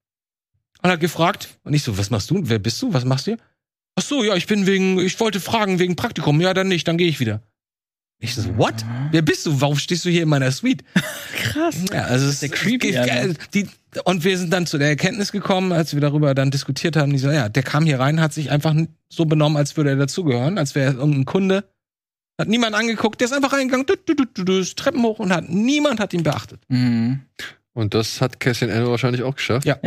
und 0.85 0.91
hat 0.91 0.99
gefragt, 0.99 1.49
und 1.63 1.73
ich 1.73 1.83
so, 1.83 1.97
was 1.97 2.09
machst 2.11 2.29
du? 2.29 2.39
Wer 2.43 2.59
bist 2.59 2.81
du? 2.81 2.93
Was 2.93 3.05
machst 3.05 3.25
du? 3.27 3.37
Ach 3.95 4.03
so, 4.03 4.23
ja, 4.23 4.35
ich 4.35 4.45
bin 4.45 4.67
wegen, 4.67 4.99
ich 4.99 5.19
wollte 5.19 5.39
fragen 5.39 5.79
wegen 5.79 5.95
Praktikum. 5.95 6.39
Ja, 6.41 6.53
dann 6.53 6.67
nicht, 6.67 6.87
dann 6.87 6.97
gehe 6.97 7.07
ich 7.07 7.19
wieder. 7.19 7.41
Ich 8.19 8.35
so, 8.35 8.57
what? 8.57 8.85
Wer 9.11 9.21
bist 9.21 9.45
du? 9.45 9.59
Warum 9.61 9.77
stehst 9.77 10.05
du 10.05 10.09
hier 10.09 10.23
in 10.23 10.29
meiner 10.29 10.51
Suite? 10.51 10.83
Krass. 11.35 11.75
Ja, 11.91 12.03
also 12.03 12.27
es 12.27 12.35
ist 12.35 12.41
ja 12.43 12.47
creepy, 12.49 12.89
es- 12.91 12.97
Alter. 13.09 13.33
die, 13.53 13.67
und 14.03 14.23
wir 14.23 14.37
sind 14.37 14.51
dann 14.53 14.67
zu 14.67 14.77
der 14.77 14.89
Erkenntnis 14.89 15.31
gekommen, 15.31 15.71
als 15.71 15.93
wir 15.93 16.01
darüber 16.01 16.35
dann 16.35 16.51
diskutiert 16.51 16.95
haben, 16.97 17.11
die 17.11 17.17
so, 17.17 17.31
ja, 17.31 17.49
der 17.49 17.63
kam 17.63 17.85
hier 17.85 17.99
rein, 17.99 18.21
hat 18.21 18.33
sich 18.33 18.51
einfach 18.51 18.75
so 19.09 19.25
benommen, 19.25 19.57
als 19.57 19.75
würde 19.75 19.89
er 19.91 19.95
dazugehören, 19.95 20.57
als 20.57 20.75
wäre 20.75 20.91
er 20.93 20.97
irgendein 20.99 21.25
Kunde. 21.25 21.65
Hat 22.39 22.49
niemand 22.49 22.75
angeguckt, 22.75 23.21
der 23.21 23.25
ist 23.25 23.33
einfach 23.33 23.53
reingegangen, 23.53 23.85
du, 23.85 23.95
du, 23.95 24.13
du, 24.13 24.25
du, 24.25 24.43
du, 24.43 24.59
ist 24.59 24.77
Treppen 24.77 25.01
hoch 25.03 25.19
und 25.19 25.31
hat 25.33 25.49
niemand 25.49 25.99
hat 26.01 26.13
ihn 26.13 26.23
beachtet. 26.23 26.59
Mhm. 26.67 27.21
Und 27.75 27.93
das 27.93 28.21
hat 28.21 28.39
Cassian 28.39 28.71
Andor 28.71 28.91
wahrscheinlich 28.91 29.21
auch 29.23 29.35
geschafft. 29.35 29.65
Ja. 29.65 29.77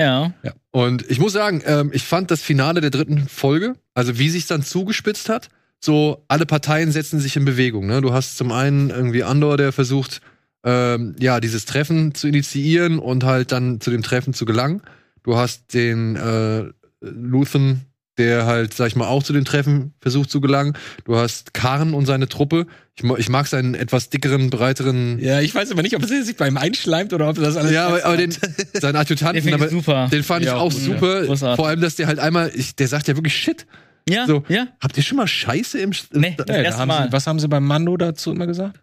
Ja. 0.43 0.53
Und 0.71 1.11
ich 1.11 1.19
muss 1.19 1.33
sagen, 1.33 1.63
ähm, 1.65 1.91
ich 1.95 2.05
fand 2.05 2.31
das 2.31 2.43
Finale 2.43 2.83
der 2.83 2.91
dritten 2.91 3.27
Folge, 3.29 3.77
also 3.95 4.19
wie 4.19 4.29
sich 4.29 4.47
dann 4.47 4.63
zugespitzt 4.63 5.31
hat, 5.31 5.49
so 5.81 6.23
alle 6.29 6.45
Parteien 6.45 6.93
setzen 6.93 7.19
sich 7.19 7.35
in 7.37 7.47
Bewegung. 7.47 7.87
Ne? 7.87 8.03
Du 8.03 8.13
hast 8.13 8.37
zum 8.37 8.53
einen 8.53 8.91
irgendwie 8.91 9.25
Andor, 9.25 9.57
der 9.57 9.73
versucht, 9.73 10.21
ähm, 10.65 11.17
ja, 11.19 11.41
dieses 11.41 11.65
Treffen 11.65 12.15
zu 12.15 12.29
initiieren 12.29 12.99
und 12.99 13.25
halt 13.25 13.53
dann 13.53 13.81
zu 13.81 13.91
dem 13.91 14.03
Treffen 14.03 14.35
zu 14.35 14.45
gelangen. 14.45 14.83
Du 15.23 15.37
hast 15.37 15.73
den 15.73 16.17
äh, 16.17 16.65
Luthen, 17.01 17.87
der 18.19 18.45
halt, 18.47 18.75
sag 18.75 18.89
ich 18.89 18.97
mal, 18.97 19.07
auch 19.07 19.23
zu 19.23 19.33
dem 19.33 19.45
Treffen 19.45 19.95
versucht 20.01 20.31
zu 20.31 20.41
gelangen. 20.41 20.75
Du 21.05 21.17
hast 21.17 21.55
Karn 21.55 21.95
und 21.95 22.07
seine 22.07 22.29
Truppe. 22.29 22.67
Ich, 22.97 23.05
ich 23.05 23.29
mag 23.29 23.47
seinen 23.47 23.75
etwas 23.75 24.11
dickeren, 24.11 24.51
breiteren. 24.51 25.19
Ja, 25.21 25.41
ich 25.41 25.55
weiß 25.55 25.71
aber 25.71 25.83
nicht, 25.83 25.95
ob 25.97 26.03
es 26.03 26.09
sich 26.27 26.37
beim 26.37 26.57
einschleimt 26.57 27.13
oder 27.13 27.29
ob 27.29 27.37
das 27.37 27.57
alles. 27.57 27.71
Ja, 27.73 27.87
aber, 27.87 28.05
aber 28.05 28.17
den, 28.17 28.31
seinen 28.33 28.43
Den 28.75 28.97
Adjutanten, 28.97 29.43
finde 29.43 29.55
aber 29.55 29.67
ich 29.67 29.71
super. 29.71 30.09
den 30.11 30.23
fand 30.25 30.43
ich 30.43 30.49
Ja, 30.49 30.57
auch 30.57 30.73
ja, 30.73 30.79
super. 30.79 31.25
großartig. 31.27 31.57
Vor 31.57 31.69
allem, 31.69 31.81
dass 31.81 31.95
der 31.97 32.07
halt 32.09 32.19
einmal, 32.19 32.51
ich, 32.55 32.75
der 32.77 32.89
sagt 32.89 33.07
ja 33.09 33.17
wirklich 33.17 33.35
Shit. 33.37 33.67
ja, 34.09 34.27
so. 34.27 34.43
ja. 34.49 34.67
Habt 34.81 34.97
ihr 34.97 35.03
schon 35.03 35.17
mal 35.17 35.29
Scheiße 35.29 35.79
im. 35.79 35.93
St- 35.93 36.09
Nee. 36.13 36.35
Da- 36.37 36.45
Ja, 36.47 36.55
da 36.55 36.63
erste 36.63 36.81
haben 36.81 36.89
Mal. 36.89 37.07
sie, 37.07 37.13
was 37.13 37.27
haben 37.27 37.39
sie 37.39 37.49
beim 37.49 37.65
Mando 37.65 37.97
dazu 37.97 38.33
immer 38.33 38.47
gesagt? 38.47 38.83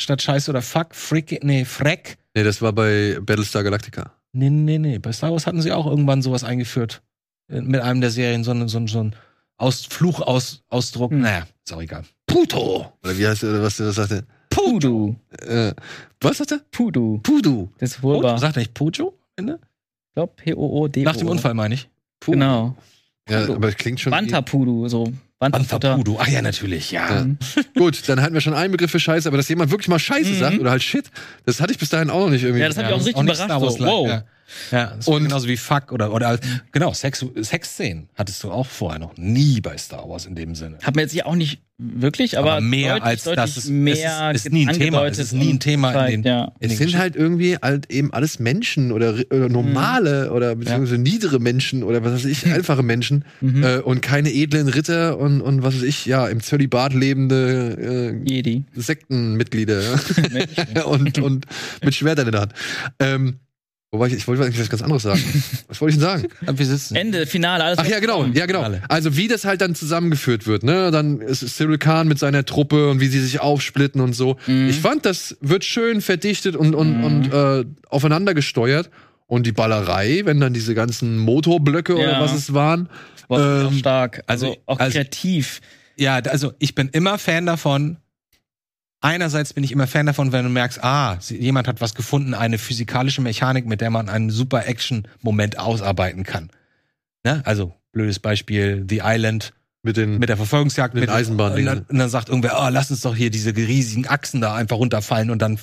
Statt 0.00 0.22
Scheiße 0.22 0.50
oder 0.50 0.62
Fuck, 0.62 0.94
Frick, 0.94 1.44
nee, 1.44 1.64
Freck. 1.66 2.16
Nee, 2.34 2.42
das 2.44 2.62
war 2.62 2.72
bei 2.72 3.18
Battlestar 3.20 3.62
Galactica. 3.64 4.12
Nee, 4.32 4.48
nee, 4.48 4.78
nee. 4.78 4.98
Bei 4.98 5.12
Star 5.12 5.30
Wars 5.32 5.46
hatten 5.46 5.60
sie 5.60 5.72
auch 5.72 5.86
irgendwann 5.86 6.22
sowas 6.22 6.44
eingeführt. 6.44 7.02
Mit 7.50 7.80
einem 7.80 8.00
der 8.00 8.10
Serien, 8.10 8.44
so, 8.44 8.52
ein- 8.52 8.68
so, 8.68 8.78
ein- 8.78 8.86
so 8.88 9.02
ein 9.04 9.16
Aus 9.56 9.86
Fluchausdruck. 9.90 11.10
Hm. 11.10 11.20
Naja, 11.20 11.46
ist 11.64 11.72
auch 11.72 11.82
egal. 11.82 12.04
Puto! 12.26 12.92
Oder 13.02 13.18
wie 13.18 13.26
heißt 13.26 13.42
der, 13.42 13.50
oder 13.50 13.62
was 13.62 13.76
der 13.76 13.92
sagte? 13.92 14.24
Pudu. 14.50 15.16
Äh, 15.46 15.72
was 16.20 16.38
sagt 16.38 16.52
er? 16.52 16.60
Pudu. 16.70 17.18
Pudu. 17.22 17.68
Das 17.78 17.92
ist 17.92 18.02
wohlbar. 18.02 18.34
Ich 18.36 18.40
Sagt 18.40 18.56
er 18.56 18.60
nicht 18.60 18.74
Pujo? 18.74 19.14
Ende? 19.36 19.58
glaube 20.14 20.32
P-O-O-D. 20.36 21.02
Nach 21.02 21.16
dem 21.16 21.28
Unfall 21.28 21.54
meine 21.54 21.74
ich. 21.74 21.88
Pudu. 22.20 22.32
Genau. 22.38 22.76
Ja, 23.28 23.40
Pudu. 23.42 23.54
aber 23.54 23.68
es 23.68 23.76
klingt 23.76 24.00
schon. 24.00 24.10
Banta 24.10 24.40
Pudu, 24.42 24.88
so. 24.88 25.12
Banta 25.38 25.78
Pudo. 25.96 26.18
Ach 26.20 26.26
ja, 26.28 26.42
natürlich, 26.42 26.90
ja. 26.90 27.22
Ja. 27.22 27.26
Gut, 27.76 28.08
dann 28.08 28.20
hatten 28.20 28.34
wir 28.34 28.40
schon 28.40 28.54
einen 28.54 28.72
Begriff 28.72 28.90
für 28.90 29.00
Scheiße, 29.00 29.28
aber 29.28 29.36
dass 29.38 29.48
jemand 29.48 29.70
wirklich 29.70 29.88
mal 29.88 29.98
Scheiße 29.98 30.30
Mhm. 30.30 30.38
sagt 30.38 30.58
oder 30.58 30.70
halt 30.72 30.82
Shit, 30.82 31.10
das 31.46 31.60
hatte 31.60 31.72
ich 31.72 31.78
bis 31.78 31.88
dahin 31.88 32.10
auch 32.10 32.20
noch 32.24 32.30
nicht 32.30 32.42
irgendwie. 32.42 32.60
Ja, 32.60 32.68
das 32.68 32.76
hat 32.76 32.86
mich 32.86 32.94
auch 32.94 32.98
richtig 32.98 33.16
nicht 33.22 33.34
überrascht, 33.40 33.78
so, 33.78 33.84
wow. 33.86 34.08
Ja, 34.08 34.24
ja 34.70 34.94
das 34.96 35.06
Und- 35.08 35.24
genauso 35.24 35.48
wie 35.48 35.56
Fuck 35.56 35.92
oder, 35.92 36.12
oder 36.12 36.38
genau, 36.72 36.92
Sex, 36.92 37.24
Sexszenen 37.40 38.08
hattest 38.14 38.42
du 38.44 38.50
auch 38.50 38.66
vorher 38.66 38.98
noch 38.98 39.16
nie 39.16 39.60
bei 39.60 39.76
Star 39.78 40.08
Wars 40.08 40.26
in 40.26 40.34
dem 40.34 40.54
Sinne. 40.54 40.78
Hat 40.82 40.94
man 40.96 41.02
jetzt 41.02 41.12
hier 41.12 41.26
auch 41.26 41.36
nicht 41.36 41.60
wirklich, 41.82 42.36
aber, 42.36 42.52
Aber 42.52 42.60
mehr 42.60 42.92
deutlich, 42.98 43.04
als 43.08 43.24
deutlich 43.24 43.54
das 43.54 43.56
ist- 43.56 43.70
mehr 43.70 44.30
es 44.34 44.40
ist- 44.40 44.46
ist 44.46 44.52
nie 44.52 44.66
ein 44.68 44.78
Thema. 44.78 45.06
Es 45.06 45.18
ist 45.18 45.32
nie 45.32 45.50
ein 45.50 45.60
Thema 45.60 46.04
in 46.06 46.22
den- 46.22 46.30
ja. 46.30 46.44
In 46.60 46.70
es 46.70 46.76
den 46.76 46.88
sind 46.90 46.98
halt 46.98 47.16
irgendwie 47.16 47.56
halt 47.56 47.90
eben 47.90 48.12
alles 48.12 48.38
Menschen 48.38 48.92
oder, 48.92 49.14
oder 49.30 49.48
normale 49.48 50.30
oder 50.30 50.56
beziehungsweise 50.56 50.98
niedere 50.98 51.38
Menschen 51.40 51.82
oder 51.82 52.04
was 52.04 52.12
weiß 52.12 52.24
ich, 52.26 52.44
einfache 52.52 52.82
Menschen 52.82 53.24
Mhm. 53.40 53.62
äh, 53.64 53.76
und 53.78 54.02
keine 54.02 54.30
edlen 54.30 54.68
Ritter 54.68 55.16
und, 55.18 55.40
und 55.40 55.62
was 55.62 55.74
weiß 55.76 55.82
ich, 55.84 56.04
ja, 56.04 56.26
im 56.28 56.42
Zölibat 56.42 56.92
lebende 56.92 58.12
äh, 58.24 58.28
Jedi. 58.30 58.64
Sektenmitglieder 58.74 59.80
ja. 60.74 60.82
und, 60.84 61.18
und 61.18 61.46
mit 61.82 61.94
Schwertern 61.94 62.26
in 62.26 62.32
der 62.32 62.40
Hand. 62.42 62.52
Ähm, 62.98 63.38
wobei 63.92 64.06
ich, 64.08 64.14
ich 64.14 64.28
wollte 64.28 64.42
eigentlich 64.44 64.60
was 64.60 64.70
ganz 64.70 64.82
anderes 64.82 65.02
sagen. 65.02 65.20
Was 65.68 65.80
wollte 65.80 65.94
ich 65.96 66.00
denn 66.00 66.08
sagen? 66.08 66.28
Wir 66.58 66.66
sitzen. 66.66 66.96
Ende, 66.96 67.26
Finale, 67.26 67.62
alles. 67.64 67.78
Ach 67.78 67.86
ja, 67.86 68.00
genau, 68.00 68.24
ja, 68.26 68.46
genau. 68.46 68.66
Also 68.88 69.16
wie 69.16 69.28
das 69.28 69.44
halt 69.44 69.60
dann 69.60 69.74
zusammengeführt 69.74 70.46
wird, 70.46 70.62
ne? 70.64 70.90
Dann 70.90 71.20
ist 71.20 71.40
Cyril 71.56 71.78
Khan 71.78 72.08
mit 72.08 72.18
seiner 72.18 72.44
Truppe 72.44 72.90
und 72.90 73.00
wie 73.00 73.06
sie 73.08 73.20
sich 73.20 73.40
aufsplitten 73.40 74.00
und 74.00 74.12
so. 74.14 74.36
Mhm. 74.46 74.68
Ich 74.68 74.80
fand, 74.80 75.06
das 75.06 75.36
wird 75.40 75.64
schön 75.64 76.00
verdichtet 76.00 76.56
und, 76.56 76.74
und, 76.74 76.98
Mhm. 76.98 77.04
und 77.04 77.32
äh, 77.32 77.64
aufeinander 77.88 78.34
gesteuert. 78.34 78.90
Und 79.26 79.46
die 79.46 79.52
Ballerei, 79.52 80.22
wenn 80.24 80.40
dann 80.40 80.52
diese 80.52 80.74
ganzen 80.74 81.16
Motorblöcke 81.18 81.94
oder 81.94 82.12
Ja. 82.12 82.20
was 82.20 82.32
es 82.34 82.52
waren. 82.52 82.88
War 83.28 83.66
auch 83.66 83.70
ähm, 83.70 83.78
stark. 83.78 84.22
Also, 84.26 84.46
also- 84.48 84.58
auch 84.66 84.78
also- 84.80 84.92
kreativ. 84.98 85.60
Ja, 85.96 86.16
also 86.16 86.52
ich 86.58 86.74
bin 86.74 86.88
immer 86.88 87.16
Fan 87.18 87.46
davon. 87.46 87.98
Einerseits 89.00 89.54
bin 89.54 89.64
ich 89.64 89.72
immer 89.72 89.86
Fan 89.86 90.06
davon, 90.06 90.32
wenn 90.32 90.44
du 90.44 90.50
merkst, 90.50 90.84
ah, 90.84 91.18
jemand 91.28 91.68
hat 91.68 91.80
was 91.80 91.94
gefunden, 91.94 92.34
eine 92.34 92.58
physikalische 92.58 93.22
Mechanik, 93.22 93.66
mit 93.66 93.80
der 93.80 93.90
man 93.90 94.08
einen 94.08 94.30
super 94.30 94.66
Action-Moment 94.66 95.58
ausarbeiten 95.58 96.24
kann. 96.24 96.50
Ne? 97.24 97.42
Also, 97.46 97.74
blödes 97.92 98.18
Beispiel, 98.18 98.84
The 98.88 99.00
Island 99.02 99.54
Mit 99.82 99.96
den, 99.96 100.18
mit 100.18 100.28
der 100.28 100.36
Verfolgungsjagd, 100.36 100.94
Mit 100.94 101.04
den 101.04 101.10
und, 101.10 101.16
Eisenbahndingen. 101.16 101.66
dann, 101.66 101.86
und 101.88 101.98
dann 101.98 102.10
sagt 102.10 102.28
irgendwer, 102.28 102.58
oh, 102.60 102.68
lass 102.68 102.90
uns 102.90 103.00
doch 103.00 103.16
hier 103.16 103.30
diese 103.30 103.56
riesigen 103.56 104.06
Achsen 104.06 104.40
da 104.42 104.54
einfach 104.54 104.76
runterfallen 104.76 105.30
und 105.30 105.40
dann 105.40 105.58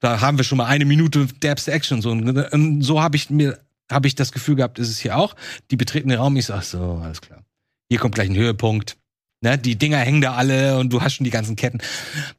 da 0.00 0.20
haben 0.20 0.38
wir 0.38 0.44
schon 0.44 0.58
mal 0.58 0.66
eine 0.66 0.84
Minute 0.84 1.26
derbste 1.42 1.72
Action. 1.72 2.02
So, 2.02 2.10
und, 2.10 2.28
und 2.28 2.82
so 2.82 3.02
habe 3.02 3.16
ich 3.16 3.30
mir, 3.30 3.58
habe 3.90 4.06
ich 4.06 4.14
das 4.14 4.32
Gefühl 4.32 4.56
gehabt, 4.56 4.78
ist 4.78 4.90
es 4.90 4.98
hier 4.98 5.16
auch. 5.16 5.34
Die 5.70 5.76
betreten 5.76 6.08
den 6.08 6.18
Raum, 6.18 6.36
ich 6.36 6.46
sag 6.46 6.62
so, 6.62 7.00
alles 7.02 7.20
klar. 7.20 7.42
Hier 7.88 7.98
kommt 7.98 8.14
gleich 8.14 8.30
ein 8.30 8.36
Höhepunkt. 8.36 8.96
Ne, 9.40 9.56
die 9.56 9.76
Dinger 9.76 9.98
hängen 9.98 10.20
da 10.20 10.34
alle 10.34 10.78
und 10.78 10.92
du 10.92 11.00
hast 11.00 11.14
schon 11.14 11.24
die 11.24 11.30
ganzen 11.30 11.54
Ketten. 11.54 11.78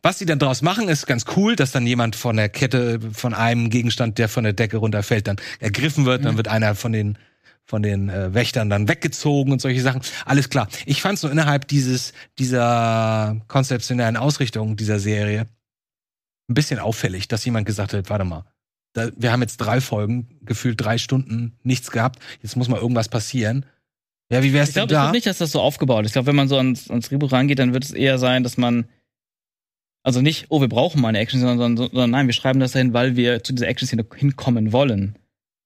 Was 0.02 0.20
sie 0.20 0.26
dann 0.26 0.38
draus 0.38 0.62
machen, 0.62 0.90
ist 0.90 1.08
ganz 1.08 1.24
cool, 1.38 1.56
dass 1.56 1.72
dann 1.72 1.88
jemand 1.88 2.18
von 2.18 2.36
der 2.36 2.50
Kette, 2.50 3.00
von 3.14 3.34
einem 3.34 3.70
Gegenstand, 3.70 4.18
der 4.18 4.28
von 4.28 4.44
der 4.44 4.52
Decke 4.52 4.78
runterfällt, 4.78 5.28
dann 5.28 5.38
ergriffen 5.62 6.06
wird, 6.06 6.26
dann 6.26 6.36
wird 6.36 6.50
einer 6.50 6.76
von 6.76 6.92
den 6.92 7.18
von 7.64 7.84
den 7.84 8.10
äh, 8.10 8.34
Wächtern 8.34 8.70
dann 8.70 8.88
weggezogen 8.88 9.54
und 9.54 9.62
solche 9.62 9.82
Sachen. 9.82 10.02
Alles 10.26 10.50
klar. 10.50 10.68
Ich 10.88 11.02
fand 11.02 11.20
so 11.20 11.30
innerhalb 11.30 11.68
dieses 11.68 12.14
dieser 12.38 13.40
konzeptionellen 13.48 14.18
Ausrichtung 14.18 14.76
dieser 14.76 15.00
Serie 15.00 15.48
ein 16.50 16.56
bisschen 16.56 16.80
auffällig, 16.80 17.28
dass 17.28 17.46
jemand 17.46 17.66
gesagt 17.66 17.94
hat, 17.94 18.10
warte 18.10 18.26
mal, 18.26 18.44
da, 18.94 19.10
wir 19.16 19.32
haben 19.32 19.42
jetzt 19.42 19.58
drei 19.58 19.80
Folgen, 19.82 20.40
gefühlt 20.42 20.82
drei 20.82 20.98
Stunden, 20.98 21.58
nichts 21.64 21.92
gehabt, 21.92 22.20
jetzt 22.42 22.58
muss 22.58 22.68
mal 22.68 22.82
irgendwas 22.82 23.08
passieren. 23.08 23.66
Ja, 24.32 24.44
wie 24.44 24.54
wär's 24.54 24.70
Ich 24.70 24.76
denn 24.76 24.82
glaube 24.88 24.94
ich 24.94 24.96
da? 24.96 25.02
glaub 25.06 25.14
nicht, 25.14 25.26
dass 25.26 25.40
das 25.40 25.52
so 25.52 25.62
aufgebaut 25.62 26.06
ist. 26.06 26.10
Ich 26.10 26.14
glaube, 26.14 26.28
wenn 26.28 26.36
man 26.36 26.48
so 26.48 26.58
ans, 26.58 26.90
ans 26.90 27.10
Drehbuch 27.10 27.32
rangeht, 27.32 27.60
dann 27.60 27.74
wird 27.74 27.84
es 27.84 27.92
eher 27.92 28.18
sein, 28.20 28.44
dass 28.44 28.58
man 28.58 28.88
also 30.04 30.22
nicht, 30.22 30.46
oh, 30.50 30.62
wir 30.62 30.70
brauchen 30.70 31.02
mal 31.02 31.10
eine 31.10 31.20
Action, 31.20 31.40
sondern, 31.42 31.76
sondern 31.76 32.12
nein, 32.12 32.28
wir 32.28 32.34
schreiben 32.34 32.60
das 32.60 32.72
dahin, 32.72 32.94
weil 32.94 33.16
wir 33.16 33.44
zu 33.44 33.54
dieser 33.54 33.68
Action-Szene 33.68 34.06
hinkommen 34.16 34.72
wollen. 34.72 35.18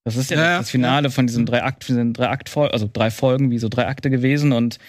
Das 0.05 0.15
ist 0.15 0.31
ja, 0.31 0.37
Ja, 0.37 0.43
ja, 0.43 0.57
das 0.57 0.69
Finale 0.69 1.11
von 1.11 1.27
diesen 1.27 1.45
drei 1.45 1.63
Akt, 1.63 1.87
diesen 1.87 2.13
drei 2.13 2.29
Akt, 2.29 2.55
also 2.57 2.89
drei 2.91 3.11
Folgen, 3.11 3.51
wie 3.51 3.59
so 3.59 3.69
drei 3.69 3.87
Akte 3.87 4.09
gewesen 4.09 4.51
und 4.51 4.79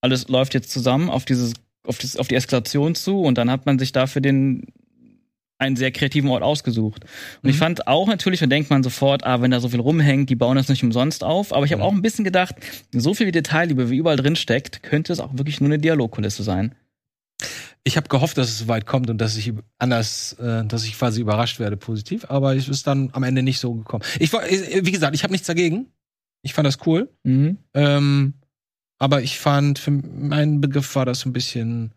alles 0.00 0.28
läuft 0.28 0.54
jetzt 0.54 0.70
zusammen 0.70 1.10
auf 1.10 1.24
dieses, 1.24 1.54
auf, 1.86 1.98
das, 1.98 2.16
auf 2.16 2.28
die 2.28 2.34
Eskalation 2.34 2.94
zu 2.94 3.22
und 3.22 3.38
dann 3.38 3.50
hat 3.50 3.66
man 3.66 3.78
sich 3.78 3.92
dafür 3.92 4.22
den 4.22 4.66
einen 5.60 5.76
sehr 5.76 5.92
kreativen 5.92 6.30
Ort 6.30 6.42
ausgesucht. 6.42 7.04
Und 7.42 7.50
ich 7.50 7.56
Mhm. 7.56 7.60
fand 7.60 7.86
auch 7.86 8.08
natürlich, 8.08 8.40
dann 8.40 8.50
denkt 8.50 8.70
man 8.70 8.82
sofort, 8.82 9.24
ah, 9.24 9.40
wenn 9.42 9.50
da 9.50 9.60
so 9.60 9.68
viel 9.68 9.80
rumhängt, 9.80 10.30
die 10.30 10.36
bauen 10.36 10.56
das 10.56 10.68
nicht 10.68 10.82
umsonst 10.82 11.22
auf. 11.22 11.52
Aber 11.52 11.64
ich 11.64 11.72
habe 11.72 11.80
Genau. 11.80 11.90
auch 11.90 11.94
ein 11.94 12.02
bisschen 12.02 12.24
gedacht, 12.24 12.54
so 12.92 13.14
viel 13.14 13.30
Detailliebe 13.30 13.90
wie 13.90 13.96
überall 13.98 14.16
drin 14.16 14.36
steckt, 14.36 14.82
könnte 14.82 15.12
es 15.12 15.20
auch 15.20 15.36
wirklich 15.36 15.60
nur 15.60 15.68
eine 15.68 15.78
Dialogkulisse 15.78 16.42
sein. 16.42 16.74
Ich 17.84 17.96
habe 17.96 18.08
gehofft, 18.08 18.36
dass 18.36 18.48
es 18.50 18.58
so 18.58 18.68
weit 18.68 18.84
kommt 18.86 19.08
und 19.08 19.18
dass 19.18 19.36
ich 19.36 19.52
anders, 19.78 20.34
äh, 20.34 20.64
dass 20.66 20.84
ich 20.84 20.98
quasi 20.98 21.20
überrascht 21.22 21.58
werde 21.60 21.76
positiv, 21.78 22.26
aber 22.28 22.54
es 22.54 22.68
ist 22.68 22.86
dann 22.86 23.08
am 23.12 23.22
Ende 23.22 23.42
nicht 23.42 23.58
so 23.58 23.72
gekommen. 23.74 24.04
Ich 24.18 24.32
war, 24.34 24.46
äh, 24.46 24.84
wie 24.84 24.92
gesagt, 24.92 25.14
ich 25.14 25.22
habe 25.22 25.32
nichts 25.32 25.46
dagegen. 25.46 25.86
Ich 26.42 26.52
fand 26.52 26.66
das 26.66 26.78
cool. 26.86 27.08
Mhm. 27.24 27.56
Ähm, 27.74 28.34
aber 28.98 29.22
ich 29.22 29.38
fand, 29.38 29.78
für 29.78 29.90
meinen 29.92 30.60
Begriff 30.60 30.94
war 30.94 31.06
das 31.06 31.24
ein 31.24 31.32
bisschen, 31.32 31.92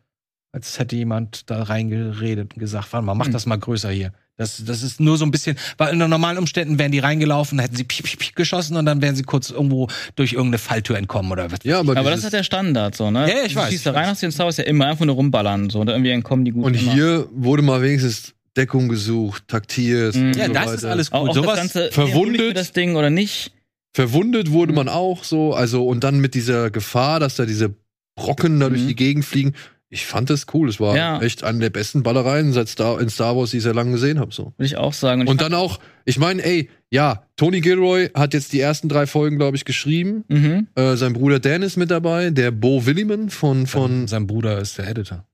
als 0.54 0.80
hätte 0.80 0.96
jemand 0.96 1.50
da 1.50 1.63
reingeredet 1.63 2.54
und 2.54 2.60
gesagt, 2.60 2.94
warte 2.94 3.06
mal, 3.06 3.16
mach 3.16 3.26
Hm. 3.26 3.34
das 3.34 3.46
mal 3.46 3.58
größer 3.58 3.89
hier. 3.89 4.13
Das, 4.38 4.63
das 4.66 4.82
ist 4.82 5.00
nur 5.00 5.18
so 5.18 5.26
ein 5.26 5.32
bisschen, 5.32 5.58
weil 5.78 5.94
in 5.94 6.00
normalen 6.00 6.38
Umständen 6.39 6.80
wären 6.80 6.92
die 6.92 6.98
reingelaufen, 7.00 7.60
hätten 7.60 7.76
sie 7.76 7.84
piep, 7.84 8.06
piep, 8.06 8.20
piep 8.20 8.36
geschossen 8.36 8.78
und 8.78 8.86
dann 8.86 9.02
wären 9.02 9.16
sie 9.16 9.22
kurz 9.24 9.50
irgendwo 9.52 9.89
durch 10.16 10.34
irgendeine 10.34 10.58
Falltür 10.58 10.98
entkommen 10.98 11.32
oder 11.32 11.52
was. 11.52 11.60
ja, 11.63 11.80
aber, 11.80 11.98
Aber 11.98 12.10
das 12.10 12.24
ist 12.24 12.34
der 12.34 12.42
Standard, 12.44 12.96
so, 12.96 13.12
ne? 13.12 13.30
Ja, 13.30 13.44
ich 13.46 13.54
Du 13.54 13.60
weiß, 13.60 13.70
Schießt 13.72 13.86
da 13.88 13.92
rein 13.92 14.10
aus 14.10 14.20
den 14.22 14.32
Star 14.32 14.46
Wars 14.46 14.58
ja 14.58 14.63
immer 14.63 14.88
einfach 14.88 15.06
nur 15.06 15.16
rumballern, 15.16 15.70
so, 15.70 15.82
oder 15.82 15.94
irgendwie 15.94 16.10
entkommen 16.12 16.46
die 16.46 16.52
gut. 16.52 16.66
und 16.66 16.74
immer. 16.76 16.94
hier 16.94 17.28
wurde 17.32 17.62
mal 17.62 17.82
wenigstens 17.84 18.34
Deckung 18.58 18.89
gesucht, 18.89 19.44
taktiert. 19.48 20.16
Mhm. 20.16 20.28
und 20.28 20.36
Ja, 20.36 20.48
so 20.48 20.54
das 20.54 20.63
weiter. 20.66 20.74
ist 20.76 20.86
alles 20.86 21.12
auch, 21.12 21.22
gut. 21.22 21.30
auch 21.30 21.36
Sowas 21.36 21.48
das 21.60 21.73
Ganze, 21.73 21.92
verwundet. 21.92 22.58
das 22.58 22.71
Ding 22.71 22.96
oder 22.96 23.10
nicht. 23.12 23.52
Verwundet 23.96 24.50
wurde 24.52 24.73
man 24.73 24.90
auch 24.90 25.23
so, 25.23 25.54
also 25.54 25.86
und 25.88 26.04
dann 26.04 26.19
mit 26.19 26.34
dieser 26.34 26.71
Gefahr, 26.71 27.19
dass 27.19 27.36
da 27.36 27.46
diese 27.46 27.75
Brocken 28.15 28.60
da 28.60 28.69
durch 28.69 28.82
Mhm. 28.84 28.88
die 28.88 28.96
Gegend 28.96 29.25
fliegen. 29.25 29.54
Ich 29.94 30.06
fand 30.08 30.29
das 30.29 30.48
cool. 30.54 30.69
Es 30.69 30.79
war 30.79 30.96
Ja. 30.98 31.21
echt 31.21 31.44
eine 31.44 31.60
der 31.60 31.69
besten 31.69 32.02
Ballereien 32.02 32.52
seit 32.52 32.67
Star, 32.67 33.00
in 33.00 33.10
Star 33.10 33.37
Wars, 33.37 33.52
die 33.52 33.58
ich 33.58 33.63
sehr 33.63 33.75
lange 33.75 33.91
gesehen 33.91 34.19
habe. 34.19 34.33
So. 34.33 34.54
Würde 34.58 34.65
ich 34.65 34.75
auch 34.77 34.94
sagen. 34.94 35.21
Und, 35.21 35.27
Und 35.27 35.41
dann 35.41 35.54
auch, 35.54 35.79
ich 36.06 36.17
meine, 36.17 36.44
ey, 36.44 36.69
ja, 36.89 37.27
Tony 37.35 37.62
Gilroy 37.62 38.10
hat 38.15 38.33
jetzt 38.33 38.54
die 38.54 38.60
ersten 38.60 38.89
drei 38.89 39.06
Folgen, 39.06 39.37
glaube 39.37 39.56
ich, 39.56 39.65
geschrieben. 39.65 40.23
mhm. 40.29 40.67
Äh, 40.75 40.96
sein 40.96 41.13
Bruder 41.13 41.39
Dan 41.39 41.62
ist 41.62 41.77
mit 41.77 41.91
dabei, 41.91 42.31
der 42.31 42.50
Bo 42.52 42.85
Williman 42.87 43.29
von, 43.29 43.67
von 43.67 44.08
Sein 44.08 44.25
Bruder 44.25 44.58
ist 44.60 44.77
der 44.79 44.87
Editor. 44.87 45.25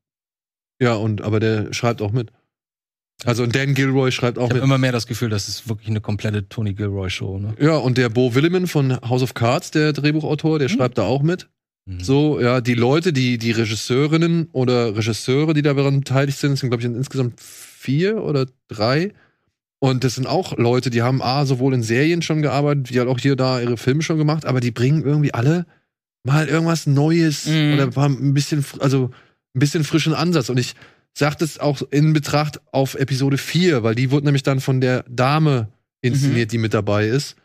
Ja, 0.82 0.94
und 0.96 1.22
aber 1.22 1.40
der 1.40 1.74
schreibt 1.74 2.02
auch 2.02 2.12
mit. 2.12 2.32
Also 3.26 3.44
und 3.44 3.54
Dan 3.56 3.74
Gilroy 3.74 4.12
schreibt 4.12 4.38
auch 4.38 4.44
Ich 4.44 4.50
habe 4.52 4.56
mit. 4.56 4.64
immer 4.64 4.78
mehr 4.78 4.92
das 4.94 5.08
Gefühl, 5.08 5.30
das 5.30 5.48
ist 5.50 5.68
wirklich 5.68 5.90
eine 5.90 6.00
komplette 6.02 6.48
Tony 6.48 6.74
Gilroy-Show. 6.74 7.38
Ne? 7.40 7.54
Ja, 7.60 7.76
und 7.76 7.98
der 7.98 8.08
Bo 8.10 8.34
Williman 8.34 8.68
von 8.68 9.00
House 9.02 9.22
of 9.24 9.34
Cards, 9.34 9.72
der 9.72 9.92
Drehbuchautor, 9.94 10.58
der 10.60 10.70
schreibt 10.70 10.98
da 10.98 11.04
auch 11.04 11.22
mit. 11.22 11.50
Mhm. 11.90 12.04
So, 12.04 12.40
ja, 12.40 12.62
die 12.62 12.76
Leute, 12.76 13.12
die, 13.14 13.38
die 13.40 13.52
Regisseurinnen 13.52 14.50
oder 14.52 14.96
Regisseure, 14.96 15.54
die 15.54 15.62
daran 15.64 16.02
beteiligt 16.02 16.38
sind, 16.38 16.58
sind, 16.58 16.70
glaube 16.70 16.82
ich, 16.84 16.90
insgesamt 16.90 17.40
vier 17.42 18.24
oder 18.24 18.46
drei. 18.68 19.12
Und 19.80 20.04
das 20.04 20.16
sind 20.16 20.28
auch 20.28 20.58
Leute, 20.58 20.90
die 20.90 21.02
haben 21.02 21.22
A, 21.22 21.46
sowohl 21.46 21.74
in 21.74 21.82
Serien 21.84 22.22
schon 22.22 22.42
gearbeitet, 22.42 22.92
wie 22.94 23.00
halt 23.00 23.08
auch 23.10 23.20
hier 23.20 23.36
da 23.36 23.60
ihre 23.60 23.78
Filme 23.78 24.02
schon 24.04 24.18
gemacht, 24.18 24.46
aber 24.46 24.60
die 24.60 24.72
bringen 24.72 25.04
irgendwie 25.04 25.34
alle 25.34 25.66
mal 26.24 26.48
irgendwas 26.48 26.86
Neues 26.86 27.48
Mhm. 27.48 27.74
oder 27.74 27.96
haben 28.02 28.18
ein 28.22 28.34
bisschen, 28.34 28.64
also 28.80 29.10
ein 29.56 29.60
bisschen 29.60 29.84
frischen 29.84 30.14
Ansatz. 30.14 30.50
Und 30.50 30.60
ich 30.60 30.76
sag 31.14 31.38
das 31.40 31.60
auch 31.60 31.82
in 31.92 32.14
Betracht 32.14 32.60
auf 32.72 32.96
Episode 32.96 33.38
4, 33.38 33.82
weil 33.82 33.96
die 33.96 34.12
wurde 34.12 34.26
nämlich 34.26 34.44
dann 34.44 34.60
von 34.60 34.80
der 34.82 35.06
Dame 35.10 35.70
inszeniert, 36.02 36.52
die 36.52 36.58
mit 36.60 36.74
dabei 36.74 37.08
ist, 37.08 37.36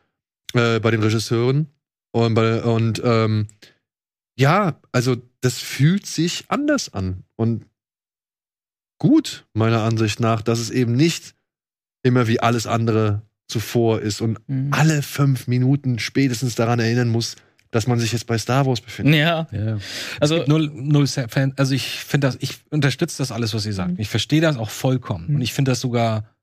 äh, 0.55 0.80
bei 0.80 0.90
den 0.90 1.03
Regisseuren. 1.03 1.68
Und, 2.11 2.34
bei, 2.34 2.62
und 2.62 3.01
ähm, 3.05 3.47
ja, 4.37 4.80
also 4.93 5.16
das 5.41 5.59
fühlt 5.59 6.07
sich 6.07 6.45
anders 6.49 6.93
an. 6.93 7.24
Und 7.37 7.66
gut, 8.99 9.47
meiner 9.53 9.82
Ansicht 9.82 10.20
nach, 10.20 10.43
dass 10.43 10.59
es 10.59 10.70
eben 10.70 10.95
nicht 10.97 11.35
immer 12.03 12.26
wie 12.28 12.41
alles 12.41 12.66
andere 12.66 13.22
zuvor 13.49 14.01
ist 14.01 14.20
und 14.20 14.39
Mhm. 14.49 14.72
alle 14.72 15.03
fünf 15.03 15.47
Minuten 15.47 15.99
spätestens 15.99 16.55
daran 16.55 16.80
erinnern 16.80 17.09
muss, 17.11 17.37
dass 17.70 17.87
man 17.87 17.99
sich 17.99 18.12
jetzt 18.12 18.26
bei 18.26 18.39
Star 18.39 18.66
Wars 18.66 18.80
befindet. 18.80 19.16
Ja, 19.16 19.49
Ja. 19.53 19.78
also 20.20 20.45
null, 20.47 20.70
null 20.72 21.07
Fan. 21.07 21.53
Also 21.57 21.74
ich 21.74 21.89
finde 22.05 22.28
das, 22.28 22.37
ich 22.41 22.59
unterstütze 22.70 23.18
das 23.18 23.32
alles, 23.32 23.53
was 23.53 23.66
ihr 23.66 23.72
sagt. 23.72 23.93
Mhm. 23.95 24.01
Ich 24.01 24.09
verstehe 24.09 24.41
das 24.41 24.57
auch 24.57 24.70
vollkommen. 24.70 25.28
Mhm. 25.28 25.35
Und 25.37 25.43
ich 25.43 25.53
finde 25.53 25.72
das 25.72 25.80
sogar 25.80 26.35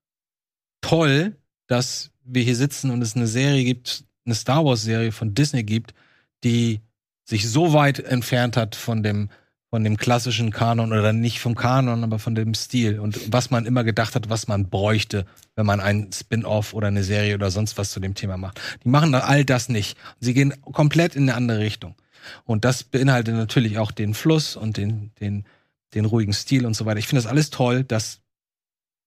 toll, 0.81 1.35
dass 1.67 2.11
wir 2.23 2.43
hier 2.43 2.55
sitzen 2.55 2.91
und 2.91 3.01
es 3.01 3.15
eine 3.15 3.27
Serie 3.27 3.63
gibt, 3.63 4.03
eine 4.25 4.35
Star 4.35 4.63
Wars 4.65 4.83
Serie 4.83 5.11
von 5.11 5.33
Disney 5.33 5.63
gibt, 5.63 5.93
die 6.43 6.81
sich 7.31 7.49
so 7.49 7.73
weit 7.73 7.99
entfernt 7.99 8.57
hat 8.57 8.75
von 8.75 9.01
dem 9.03 9.29
von 9.73 9.85
dem 9.85 9.95
klassischen 9.95 10.51
Kanon 10.51 10.91
oder 10.91 11.13
nicht 11.13 11.39
vom 11.39 11.55
Kanon, 11.55 12.03
aber 12.03 12.19
von 12.19 12.35
dem 12.35 12.53
Stil 12.53 12.99
und 12.99 13.31
was 13.31 13.51
man 13.51 13.65
immer 13.65 13.85
gedacht 13.85 14.15
hat, 14.15 14.29
was 14.29 14.49
man 14.49 14.69
bräuchte, 14.69 15.25
wenn 15.55 15.65
man 15.65 15.79
ein 15.79 16.09
Spin-off 16.13 16.73
oder 16.73 16.87
eine 16.87 17.05
Serie 17.05 17.35
oder 17.35 17.49
sonst 17.51 17.77
was 17.77 17.89
zu 17.91 18.01
dem 18.01 18.13
Thema 18.13 18.35
macht. 18.35 18.59
Die 18.83 18.89
machen 18.89 19.15
all 19.15 19.45
das 19.45 19.69
nicht. 19.69 19.97
Sie 20.19 20.33
gehen 20.33 20.53
komplett 20.61 21.15
in 21.15 21.23
eine 21.23 21.35
andere 21.35 21.59
Richtung. 21.59 21.95
Und 22.43 22.65
das 22.65 22.83
beinhaltet 22.83 23.33
natürlich 23.33 23.77
auch 23.77 23.91
den 23.91 24.13
Fluss 24.13 24.57
und 24.57 24.75
den, 24.75 25.11
den, 25.21 25.45
den 25.93 26.03
ruhigen 26.03 26.33
Stil 26.33 26.65
und 26.65 26.75
so 26.75 26.85
weiter. 26.85 26.99
Ich 26.99 27.07
finde 27.07 27.23
das 27.23 27.31
alles 27.31 27.49
toll, 27.49 27.85
dass 27.85 28.19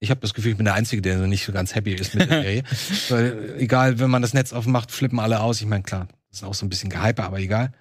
ich 0.00 0.08
habe 0.08 0.20
das 0.20 0.32
Gefühl, 0.32 0.52
ich 0.52 0.56
bin 0.56 0.64
der 0.64 0.74
Einzige, 0.74 1.02
der 1.02 1.18
so 1.18 1.26
nicht 1.26 1.44
so 1.44 1.52
ganz 1.52 1.74
happy 1.74 1.92
ist 1.92 2.14
mit 2.14 2.30
der 2.30 2.42
Serie. 2.42 2.62
Weil, 3.10 3.56
egal, 3.58 3.98
wenn 3.98 4.10
man 4.10 4.22
das 4.22 4.32
Netz 4.32 4.54
aufmacht, 4.54 4.90
flippen 4.90 5.20
alle 5.20 5.40
aus. 5.40 5.60
Ich 5.60 5.66
meine, 5.66 5.82
klar, 5.82 6.08
das 6.30 6.40
ist 6.40 6.44
auch 6.44 6.54
so 6.54 6.64
ein 6.64 6.70
bisschen 6.70 6.88
gehype, 6.88 7.22
aber 7.22 7.38
egal. 7.38 7.72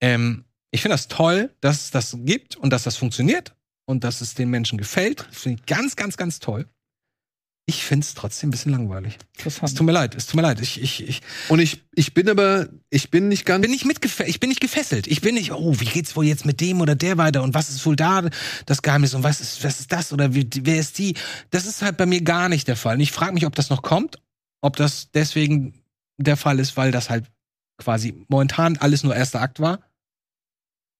Ähm, 0.00 0.44
ich 0.70 0.82
finde 0.82 0.94
das 0.94 1.08
toll, 1.08 1.54
dass 1.60 1.84
es 1.84 1.90
das 1.90 2.16
gibt 2.20 2.56
und 2.56 2.70
dass 2.70 2.82
das 2.82 2.96
funktioniert 2.96 3.54
und 3.86 4.04
dass 4.04 4.20
es 4.20 4.34
den 4.34 4.50
Menschen 4.50 4.78
gefällt. 4.78 5.26
Das 5.28 5.38
finde 5.38 5.60
ich 5.60 5.66
ganz, 5.66 5.96
ganz, 5.96 6.16
ganz 6.16 6.38
toll. 6.38 6.66
Ich 7.68 7.82
finde 7.82 8.04
es 8.04 8.14
trotzdem 8.14 8.48
ein 8.48 8.50
bisschen 8.52 8.70
langweilig. 8.70 9.18
Es 9.44 9.74
tut 9.74 9.84
mir 9.86 9.92
leid, 9.92 10.14
es 10.14 10.26
tut 10.26 10.36
mir 10.36 10.42
leid. 10.42 10.60
Ich, 10.60 10.80
ich, 10.80 11.02
ich, 11.08 11.20
Und 11.48 11.58
ich, 11.58 11.82
ich 11.96 12.14
bin 12.14 12.28
aber, 12.28 12.68
ich 12.90 13.10
bin 13.10 13.26
nicht 13.26 13.44
ganz. 13.44 13.60
bin 13.60 13.72
nicht 13.72 13.84
mitgefesselt. 13.84 14.28
Ich 14.28 14.38
bin 14.38 14.50
nicht 14.50 14.60
gefesselt. 14.60 15.08
Ich 15.08 15.20
bin 15.20 15.34
nicht, 15.34 15.50
oh, 15.50 15.74
wie 15.80 15.84
geht's 15.84 16.14
wohl 16.14 16.26
jetzt 16.26 16.46
mit 16.46 16.60
dem 16.60 16.80
oder 16.80 16.94
der 16.94 17.18
weiter 17.18 17.42
und 17.42 17.54
was 17.54 17.68
ist 17.68 17.84
wohl 17.84 17.96
da 17.96 18.22
das 18.66 18.82
Geheimnis 18.82 19.14
und 19.14 19.24
was 19.24 19.40
ist, 19.40 19.64
was 19.64 19.80
ist 19.80 19.90
das 19.90 20.12
oder 20.12 20.32
wie, 20.32 20.48
wer 20.62 20.78
ist 20.78 20.96
die? 20.98 21.14
Das 21.50 21.66
ist 21.66 21.82
halt 21.82 21.96
bei 21.96 22.06
mir 22.06 22.22
gar 22.22 22.48
nicht 22.48 22.68
der 22.68 22.76
Fall. 22.76 22.94
Und 22.94 23.00
ich 23.00 23.10
frage 23.10 23.34
mich, 23.34 23.46
ob 23.46 23.56
das 23.56 23.68
noch 23.68 23.82
kommt, 23.82 24.20
ob 24.60 24.76
das 24.76 25.10
deswegen 25.10 25.74
der 26.18 26.36
Fall 26.36 26.60
ist, 26.60 26.76
weil 26.76 26.92
das 26.92 27.10
halt 27.10 27.24
quasi 27.78 28.14
momentan 28.28 28.76
alles 28.76 29.02
nur 29.02 29.16
erster 29.16 29.40
Akt 29.40 29.58
war. 29.58 29.80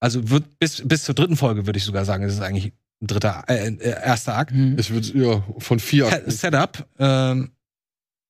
Also 0.00 0.28
wird 0.30 0.58
bis, 0.58 0.82
bis 0.86 1.04
zur 1.04 1.14
dritten 1.14 1.36
Folge 1.36 1.66
würde 1.66 1.78
ich 1.78 1.84
sogar 1.84 2.04
sagen, 2.04 2.24
das 2.24 2.34
ist 2.34 2.40
eigentlich 2.42 2.72
ein 3.00 3.06
dritter, 3.06 3.44
äh, 3.48 3.68
äh, 3.68 4.02
erster 4.04 4.36
Akt. 4.36 4.52
Mhm. 4.52 4.76
Ich 4.78 4.90
würde, 4.90 5.08
ja, 5.18 5.42
von 5.58 5.78
vier. 5.80 6.06
Set- 6.06 6.32
Setup. 6.32 6.86
Ähm, 6.98 7.50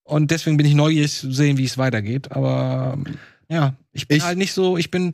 und 0.04 0.30
deswegen 0.30 0.56
bin 0.56 0.66
ich 0.66 0.74
neugierig 0.74 1.12
zu 1.12 1.32
sehen, 1.32 1.58
wie 1.58 1.64
es 1.64 1.78
weitergeht. 1.78 2.30
Aber 2.32 2.94
ähm, 2.96 3.16
ja, 3.48 3.74
ich 3.92 4.06
bin 4.08 4.18
Ich- 4.18 4.24
halt 4.24 4.38
nicht 4.38 4.52
so, 4.52 4.76
ich 4.76 4.90
bin, 4.90 5.12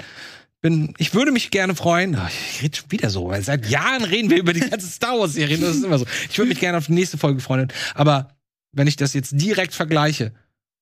bin, 0.61 0.95
ich 0.99 1.15
würde 1.15 1.33
mich 1.33 1.51
gerne 1.51 1.75
freuen. 1.75 2.15
Ach, 2.17 2.31
ich 2.31 2.63
rede 2.63 2.77
schon 2.77 2.93
wieder 2.93 3.09
so, 3.11 3.29
weil 3.29 3.43
seit 3.43 3.67
Jahren 3.69 4.05
reden 4.05 4.31
wir 4.31 4.39
über 4.39 4.53
die 4.53 4.61
ganze 4.61 4.87
Star 4.87 5.19
Wars-Serie. 5.19 5.59
Das 5.59 5.77
ist 5.77 5.85
immer 5.85 5.99
so. 5.99 6.07
Ich 6.31 6.37
würde 6.39 6.51
mich 6.51 6.61
gerne 6.61 6.79
auf 6.79 6.87
die 6.87 6.93
nächste 6.93 7.17
Folge 7.19 7.41
freuen. 7.41 7.69
Aber 7.95 8.29
wenn 8.73 8.87
ich 8.87 8.97
das 8.97 9.15
jetzt 9.15 9.33
direkt 9.33 9.75
vergleiche, 9.75 10.33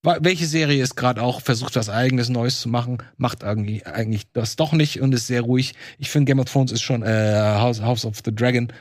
welche 0.02 0.46
Serie 0.46 0.82
ist 0.82 0.96
gerade 0.96 1.22
auch 1.22 1.40
versucht, 1.40 1.76
was 1.76 1.90
eigenes 1.90 2.28
Neues 2.28 2.60
zu 2.60 2.68
machen, 2.68 2.98
macht 3.16 3.42
irgendwie 3.42 3.84
eigentlich 3.84 4.30
das 4.32 4.56
doch 4.56 4.72
nicht 4.72 5.00
und 5.00 5.12
ist 5.12 5.26
sehr 5.26 5.42
ruhig. 5.42 5.74
Ich 5.98 6.10
finde 6.10 6.30
Game 6.30 6.40
of 6.40 6.50
Thrones 6.50 6.72
ist 6.72 6.82
schon 6.82 7.02
äh, 7.02 7.54
House, 7.58 7.82
House 7.82 8.04
of 8.04 8.18
the 8.24 8.34
Dragon 8.34 8.72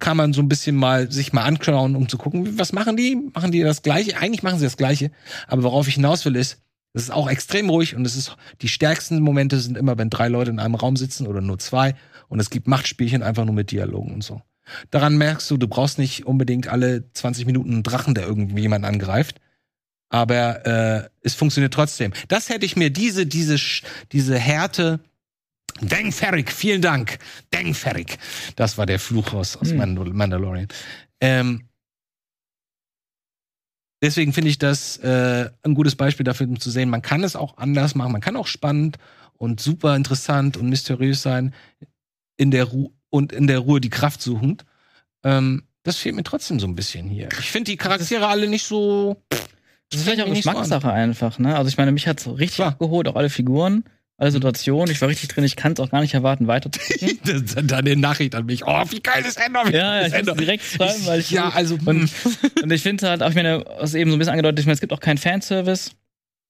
kann 0.00 0.16
man 0.16 0.32
so 0.32 0.40
ein 0.42 0.48
bisschen 0.48 0.74
mal 0.74 1.12
sich 1.12 1.32
mal 1.32 1.44
anschauen, 1.44 1.94
um 1.94 2.08
zu 2.08 2.18
gucken, 2.18 2.58
was 2.58 2.72
machen 2.72 2.96
die? 2.96 3.16
Machen 3.34 3.52
die 3.52 3.60
das 3.60 3.82
Gleiche? 3.82 4.16
Eigentlich 4.16 4.42
machen 4.42 4.58
sie 4.58 4.64
das 4.64 4.76
Gleiche. 4.76 5.10
Aber 5.46 5.62
worauf 5.62 5.86
ich 5.86 5.94
hinaus 5.94 6.24
will, 6.24 6.36
ist, 6.36 6.58
es 6.92 7.04
ist 7.04 7.10
auch 7.10 7.30
extrem 7.30 7.70
ruhig 7.70 7.94
und 7.94 8.04
es 8.04 8.16
ist, 8.16 8.36
die 8.62 8.68
stärksten 8.68 9.20
Momente 9.20 9.60
sind 9.60 9.76
immer, 9.76 9.96
wenn 9.96 10.10
drei 10.10 10.28
Leute 10.28 10.50
in 10.50 10.58
einem 10.58 10.74
Raum 10.74 10.96
sitzen 10.96 11.26
oder 11.26 11.40
nur 11.40 11.58
zwei 11.58 11.94
und 12.28 12.40
es 12.40 12.50
gibt 12.50 12.66
Machtspielchen 12.66 13.22
einfach 13.22 13.44
nur 13.44 13.54
mit 13.54 13.70
Dialogen 13.70 14.12
und 14.12 14.24
so. 14.24 14.42
Daran 14.90 15.16
merkst 15.16 15.50
du, 15.50 15.56
du 15.56 15.68
brauchst 15.68 15.98
nicht 15.98 16.26
unbedingt 16.26 16.68
alle 16.68 17.12
20 17.12 17.46
Minuten 17.46 17.72
einen 17.72 17.82
Drachen, 17.82 18.14
der 18.14 18.26
irgendwie 18.26 18.62
jemand 18.62 18.84
angreift. 18.84 19.40
Aber 20.10 20.66
äh, 20.66 21.08
es 21.22 21.34
funktioniert 21.34 21.72
trotzdem. 21.72 22.12
Das 22.28 22.48
hätte 22.48 22.66
ich 22.66 22.76
mir, 22.76 22.90
diese, 22.90 23.26
diese, 23.26 23.56
diese 24.12 24.38
Härte, 24.38 25.00
Deng 25.80 26.12
Ferrick, 26.12 26.52
vielen 26.52 26.82
Dank. 26.82 27.18
Deng 27.52 27.74
Ferrick. 27.74 28.18
Das 28.56 28.76
war 28.76 28.86
der 28.86 28.98
Fluch 28.98 29.32
aus, 29.32 29.56
aus 29.56 29.70
Hm. 29.70 29.78
Mandal 29.78 30.10
Mandalorian. 30.10 30.68
Ähm, 31.20 31.68
deswegen 34.02 34.32
finde 34.32 34.50
ich 34.50 34.58
das 34.58 34.98
äh, 34.98 35.48
ein 35.62 35.74
gutes 35.74 35.96
Beispiel 35.96 36.24
dafür, 36.24 36.48
um 36.48 36.58
zu 36.60 36.70
sehen, 36.70 36.90
man 36.90 37.02
kann 37.02 37.22
es 37.22 37.36
auch 37.36 37.56
anders 37.56 37.94
machen. 37.94 38.12
Man 38.12 38.20
kann 38.20 38.36
auch 38.36 38.48
spannend 38.48 38.98
und 39.34 39.60
super 39.60 39.96
interessant 39.96 40.56
und 40.56 40.68
mysteriös 40.68 41.22
sein 41.22 41.54
in 42.36 42.50
der 42.50 42.64
Ruhe 42.64 42.90
und 43.10 43.32
in 43.32 43.46
der 43.46 43.60
Ruhe 43.60 43.80
die 43.80 43.90
Kraft 43.90 44.20
suchend. 44.22 44.64
Ähm, 45.24 45.64
das 45.82 45.96
fehlt 45.96 46.14
mir 46.14 46.24
trotzdem 46.24 46.60
so 46.60 46.66
ein 46.66 46.74
bisschen 46.74 47.08
hier. 47.08 47.28
Ich 47.38 47.50
finde 47.50 47.70
die 47.70 47.76
Charaktere 47.76 48.26
alle 48.26 48.48
nicht 48.48 48.66
so. 48.66 49.22
Das 49.90 50.00
ist 50.00 50.04
vielleicht 50.04 50.22
auch 50.22 50.28
Nicht 50.28 50.44
so 50.44 50.50
Geschmackssache 50.50 50.92
einfach, 50.92 51.38
ne? 51.38 51.56
Also 51.56 51.68
ich 51.68 51.76
meine, 51.76 51.92
mich 51.92 52.06
hat's 52.06 52.26
richtig 52.26 52.56
Klar. 52.56 52.68
abgeholt, 52.68 53.08
auch 53.08 53.16
alle 53.16 53.28
Figuren, 53.28 53.84
alle 54.16 54.30
Situationen. 54.30 54.90
Ich 54.90 55.00
war 55.00 55.08
richtig 55.08 55.28
drin, 55.28 55.42
ich 55.44 55.56
kann 55.56 55.72
es 55.72 55.80
auch 55.80 55.90
gar 55.90 56.00
nicht 56.00 56.14
erwarten, 56.14 56.46
weiter 56.46 56.70
zu. 56.70 56.80
Deine 57.62 57.96
Nachricht 57.96 58.34
an 58.34 58.46
mich. 58.46 58.64
Oh, 58.66 58.84
wie 58.90 59.00
geil 59.00 59.24
ist 59.26 59.40
Endor? 59.44 59.66
Wie 59.66 59.72
ja, 59.72 60.00
ja, 60.00 60.06
ich 60.06 60.12
Endor? 60.12 60.36
direkt 60.36 60.64
schreiben, 60.64 61.06
weil 61.06 61.20
ich 61.20 61.30
ja, 61.30 61.48
also 61.48 61.74
und, 61.86 62.08
hm, 62.08 62.10
und 62.62 62.70
ich 62.70 62.82
finde 62.82 63.08
halt, 63.08 63.22
auch 63.22 63.30
ich 63.30 63.34
meine, 63.34 63.64
was 63.78 63.94
eben 63.94 64.10
so 64.10 64.16
ein 64.16 64.18
bisschen 64.18 64.32
angedeutet, 64.32 64.60
ich 64.60 64.66
meine, 64.66 64.74
es 64.74 64.80
gibt 64.80 64.92
auch 64.92 65.00
keinen 65.00 65.18
Fanservice, 65.18 65.92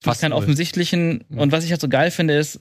Fast 0.03 0.21
keinen 0.21 0.33
offensichtlichen. 0.33 1.25
Ja. 1.31 1.41
Und 1.41 1.53
was 1.53 1.65
ich 1.65 1.71
halt 1.71 1.81
so 1.81 1.89
geil 1.89 2.11
finde, 2.11 2.35
ist, 2.35 2.61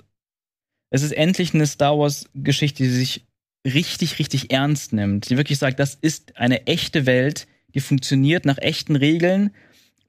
es 0.91 1.03
ist 1.03 1.11
endlich 1.11 1.53
eine 1.53 1.67
Star 1.67 1.97
Wars-Geschichte, 1.97 2.83
die 2.83 2.89
sich 2.89 3.25
richtig, 3.65 4.19
richtig 4.19 4.51
ernst 4.51 4.93
nimmt. 4.93 5.29
Die 5.29 5.37
wirklich 5.37 5.57
sagt, 5.57 5.79
das 5.79 5.95
ist 5.95 6.37
eine 6.37 6.67
echte 6.67 7.05
Welt, 7.05 7.47
die 7.73 7.79
funktioniert 7.79 8.45
nach 8.45 8.57
echten 8.57 8.95
Regeln 8.95 9.51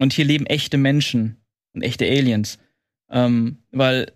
und 0.01 0.13
hier 0.13 0.25
leben 0.25 0.47
echte 0.47 0.77
Menschen 0.79 1.37
und 1.75 1.83
echte 1.83 2.05
Aliens. 2.07 2.59
Ähm, 3.11 3.59
weil 3.71 4.13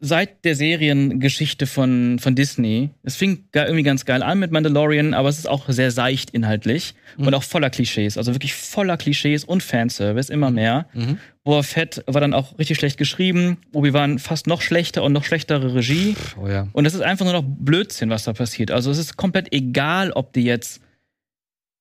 seit 0.00 0.44
der 0.46 0.56
Seriengeschichte 0.56 1.66
von, 1.66 2.18
von 2.18 2.34
Disney, 2.34 2.90
es 3.02 3.16
fing 3.16 3.44
ga- 3.52 3.64
irgendwie 3.64 3.82
ganz 3.82 4.06
geil 4.06 4.22
an 4.22 4.38
mit 4.38 4.50
Mandalorian, 4.50 5.12
aber 5.12 5.28
es 5.28 5.38
ist 5.38 5.46
auch 5.48 5.68
sehr 5.68 5.90
seicht 5.90 6.30
inhaltlich 6.30 6.94
Mhm. 7.18 7.26
und 7.26 7.34
auch 7.34 7.42
voller 7.42 7.68
Klischees. 7.70 8.16
Also 8.16 8.34
wirklich 8.34 8.54
voller 8.54 8.96
Klischees 8.96 9.44
und 9.44 9.62
Fanservice, 9.62 10.30
immer 10.32 10.50
mehr. 10.50 10.86
Mhm. 10.94 11.18
Boba 11.44 11.62
Fett 11.62 12.02
war 12.06 12.20
dann 12.20 12.32
auch 12.32 12.58
richtig 12.58 12.78
schlecht 12.78 12.96
geschrieben. 12.96 13.58
Obi-Wan 13.72 14.18
fast 14.18 14.46
noch 14.46 14.62
schlechter 14.62 15.02
und 15.02 15.12
noch 15.12 15.24
schlechtere 15.24 15.74
Regie. 15.74 16.16
Oh 16.42 16.48
ja. 16.48 16.66
Und 16.72 16.86
es 16.86 16.94
ist 16.94 17.02
einfach 17.02 17.24
nur 17.26 17.34
noch 17.34 17.44
Blödsinn, 17.46 18.08
was 18.08 18.24
da 18.24 18.32
passiert. 18.32 18.70
Also 18.70 18.90
es 18.90 18.96
ist 18.98 19.16
komplett 19.18 19.52
egal, 19.52 20.12
ob 20.12 20.32
die 20.32 20.44
jetzt, 20.44 20.80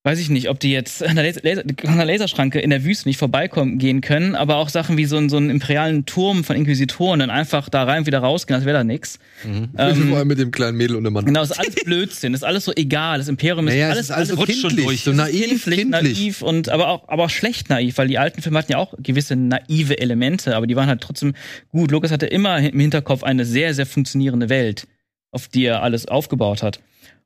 weiß 0.06 0.20
ich 0.20 0.30
nicht, 0.30 0.50
ob 0.50 0.60
die 0.60 0.72
jetzt 0.72 1.02
an 1.02 1.16
der, 1.16 1.24
Laser, 1.24 1.62
an 1.88 1.96
der 1.98 2.06
Laserschranke 2.06 2.60
in 2.60 2.70
der 2.72 2.84
Wüste 2.84 3.08
nicht 3.08 3.18
vorbeikommen 3.18 3.78
gehen 3.78 4.02
können, 4.02 4.36
aber 4.36 4.58
auch 4.58 4.68
Sachen 4.68 4.98
wie 4.98 5.06
so, 5.06 5.16
ein- 5.16 5.30
so 5.30 5.38
einen 5.38 5.50
imperialen 5.50 6.06
Turm 6.06 6.44
von 6.44 6.58
Inquisitoren 6.58 7.22
dann 7.22 7.30
einfach 7.30 7.70
da 7.70 7.84
rein 7.86 8.00
und 8.00 8.06
wieder 8.06 8.20
rausgehen, 8.20 8.56
als 8.58 8.66
wäre 8.66 8.78
da 8.80 8.84
nix. 8.84 9.18
Mhm. 9.46 9.70
Vor 9.74 9.88
Ähm, 9.90 10.14
allem 10.14 10.28
mit 10.28 10.40
dem 10.40 10.52
kleinen 10.52 10.76
Mädel 10.78 10.98
und 10.98 11.06
dem 11.06 11.14
Mann. 11.14 11.24
genau, 11.24 11.42
es 11.42 11.52
ist 11.52 11.58
alles 11.60 11.76
Blödsinn, 11.86 12.34
es 12.34 12.42
ist 12.42 12.44
alles 12.44 12.66
so 12.66 12.74
egal. 12.76 13.18
Das 13.20 13.30
Imperium 13.30 13.66
ist 13.70 13.76
Naja, 13.76 13.88
alles, 13.88 14.00
es 14.00 14.06
ist 14.10 14.12
alles 14.12 14.30
so 14.30 14.36
rutscht 14.36 14.56
schon 14.60 14.70
kindlich, 14.72 14.86
durch. 14.88 15.04
so 15.04 15.14
naiv, 15.14 15.64
kindlich, 15.64 15.80
kindlich. 15.80 16.18
naiv 16.20 16.42
und 16.42 16.68
aber 16.68 16.90
auch, 16.90 17.08
aber 17.08 17.24
auch 17.24 17.30
schlecht 17.30 17.70
naiv, 17.70 17.98
weil 17.98 18.10
die 18.10 18.18
alten 18.20 18.42
Filme 18.42 18.60
hatten 18.60 18.74
ja 18.74 18.80
auch 18.80 18.94
gewisse 19.00 19.38
naive 19.38 19.98
Elemente, 20.02 20.58
aber 20.58 20.68
die 20.68 20.76
waren 20.76 20.88
halt 20.90 21.00
trotzdem 21.00 21.34
gut. 21.70 21.92
Lucas 21.92 22.12
hatte 22.12 22.26
immer 22.26 22.58
im 22.60 22.78
Hinterkopf 22.80 23.24
eine 23.24 23.46
sehr, 23.46 23.74
sehr 23.74 23.86
funktionierende 23.86 24.50
Welt, 24.50 24.86
auf 25.32 25.48
die 25.48 25.64
er 25.64 25.82
alles 25.82 26.10
aufgebaut 26.10 26.62
hat. 26.62 26.82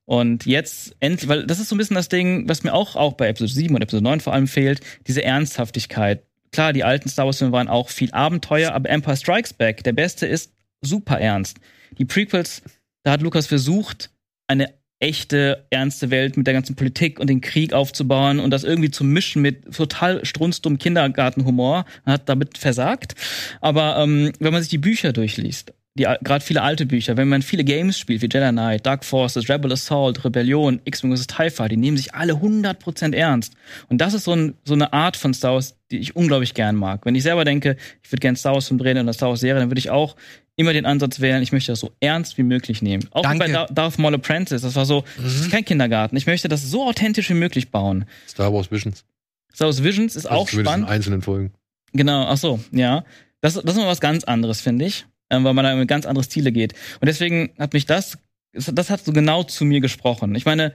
Und 0.07 0.45
jetzt 0.45 0.95
endlich, 1.01 1.27
weil 1.27 1.45
das 1.45 1.59
ist 1.59 1.67
so 1.67 1.75
ein 1.75 1.77
bisschen 1.77 1.95
das 1.95 2.07
Ding, 2.07 2.47
was 2.47 2.63
mir 2.63 2.73
auch, 2.73 2.95
auch 2.95 3.13
bei 3.13 3.27
Episode 3.27 3.51
7 3.51 3.75
und 3.75 3.81
Episode 3.81 4.03
9 4.03 4.21
vor 4.21 4.31
allem 4.31 4.47
fehlt, 4.47 4.79
diese 5.05 5.21
Ernsthaftigkeit. 5.21 6.23
Klar, 6.53 6.71
die 6.71 6.85
alten 6.85 7.09
Star 7.09 7.25
Wars-Filme 7.25 7.51
waren 7.51 7.67
auch 7.67 7.89
viel 7.89 8.09
Abenteuer, 8.11 8.71
aber 8.71 8.89
Empire 8.89 9.17
Strikes 9.17 9.51
Back, 9.51 9.83
der 9.83 9.91
beste 9.91 10.25
ist 10.25 10.53
super 10.81 11.19
ernst. 11.19 11.57
Die 11.97 12.05
Prequels, 12.05 12.61
da 13.03 13.11
hat 13.11 13.21
Lukas 13.21 13.47
versucht, 13.47 14.09
eine 14.47 14.73
echte, 14.99 15.67
ernste 15.71 16.09
Welt 16.09 16.37
mit 16.37 16.47
der 16.47 16.53
ganzen 16.53 16.77
Politik 16.77 17.19
und 17.19 17.27
den 17.27 17.41
Krieg 17.41 17.73
aufzubauen 17.73 18.39
und 18.39 18.51
das 18.51 18.63
irgendwie 18.63 18.89
zu 18.89 19.03
mischen 19.03 19.41
mit 19.41 19.75
total 19.75 20.23
strunzdumm 20.25 20.77
Kindergartenhumor, 20.77 21.85
hat 22.05 22.29
damit 22.29 22.57
versagt. 22.57 23.13
Aber 23.59 23.97
ähm, 23.97 24.31
wenn 24.39 24.53
man 24.53 24.61
sich 24.61 24.69
die 24.69 24.77
Bücher 24.77 25.11
durchliest, 25.11 25.73
gerade 26.03 26.43
viele 26.43 26.61
alte 26.61 26.85
Bücher, 26.85 27.17
wenn 27.17 27.27
man 27.27 27.41
viele 27.41 27.63
Games 27.63 27.97
spielt, 27.99 28.21
wie 28.21 28.25
Jedi 28.31 28.49
Knight, 28.51 28.85
Dark 28.85 29.03
Forces, 29.05 29.49
Rebel 29.49 29.71
Assault, 29.71 30.23
Rebellion, 30.23 30.79
X-Wing 30.85 31.15
vs. 31.15 31.27
TIE 31.27 31.49
Fighter, 31.49 31.69
die 31.69 31.77
nehmen 31.77 31.97
sich 31.97 32.13
alle 32.13 32.33
100% 32.33 33.13
ernst. 33.15 33.53
Und 33.89 33.99
das 33.99 34.13
ist 34.13 34.23
so, 34.25 34.33
ein, 34.33 34.53
so 34.63 34.73
eine 34.73 34.93
Art 34.93 35.17
von 35.17 35.33
Star 35.33 35.53
Wars, 35.53 35.75
die 35.91 35.97
ich 35.97 36.15
unglaublich 36.15 36.53
gern 36.53 36.75
mag. 36.75 37.05
Wenn 37.05 37.15
ich 37.15 37.23
selber 37.23 37.45
denke, 37.45 37.77
ich 38.03 38.11
würde 38.11 38.21
gern 38.21 38.35
Star 38.35 38.53
Wars 38.53 38.67
Film 38.67 38.77
drehen 38.79 38.97
oder 38.97 39.13
Star 39.13 39.29
Wars 39.29 39.39
Serie, 39.39 39.59
dann 39.59 39.69
würde 39.69 39.79
ich 39.79 39.89
auch 39.89 40.15
immer 40.55 40.73
den 40.73 40.85
Ansatz 40.87 41.19
wählen, 41.19 41.43
ich 41.43 41.51
möchte 41.51 41.71
das 41.71 41.79
so 41.79 41.91
ernst 41.99 42.37
wie 42.39 42.43
möglich 42.43 42.81
nehmen. 42.81 43.03
Auch 43.11 43.21
Danke. 43.21 43.45
bei 43.45 43.51
Dar 43.51 43.67
Darth 43.67 43.99
Maul 43.99 44.15
Apprentice, 44.15 44.61
das 44.63 44.75
war 44.75 44.85
so, 44.85 45.03
das 45.21 45.35
ist 45.35 45.51
kein 45.51 45.63
Kindergarten. 45.63 46.17
Ich 46.17 46.25
möchte 46.25 46.47
das 46.47 46.63
so 46.69 46.87
authentisch 46.87 47.29
wie 47.29 47.35
möglich 47.35 47.69
bauen. 47.69 48.05
Star 48.27 48.51
Wars 48.51 48.71
Visions. 48.71 49.05
Star 49.53 49.67
Wars 49.67 49.83
Visions 49.83 50.15
ist 50.15 50.25
Also 50.25 50.41
auch 50.41 50.47
spannend. 50.49 50.87
in 50.87 50.93
einzelnen 50.93 51.21
Folgen. 51.21 51.51
Genau, 51.93 52.25
ach 52.25 52.37
so, 52.37 52.59
ja. 52.71 53.03
Das, 53.41 53.53
das 53.53 53.63
ist 53.63 53.75
mal 53.77 53.85
was 53.87 54.01
ganz 54.01 54.23
anderes, 54.23 54.61
finde 54.61 54.85
ich, 54.85 55.05
ähm, 55.29 55.43
weil 55.43 55.53
man 55.53 55.65
da 55.65 55.75
mit 55.75 55.87
ganz 55.87 56.05
andere 56.05 56.23
Stile 56.23 56.51
geht. 56.51 56.73
Und 56.99 57.07
deswegen 57.07 57.51
hat 57.57 57.73
mich 57.73 57.85
das, 57.85 58.17
das 58.53 58.89
hat 58.89 59.03
so 59.03 59.13
genau 59.13 59.43
zu 59.43 59.65
mir 59.65 59.81
gesprochen. 59.81 60.35
Ich 60.35 60.45
meine, 60.45 60.73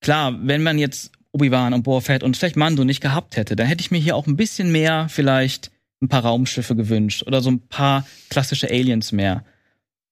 klar, 0.00 0.38
wenn 0.42 0.62
man 0.62 0.78
jetzt 0.78 1.12
Obi-Wan 1.32 1.72
und 1.72 1.82
Boba 1.82 2.00
Fett 2.00 2.22
und 2.22 2.36
vielleicht 2.36 2.56
Mando 2.56 2.84
nicht 2.84 3.00
gehabt 3.00 3.36
hätte, 3.36 3.56
dann 3.56 3.66
hätte 3.66 3.80
ich 3.80 3.90
mir 3.90 3.98
hier 3.98 4.16
auch 4.16 4.26
ein 4.26 4.36
bisschen 4.36 4.70
mehr 4.70 5.08
vielleicht 5.08 5.70
ein 6.02 6.08
paar 6.08 6.24
Raumschiffe 6.24 6.76
gewünscht 6.76 7.22
oder 7.26 7.40
so 7.40 7.50
ein 7.50 7.66
paar 7.68 8.06
klassische 8.28 8.68
Aliens 8.68 9.12
mehr. 9.12 9.44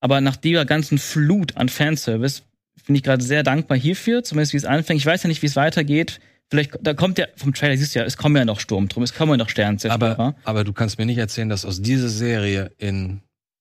Aber 0.00 0.20
nach 0.20 0.36
dieser 0.36 0.64
ganzen 0.64 0.98
Flut 0.98 1.56
an 1.56 1.68
Fanservice 1.68 2.42
bin 2.86 2.96
ich 2.96 3.02
gerade 3.02 3.22
sehr 3.22 3.42
dankbar 3.42 3.76
hierfür, 3.76 4.24
zumindest 4.24 4.54
wie 4.54 4.56
es 4.56 4.64
anfängt. 4.64 5.00
Ich 5.00 5.06
weiß 5.06 5.22
ja 5.22 5.28
nicht, 5.28 5.42
wie 5.42 5.46
es 5.46 5.56
weitergeht. 5.56 6.20
Vielleicht, 6.48 6.78
da 6.80 6.94
kommt 6.94 7.18
ja, 7.18 7.26
vom 7.36 7.54
Trailer 7.54 7.76
siehst 7.76 7.94
du 7.94 8.00
ja, 8.00 8.04
es 8.04 8.16
kommen 8.16 8.34
ja 8.36 8.44
noch 8.44 8.58
Sturmtruppen, 8.58 9.04
es 9.04 9.14
kommen 9.14 9.32
ja 9.32 9.36
noch 9.36 9.48
Sternzerstörer. 9.48 10.18
Aber, 10.18 10.34
aber 10.44 10.64
du 10.64 10.72
kannst 10.72 10.98
mir 10.98 11.06
nicht 11.06 11.18
erzählen, 11.18 11.48
dass 11.48 11.64
aus 11.64 11.82
dieser 11.82 12.08
Serie 12.08 12.72
in 12.78 13.20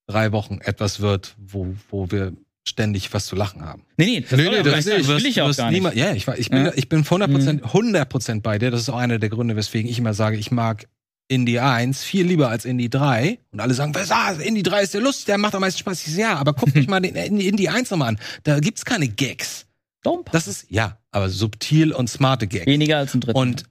drei 0.10 0.32
Wochen 0.32 0.60
etwas 0.62 1.00
wird, 1.00 1.36
wo, 1.38 1.76
wo 1.90 2.10
wir 2.12 2.34
ständig 2.68 3.14
was 3.14 3.26
zu 3.26 3.36
lachen 3.36 3.64
haben. 3.64 3.84
Nee, 3.98 4.06
nee, 4.06 4.22
das, 4.22 4.32
Nee, 4.38 4.50
nee, 4.50 4.56
ja 4.58 4.64
das 4.64 4.86
nicht 4.86 4.88
ich. 4.88 5.08
das 5.08 5.08
will 5.08 5.26
ich 5.26 5.42
auch 5.42 5.48
wirst 5.48 5.60
gar 5.60 5.72
nicht. 5.72 5.80
niemals- 5.82 5.96
ja, 5.96 6.12
ich, 6.14 6.28
ich 6.28 6.50
bin, 6.50 6.66
Ja. 6.66 6.72
ich 6.76 6.90
bin 6.90 7.04
100%, 7.04 7.62
100% 7.64 8.42
bei 8.42 8.60
dir. 8.60 8.70
Das 8.72 8.82
ist 8.82 8.90
auch 8.90 8.98
einer 8.98 9.18
der 9.20 9.30
Gründe, 9.30 9.56
weswegen 9.56 9.90
ich 9.90 9.98
immer 10.00 10.14
sage, 10.14 10.38
ich 10.38 10.52
mag 10.52 10.88
Indie 11.28 11.60
1 11.60 12.04
viel 12.04 12.26
lieber 12.26 12.50
als 12.50 12.66
Indie 12.66 12.90
3. 12.90 13.40
Und 13.52 13.60
alle 13.60 13.74
sagen, 13.74 13.94
was, 13.96 14.12
ah, 14.12 14.32
Indie 14.34 14.64
3 14.64 14.82
ist 14.84 14.94
der 14.94 15.02
Lust, 15.02 15.28
der 15.28 15.38
macht 15.38 15.54
am 15.56 15.62
meisten 15.62 15.80
Spaß. 15.80 16.00
Ich 16.06 16.12
sage, 16.14 16.22
ja, 16.22 16.36
aber 16.38 16.54
guckt 16.54 16.76
euch 16.76 16.88
mal 16.88 17.00
den 17.00 17.16
Indie 17.16 17.70
1 17.70 17.90
nochmal 17.92 18.10
an. 18.10 18.20
Da 18.44 18.60
gibt's 18.60 18.84
keine 18.86 19.08
Gags. 19.08 19.66
Doch, 20.04 20.24
Das 20.32 20.48
ist, 20.48 20.66
ja, 20.70 20.98
aber 21.12 21.30
subtil 21.30 21.92
und 21.94 22.10
smarte 22.10 22.48
Gags. 22.48 22.66
weniger 22.68 22.98
als 22.98 23.14
ein 23.14 23.22
Drittel. 23.22 23.40
Und, 23.40 23.64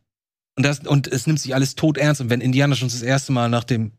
und, 0.57 0.62
das, 0.64 0.80
und 0.80 1.09
es 1.09 1.26
nimmt 1.26 1.41
sich 1.41 1.55
alles 1.55 1.74
tot 1.74 1.99
ernst. 1.99 2.20
Und 2.20 2.30
wenn 2.30 2.41
Indiana 2.41 2.74
schon 2.76 2.89
das 2.89 3.03
erste 3.03 3.32
Mal 3.32 3.49
nach 3.49 3.64
dem, 3.64 3.93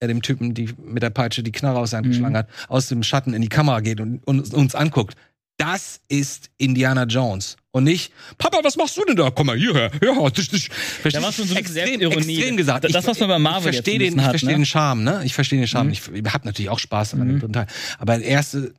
äh, 0.00 0.06
dem 0.08 0.22
Typen, 0.22 0.54
die 0.54 0.74
mit 0.84 1.02
der 1.02 1.10
Peitsche 1.10 1.42
die 1.42 1.52
Knarre 1.52 1.78
aus 1.78 1.90
seinem 1.90 2.06
Mhm. 2.06 2.10
geschlagen 2.12 2.36
hat, 2.36 2.48
aus 2.68 2.88
dem 2.88 3.02
Schatten 3.02 3.34
in 3.34 3.42
die 3.42 3.48
Kamera 3.48 3.80
geht 3.80 4.00
und, 4.00 4.18
und 4.26 4.52
uns 4.54 4.74
anguckt, 4.74 5.16
das 5.56 6.00
ist 6.08 6.50
Indiana 6.58 7.04
Jones. 7.04 7.56
Und 7.70 7.84
nicht, 7.84 8.12
Papa, 8.38 8.58
was 8.64 8.76
machst 8.76 8.96
du 8.96 9.04
denn 9.04 9.14
da? 9.14 9.30
Komm 9.30 9.46
mal 9.46 9.56
hierher. 9.56 9.90
Ja, 10.02 10.28
das, 10.30 10.48
das, 10.48 10.68
Da 11.12 11.22
war 11.22 11.32
schon 11.32 11.46
so 11.46 11.54
ein 11.54 11.62
bisschen 11.62 11.76
extrem, 11.76 12.00
extrem 12.12 12.56
gesagt. 12.56 12.84
Das, 12.92 13.06
was 13.06 13.20
man 13.20 13.28
bei 13.28 13.38
Marvel 13.38 13.70
ich 13.70 13.76
verstehe 13.76 13.98
den, 14.00 14.18
ich 14.18 14.24
verstehe 14.24 14.48
hat, 14.50 14.54
den 14.54 14.60
ne? 14.60 14.66
Charme, 14.66 15.04
ne? 15.04 15.20
Ich 15.24 15.32
verstehe 15.34 15.58
den 15.60 15.68
Charme. 15.68 15.88
Mhm. 15.88 15.92
Ich 15.92 16.32
habe 16.32 16.46
natürlich 16.46 16.70
auch 16.70 16.78
Spaß 16.80 17.14
an 17.14 17.20
Mhm. 17.20 17.26
dem 17.28 17.38
dritten 17.40 17.52
Teil. 17.52 17.66
Aber 17.98 18.18
der 18.18 18.26
erste 18.26 18.74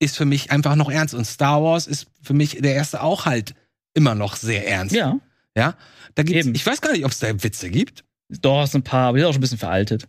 ist 0.00 0.16
für 0.16 0.24
mich 0.24 0.50
einfach 0.50 0.74
noch 0.74 0.90
ernst. 0.90 1.14
Und 1.14 1.26
Star 1.26 1.62
Wars 1.62 1.86
ist 1.86 2.06
für 2.22 2.34
mich 2.34 2.58
der 2.60 2.74
erste 2.74 3.02
auch 3.02 3.26
halt 3.26 3.54
immer 3.94 4.14
noch 4.14 4.36
sehr 4.36 4.66
ernst. 4.66 4.94
Ja, 4.94 5.18
Ja, 5.56 5.76
da 6.14 6.22
gibt's, 6.22 6.46
Eben. 6.46 6.54
ich 6.54 6.64
weiß 6.66 6.80
gar 6.80 6.92
nicht, 6.92 7.04
ob 7.04 7.12
es 7.12 7.18
da 7.18 7.28
Witze 7.42 7.68
gibt. 7.70 8.04
doch, 8.28 8.64
ist 8.64 8.74
ein 8.74 8.82
paar, 8.82 9.08
aber 9.08 9.18
die 9.18 9.20
sind 9.22 9.28
auch 9.28 9.32
schon 9.34 9.38
ein 9.38 9.42
bisschen 9.42 9.58
veraltet. 9.58 10.08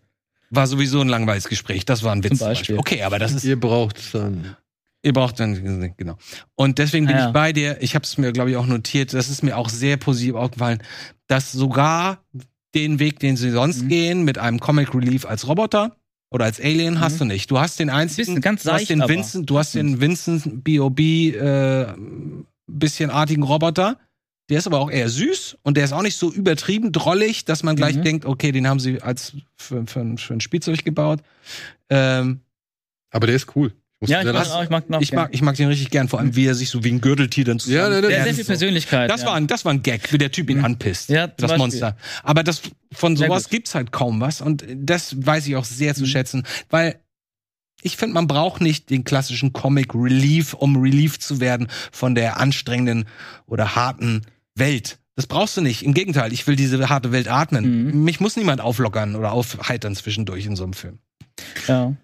War 0.55 0.67
sowieso 0.67 1.01
ein 1.01 1.09
langweiliges 1.09 1.47
Gespräch. 1.49 1.85
Das 1.85 2.03
war 2.03 2.11
ein 2.13 2.23
Witz. 2.23 2.39
Zum 2.39 2.47
Beispiel. 2.47 2.77
Okay, 2.77 3.03
aber 3.03 3.19
das 3.19 3.33
ist, 3.33 3.43
Ihr 3.43 3.59
braucht 3.59 4.13
dann. 4.13 4.55
ihr 5.03 5.13
braucht 5.13 5.39
dann, 5.39 5.93
genau. 5.97 6.17
Und 6.55 6.77
deswegen 6.79 7.05
bin 7.07 7.15
Ah, 7.15 7.19
ja. 7.19 7.27
ich 7.27 7.33
bei 7.33 7.53
dir. 7.53 7.77
Ich 7.81 7.95
habe 7.95 8.03
es 8.03 8.17
mir, 8.17 8.31
glaube 8.31 8.49
ich, 8.51 8.57
auch 8.57 8.65
notiert. 8.67 9.13
Das 9.13 9.29
ist 9.29 9.43
mir 9.43 9.57
auch 9.57 9.69
sehr 9.69 9.97
positiv 9.97 10.35
aufgefallen, 10.35 10.81
dass 11.27 11.51
sogar 11.51 12.23
den 12.73 12.99
Weg, 12.99 13.19
den 13.19 13.37
sie 13.37 13.51
sonst 13.51 13.83
Mhm. 13.83 13.87
gehen, 13.87 14.23
mit 14.23 14.37
einem 14.37 14.59
Comic 14.59 14.93
Relief 14.93 15.25
als 15.25 15.47
Roboter 15.47 15.95
oder 16.31 16.45
als 16.45 16.59
Alien, 16.59 16.99
hast 16.99 17.13
Mhm. 17.15 17.19
du 17.19 17.25
nicht. 17.25 17.49
Du 17.51 17.59
hast 17.59 17.79
den 17.79 17.89
einzigen, 17.89 18.41
ganz 18.41 18.63
du 18.63 18.71
hast 18.71 18.89
den 18.89 19.01
aber 19.01 19.13
Vincent, 19.13 19.49
du 19.49 19.57
hast 19.57 19.75
den 19.75 20.01
Vincent 20.01 20.63
B.O.B. 20.63 21.29
Äh, 21.29 21.93
bisschen 22.67 23.09
artigen 23.11 23.43
Roboter. 23.43 23.97
Der 24.49 24.59
ist 24.59 24.67
aber 24.67 24.79
auch 24.79 24.91
eher 24.91 25.09
süß 25.09 25.57
und 25.63 25.75
der 25.75 25.85
ist 25.85 25.91
auch 25.93 26.03
nicht 26.03 26.17
so 26.17 26.31
übertrieben 26.31 26.91
drollig, 26.91 27.45
dass 27.45 27.63
man 27.63 27.75
gleich 27.75 27.95
Mhm. 27.95 28.03
denkt, 28.03 28.25
okay, 28.25 28.51
den 28.51 28.67
haben 28.67 28.79
sie 28.79 29.01
als 29.01 29.33
für, 29.55 29.85
für, 29.87 30.01
ein- 30.01 30.17
für 30.19 30.33
ein 30.35 30.41
Spielzeug 30.41 30.83
gebaut. 30.85 31.21
Ähm, 31.89 32.41
Aber 33.11 33.27
der 33.27 33.35
ist 33.35 33.55
cool. 33.55 33.73
Ja, 34.07 34.19
ich 34.21 34.31
mag, 34.31 34.47
auch, 34.51 34.61
ich 34.63 34.69
mag 34.69 34.83
ich 35.01 35.11
mag, 35.13 35.29
ich 35.33 35.41
mag 35.41 35.55
den 35.55 35.67
richtig 35.67 35.89
gern, 35.89 36.07
vor 36.09 36.19
allem 36.19 36.35
wie 36.35 36.45
er 36.45 36.53
sich 36.53 36.69
so 36.69 36.83
wie 36.83 36.91
ein 36.91 37.01
Gürteltier 37.01 37.43
dann 37.45 37.57
zusammen. 37.59 37.77
Ja, 37.79 37.89
ne, 37.89 38.01
Der 38.01 38.09
Ja, 38.11 38.17
hat 38.17 38.23
sehr 38.25 38.31
das 38.33 38.35
viel. 38.35 38.45
Persönlichkeit. 38.45 39.09
Das 39.09 39.21
ja. 39.21 39.27
war, 39.27 39.33
ein, 39.35 39.47
das 39.47 39.65
war 39.65 39.73
ein 39.73 39.81
Gag, 39.81 40.11
wie 40.13 40.19
der 40.19 40.31
Typ 40.31 40.49
ihn 40.51 40.59
Mhm. 40.59 40.65
anpisst. 40.65 41.09
Ja, 41.09 41.25
das 41.25 41.37
Beispiel. 41.37 41.57
Monster. 41.57 41.97
Aber 42.21 42.43
das, 42.43 42.61
von 42.91 43.15
sowas 43.17 43.49
gibt's 43.49 43.73
halt 43.73 43.91
kaum 43.91 44.19
was. 44.21 44.41
Und 44.41 44.63
das 44.75 45.25
weiß 45.25 45.47
ich 45.47 45.55
auch 45.55 45.65
sehr 45.65 45.95
zu 45.95 46.03
Mhm. 46.03 46.07
schätzen, 46.07 46.43
weil 46.69 46.99
ich 47.81 47.97
finde, 47.97 48.13
man 48.15 48.27
braucht 48.27 48.61
nicht 48.61 48.89
den 48.91 49.05
klassischen 49.05 49.53
Comic 49.53 49.95
Relief, 49.95 50.53
um 50.53 50.75
Relief 50.75 51.17
zu 51.19 51.39
werden 51.39 51.67
von 51.91 52.13
der 52.15 52.37
anstrengenden 52.39 53.05
oder 53.47 53.75
harten 53.75 54.21
Welt. 54.55 54.99
Das 55.15 55.27
brauchst 55.27 55.55
du 55.55 55.61
nicht. 55.61 55.83
Im 55.83 55.93
Gegenteil, 55.93 56.33
ich 56.33 56.45
will 56.45 56.55
diese 56.55 56.89
harte 56.89 57.11
Welt 57.11 57.27
atmen. 57.27 57.87
Mhm. 57.87 58.03
Mich 58.03 58.19
muss 58.19 58.35
niemand 58.35 58.61
auflockern 58.61 59.15
oder 59.15 59.31
aufheitern 59.31 59.95
zwischendurch 59.95 60.45
in 60.45 60.55
so 60.55 60.63
einem 60.63 60.73
Film. 60.73 60.99
Ja. 61.67 61.95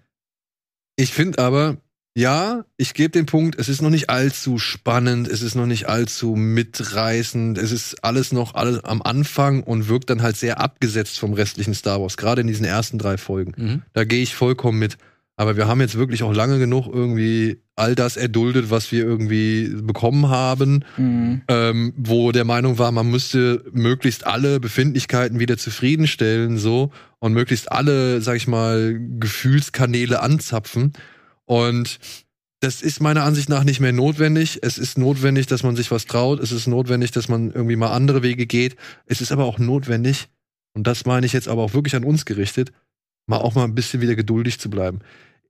Ich 0.96 1.12
finde 1.12 1.38
aber, 1.38 1.76
ja, 2.14 2.64
ich 2.76 2.92
gebe 2.94 3.10
den 3.10 3.26
Punkt, 3.26 3.58
es 3.58 3.68
ist 3.68 3.80
noch 3.80 3.90
nicht 3.90 4.10
allzu 4.10 4.58
spannend, 4.58 5.28
es 5.28 5.40
ist 5.40 5.54
noch 5.54 5.66
nicht 5.66 5.88
allzu 5.88 6.36
mitreißend, 6.36 7.56
es 7.56 7.72
ist 7.72 8.04
alles 8.04 8.32
noch 8.32 8.54
alles 8.54 8.84
am 8.84 9.00
Anfang 9.00 9.62
und 9.62 9.88
wirkt 9.88 10.10
dann 10.10 10.22
halt 10.22 10.36
sehr 10.36 10.60
abgesetzt 10.60 11.18
vom 11.18 11.32
restlichen 11.32 11.74
Star 11.74 12.00
Wars, 12.00 12.18
gerade 12.18 12.42
in 12.42 12.46
diesen 12.46 12.66
ersten 12.66 12.98
drei 12.98 13.16
Folgen. 13.16 13.52
Mhm. 13.56 13.82
Da 13.94 14.04
gehe 14.04 14.22
ich 14.22 14.34
vollkommen 14.34 14.78
mit. 14.78 14.98
Aber 15.42 15.56
wir 15.56 15.66
haben 15.66 15.80
jetzt 15.80 15.98
wirklich 15.98 16.22
auch 16.22 16.32
lange 16.32 16.60
genug 16.60 16.86
irgendwie 16.86 17.60
all 17.74 17.96
das 17.96 18.16
erduldet, 18.16 18.70
was 18.70 18.92
wir 18.92 19.02
irgendwie 19.02 19.68
bekommen 19.82 20.28
haben, 20.28 20.84
Mhm. 20.96 21.42
ähm, 21.48 21.92
wo 21.96 22.30
der 22.30 22.44
Meinung 22.44 22.78
war, 22.78 22.92
man 22.92 23.10
müsste 23.10 23.64
möglichst 23.72 24.24
alle 24.24 24.60
Befindlichkeiten 24.60 25.40
wieder 25.40 25.58
zufriedenstellen, 25.58 26.58
so 26.58 26.92
und 27.18 27.32
möglichst 27.32 27.72
alle, 27.72 28.20
sag 28.20 28.36
ich 28.36 28.46
mal, 28.46 28.96
Gefühlskanäle 29.18 30.20
anzapfen. 30.22 30.92
Und 31.44 31.98
das 32.60 32.80
ist 32.80 33.00
meiner 33.02 33.24
Ansicht 33.24 33.48
nach 33.48 33.64
nicht 33.64 33.80
mehr 33.80 33.92
notwendig. 33.92 34.60
Es 34.62 34.78
ist 34.78 34.96
notwendig, 34.96 35.48
dass 35.48 35.64
man 35.64 35.74
sich 35.74 35.90
was 35.90 36.06
traut. 36.06 36.38
Es 36.38 36.52
ist 36.52 36.68
notwendig, 36.68 37.10
dass 37.10 37.28
man 37.28 37.50
irgendwie 37.50 37.74
mal 37.74 37.90
andere 37.90 38.22
Wege 38.22 38.46
geht. 38.46 38.76
Es 39.06 39.20
ist 39.20 39.32
aber 39.32 39.44
auch 39.46 39.58
notwendig, 39.58 40.28
und 40.72 40.86
das 40.86 41.04
meine 41.04 41.26
ich 41.26 41.32
jetzt 41.32 41.48
aber 41.48 41.62
auch 41.62 41.74
wirklich 41.74 41.96
an 41.96 42.04
uns 42.04 42.26
gerichtet, 42.26 42.70
mal 43.26 43.38
auch 43.38 43.56
mal 43.56 43.64
ein 43.64 43.74
bisschen 43.74 44.00
wieder 44.02 44.14
geduldig 44.14 44.60
zu 44.60 44.70
bleiben. 44.70 45.00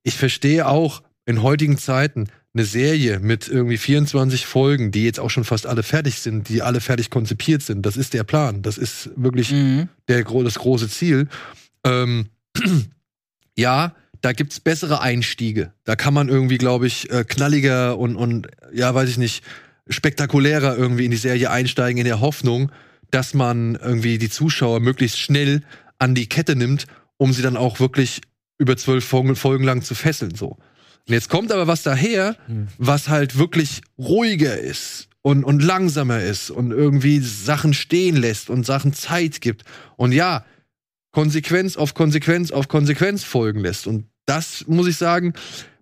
Ich 0.02 0.14
verstehe 0.16 0.66
auch 0.66 1.02
in 1.24 1.42
heutigen 1.42 1.78
Zeiten 1.78 2.28
eine 2.54 2.64
Serie 2.64 3.18
mit 3.18 3.48
irgendwie 3.48 3.78
24 3.78 4.44
Folgen, 4.46 4.90
die 4.90 5.04
jetzt 5.04 5.20
auch 5.20 5.30
schon 5.30 5.44
fast 5.44 5.66
alle 5.66 5.82
fertig 5.82 6.18
sind, 6.18 6.48
die 6.48 6.62
alle 6.62 6.80
fertig 6.80 7.08
konzipiert 7.08 7.62
sind. 7.62 7.86
Das 7.86 7.96
ist 7.96 8.12
der 8.12 8.24
Plan. 8.24 8.62
Das 8.62 8.76
ist 8.76 9.10
wirklich 9.16 9.52
Mhm. 9.52 9.88
der, 10.08 10.24
das 10.24 10.56
große 10.56 10.88
Ziel. 10.88 11.28
Ähm, 11.84 12.26
ja, 13.56 13.94
da 14.20 14.32
gibt's 14.32 14.60
bessere 14.60 15.00
Einstiege. 15.00 15.72
Da 15.84 15.96
kann 15.96 16.14
man 16.14 16.28
irgendwie, 16.28 16.58
glaube 16.58 16.86
ich, 16.86 17.10
äh, 17.10 17.24
knalliger 17.24 17.98
und, 17.98 18.16
und, 18.16 18.48
ja, 18.72 18.94
weiß 18.94 19.08
ich 19.08 19.18
nicht, 19.18 19.42
spektakulärer 19.88 20.76
irgendwie 20.76 21.06
in 21.06 21.10
die 21.10 21.16
Serie 21.16 21.50
einsteigen, 21.50 21.98
in 21.98 22.04
der 22.04 22.20
Hoffnung, 22.20 22.70
dass 23.10 23.34
man 23.34 23.74
irgendwie 23.76 24.18
die 24.18 24.30
Zuschauer 24.30 24.80
möglichst 24.80 25.18
schnell 25.18 25.62
an 25.98 26.14
die 26.14 26.28
Kette 26.28 26.54
nimmt, 26.54 26.86
um 27.16 27.32
sie 27.32 27.42
dann 27.42 27.56
auch 27.56 27.80
wirklich 27.80 28.20
über 28.62 28.76
zwölf 28.76 29.04
Folgen, 29.04 29.36
Folgen 29.36 29.64
lang 29.64 29.82
zu 29.82 29.94
fesseln, 29.94 30.34
so. 30.34 30.56
Und 31.08 31.14
jetzt 31.14 31.28
kommt 31.28 31.50
aber 31.50 31.66
was 31.66 31.82
daher, 31.82 32.36
Hm. 32.46 32.68
was 32.78 33.08
halt 33.08 33.36
wirklich 33.36 33.82
ruhiger 33.98 34.56
ist 34.56 35.08
und, 35.20 35.42
und 35.44 35.62
langsamer 35.62 36.20
ist 36.20 36.50
und 36.50 36.70
irgendwie 36.70 37.18
Sachen 37.18 37.74
stehen 37.74 38.16
lässt 38.16 38.48
und 38.50 38.64
Sachen 38.64 38.92
Zeit 38.92 39.40
gibt. 39.40 39.64
Und 39.96 40.12
ja, 40.12 40.44
Konsequenz 41.10 41.76
auf 41.76 41.94
Konsequenz 41.94 42.52
auf 42.52 42.68
Konsequenz 42.68 43.24
folgen 43.24 43.60
lässt. 43.60 43.86
Und 43.86 44.06
das, 44.26 44.64
muss 44.68 44.86
ich 44.86 44.96
sagen, 44.96 45.34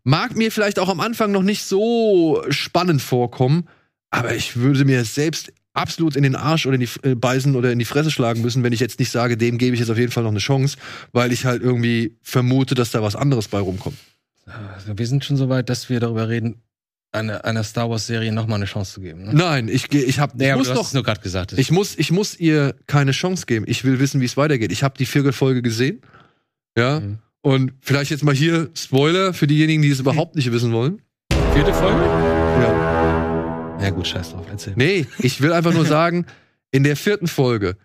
mag 0.03 0.37
mir 0.37 0.51
vielleicht 0.51 0.78
auch 0.78 0.89
am 0.89 1.01
Anfang 1.01 1.31
noch 1.33 1.43
nicht 1.43 1.64
so 1.64 2.43
spannend 2.49 3.03
vorkommen, 3.03 3.68
aber 4.11 4.35
ich 4.35 4.57
würde 4.57 4.85
mir 4.87 5.05
selbst 5.05 5.53
absolut 5.73 6.16
in 6.16 6.23
den 6.23 6.35
Arsch 6.37 6.66
oder 6.66 6.75
in 6.75 6.81
die 6.81 7.09
äh, 7.09 7.14
beißen 7.14 7.55
oder 7.57 7.71
in 7.73 7.79
die 7.79 7.85
Fresse 7.85 8.11
schlagen 8.11 8.43
müssen, 8.43 8.62
wenn 8.62 8.73
ich 8.73 8.81
jetzt 8.81 8.99
nicht 8.99 9.11
sage, 9.11 9.37
dem 9.37 9.57
gebe 9.59 9.75
ich 9.75 9.81
jetzt 9.81 9.91
auf 9.91 9.99
jeden 9.99 10.11
Fall 10.12 10.25
noch 10.25 10.31
eine 10.31 10.41
Chance, 10.41 10.77
weil 11.12 11.33
ich 11.33 11.45
halt 11.45 11.62
irgendwie 11.62 12.16
vermute, 12.23 12.75
dass 12.75 12.91
da 12.91 13.03
was 13.03 13.14
anderes 13.16 13.49
bei 13.49 13.59
rumkommt. 13.61 13.97
Also 14.75 14.99
wir 14.99 15.07
sind 15.07 15.25
schon 15.25 15.37
so 15.37 15.49
weit, 15.49 15.68
dass 15.68 15.89
wir 15.89 16.01
darüber 16.01 16.29
reden, 16.29 16.57
einer, 17.12 17.45
einer 17.45 17.62
Star 17.64 17.89
Wars 17.91 18.07
Serie 18.07 18.33
noch 18.33 18.47
mal 18.47 18.57
eine 18.57 18.64
Chance 18.66 18.95
zu 18.95 19.01
geben. 19.01 19.25
Ne? 19.25 19.35
Nein, 19.35 19.68
ich 19.68 19.93
ich 19.93 20.18
habe, 20.18 20.33
Ja, 20.43 20.57
ich 20.57 20.68
aber 20.68 20.75
muss 20.79 20.91
du 20.91 20.97
nur 20.97 21.05
gerade 21.05 21.21
gesagt. 21.21 21.53
ich 21.57 21.71
muss, 21.71 21.97
ich 21.99 22.11
muss 22.11 22.39
ihr 22.39 22.75
keine 22.87 23.12
Chance 23.12 23.47
geben. 23.47 23.64
Ich 23.68 23.85
will 23.85 23.99
wissen, 24.01 24.21
wie 24.21 24.25
es 24.27 24.37
weitergeht. 24.37 24.73
Ich 24.73 24.83
habe 24.83 24.97
die 24.99 25.07
vierte 25.07 25.33
Folge 25.33 25.62
gesehen, 25.62 26.01
ja, 26.77 27.01
Mhm. 27.01 27.18
und 27.43 27.73
vielleicht 27.81 28.11
jetzt 28.11 28.23
mal 28.25 28.35
hier 28.35 28.71
Spoiler 28.75 29.35
für 29.35 29.47
diejenigen, 29.47 29.83
die 29.83 29.91
es 29.91 30.01
überhaupt 30.01 30.35
nicht 30.37 30.51
wissen 30.53 30.73
wollen. 30.73 31.01
Vierte 31.53 31.75
Folge? 31.75 32.01
Ja. 32.01 32.89
Ja 33.81 33.91
gut, 33.91 34.07
scheiß 34.07 34.33
drauf, 34.33 34.47
erzähl. 34.51 34.74
Nee, 34.76 35.07
ich 35.18 35.41
will 35.41 35.53
einfach 35.53 35.72
nur 35.72 35.87
sagen, 35.99 36.26
in 36.70 36.85
der 36.85 36.97
vierten 36.97 37.26
Folge, 37.26 37.76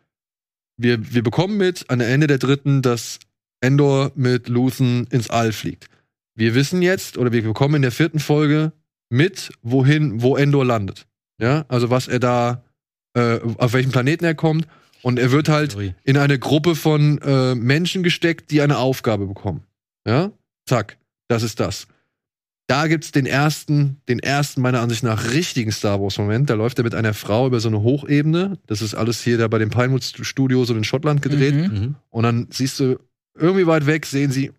wir, 0.78 1.14
wir 1.14 1.24
bekommen 1.24 1.58
mit 1.58 1.90
an 1.90 2.00
der 2.00 2.10
Ende 2.10 2.28
der 2.28 2.38
dritten, 2.38 2.82
dass 2.82 3.20
Endor 3.62 4.12
mit 4.16 4.50
Luthen 4.50 5.08
ins 5.08 5.30
All 5.30 5.52
fliegt. 5.52 5.88
Wir 6.36 6.54
wissen 6.54 6.82
jetzt, 6.82 7.18
oder 7.18 7.32
wir 7.32 7.44
bekommen 7.44 7.76
in 7.76 7.82
der 7.82 7.92
vierten 7.92 8.20
Folge 8.20 8.74
mit, 9.10 9.52
wohin, 9.62 10.22
wo 10.22 10.36
Endor 10.36 10.66
landet. 10.66 11.08
Ja, 11.40 11.66
also 11.68 11.90
was 11.90 12.08
er 12.08 12.20
da, 12.20 12.64
äh, 13.14 13.40
auf 13.58 13.74
welchem 13.74 13.92
Planeten 13.92 14.26
er 14.26 14.36
kommt. 14.36 14.68
Und 15.02 15.20
er 15.20 15.32
wird 15.32 15.50
halt 15.50 15.78
in 16.04 16.18
eine 16.18 16.40
Gruppe 16.40 16.76
von 16.76 17.20
äh, 17.22 17.54
Menschen 17.54 18.02
gesteckt, 18.02 18.50
die 18.50 18.62
eine 18.62 18.78
Aufgabe 18.80 19.28
bekommen. 19.28 19.64
Ja? 20.06 20.32
Zack, 20.66 20.98
das 21.28 21.44
ist 21.44 21.60
das. 21.60 21.88
Da 22.68 22.88
gibt's 22.88 23.12
den 23.12 23.28
ersten, 23.28 23.98
den 24.10 24.20
ersten 24.20 24.62
meiner 24.62 24.82
Ansicht 24.82 25.04
nach 25.04 25.32
richtigen 25.32 25.72
Star 25.72 26.02
Wars 26.02 26.18
Moment. 26.18 26.50
Da 26.50 26.56
läuft 26.56 26.80
er 26.80 26.84
mit 26.84 26.96
einer 26.96 27.14
Frau 27.14 27.46
über 27.46 27.60
so 27.60 27.68
eine 27.68 27.82
Hochebene. 27.82 28.58
Das 28.66 28.82
ist 28.82 28.96
alles 28.96 29.22
hier 29.22 29.38
da 29.38 29.48
bei 29.48 29.60
den 29.60 29.70
Pinewood 29.70 30.04
Studios 30.04 30.72
und 30.72 30.78
in 30.78 30.84
Schottland 30.84 31.22
gedreht. 31.22 31.54
Mhm. 31.54 31.62
Mhm. 31.62 31.96
Und 32.10 32.24
dann 32.24 32.48
siehst 32.50 32.80
du 32.80 32.98
irgendwie 33.38 33.68
weit 33.68 33.86
weg, 33.86 34.06
sehen 34.08 34.32
sie, 34.32 34.52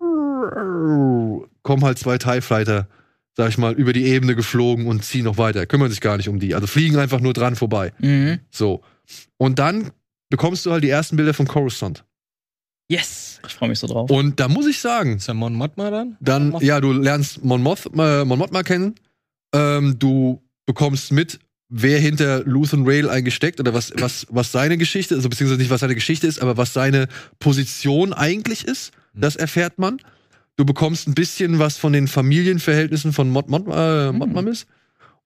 kommen 1.62 1.82
halt 1.82 1.98
zwei 1.98 2.16
TIE 2.18 2.42
Fighter, 2.42 2.86
sag 3.36 3.48
ich 3.48 3.58
mal, 3.58 3.72
über 3.72 3.92
die 3.92 4.04
Ebene 4.04 4.36
geflogen 4.36 4.86
und 4.86 5.04
ziehen 5.04 5.24
noch 5.24 5.38
weiter. 5.38 5.66
Kümmern 5.66 5.90
sich 5.90 6.00
gar 6.00 6.16
nicht 6.16 6.28
um 6.28 6.38
die. 6.38 6.54
Also 6.54 6.68
fliegen 6.68 6.98
einfach 6.98 7.20
nur 7.20 7.32
dran 7.32 7.56
vorbei. 7.56 7.92
Mhm. 7.98 8.38
So. 8.50 8.82
Und 9.36 9.58
dann 9.58 9.90
bekommst 10.30 10.64
du 10.64 10.70
halt 10.70 10.84
die 10.84 10.90
ersten 10.90 11.16
Bilder 11.16 11.34
von 11.34 11.48
Coruscant. 11.48 12.04
Yes! 12.88 13.40
Ich 13.46 13.54
freue 13.54 13.68
mich 13.68 13.78
so 13.78 13.86
drauf. 13.86 14.10
Und 14.10 14.38
da 14.40 14.48
muss 14.48 14.66
ich 14.66 14.78
sagen, 14.80 15.16
Ist 15.16 15.26
der 15.28 15.34
Mon 15.34 15.54
Mothma 15.54 15.90
dann? 15.90 16.16
dann, 16.20 16.50
Mon 16.50 16.62
ja, 16.64 16.80
du 16.80 16.92
lernst 16.92 17.44
Mon, 17.44 17.62
Moth, 17.62 17.86
äh, 17.96 18.24
Mon 18.24 18.38
Mothma 18.38 18.62
kennen. 18.62 18.94
Ähm, 19.52 19.98
du 19.98 20.42
bekommst 20.66 21.12
mit, 21.12 21.38
wer 21.68 21.98
hinter 21.98 22.44
Luthen 22.44 22.84
Rail 22.86 23.08
eingesteckt 23.08 23.58
oder 23.60 23.74
was, 23.74 23.92
was, 23.96 24.26
was 24.30 24.52
seine 24.52 24.78
Geschichte, 24.78 25.14
also 25.16 25.28
beziehungsweise 25.28 25.60
nicht, 25.60 25.70
was 25.70 25.80
seine 25.80 25.94
Geschichte 25.94 26.26
ist, 26.26 26.40
aber 26.40 26.56
was 26.56 26.72
seine 26.72 27.08
Position 27.38 28.12
eigentlich 28.12 28.64
ist. 28.64 28.92
Mhm. 29.14 29.20
Das 29.20 29.36
erfährt 29.36 29.78
man. 29.78 29.98
Du 30.56 30.64
bekommst 30.64 31.06
ein 31.08 31.14
bisschen 31.14 31.58
was 31.58 31.76
von 31.76 31.92
den 31.92 32.08
Familienverhältnissen 32.08 33.12
von 33.12 33.30
Mod, 33.30 33.48
Mod, 33.48 33.66
äh, 33.68 34.12
Mhm. 34.12 34.18
Modmamis. 34.18 34.66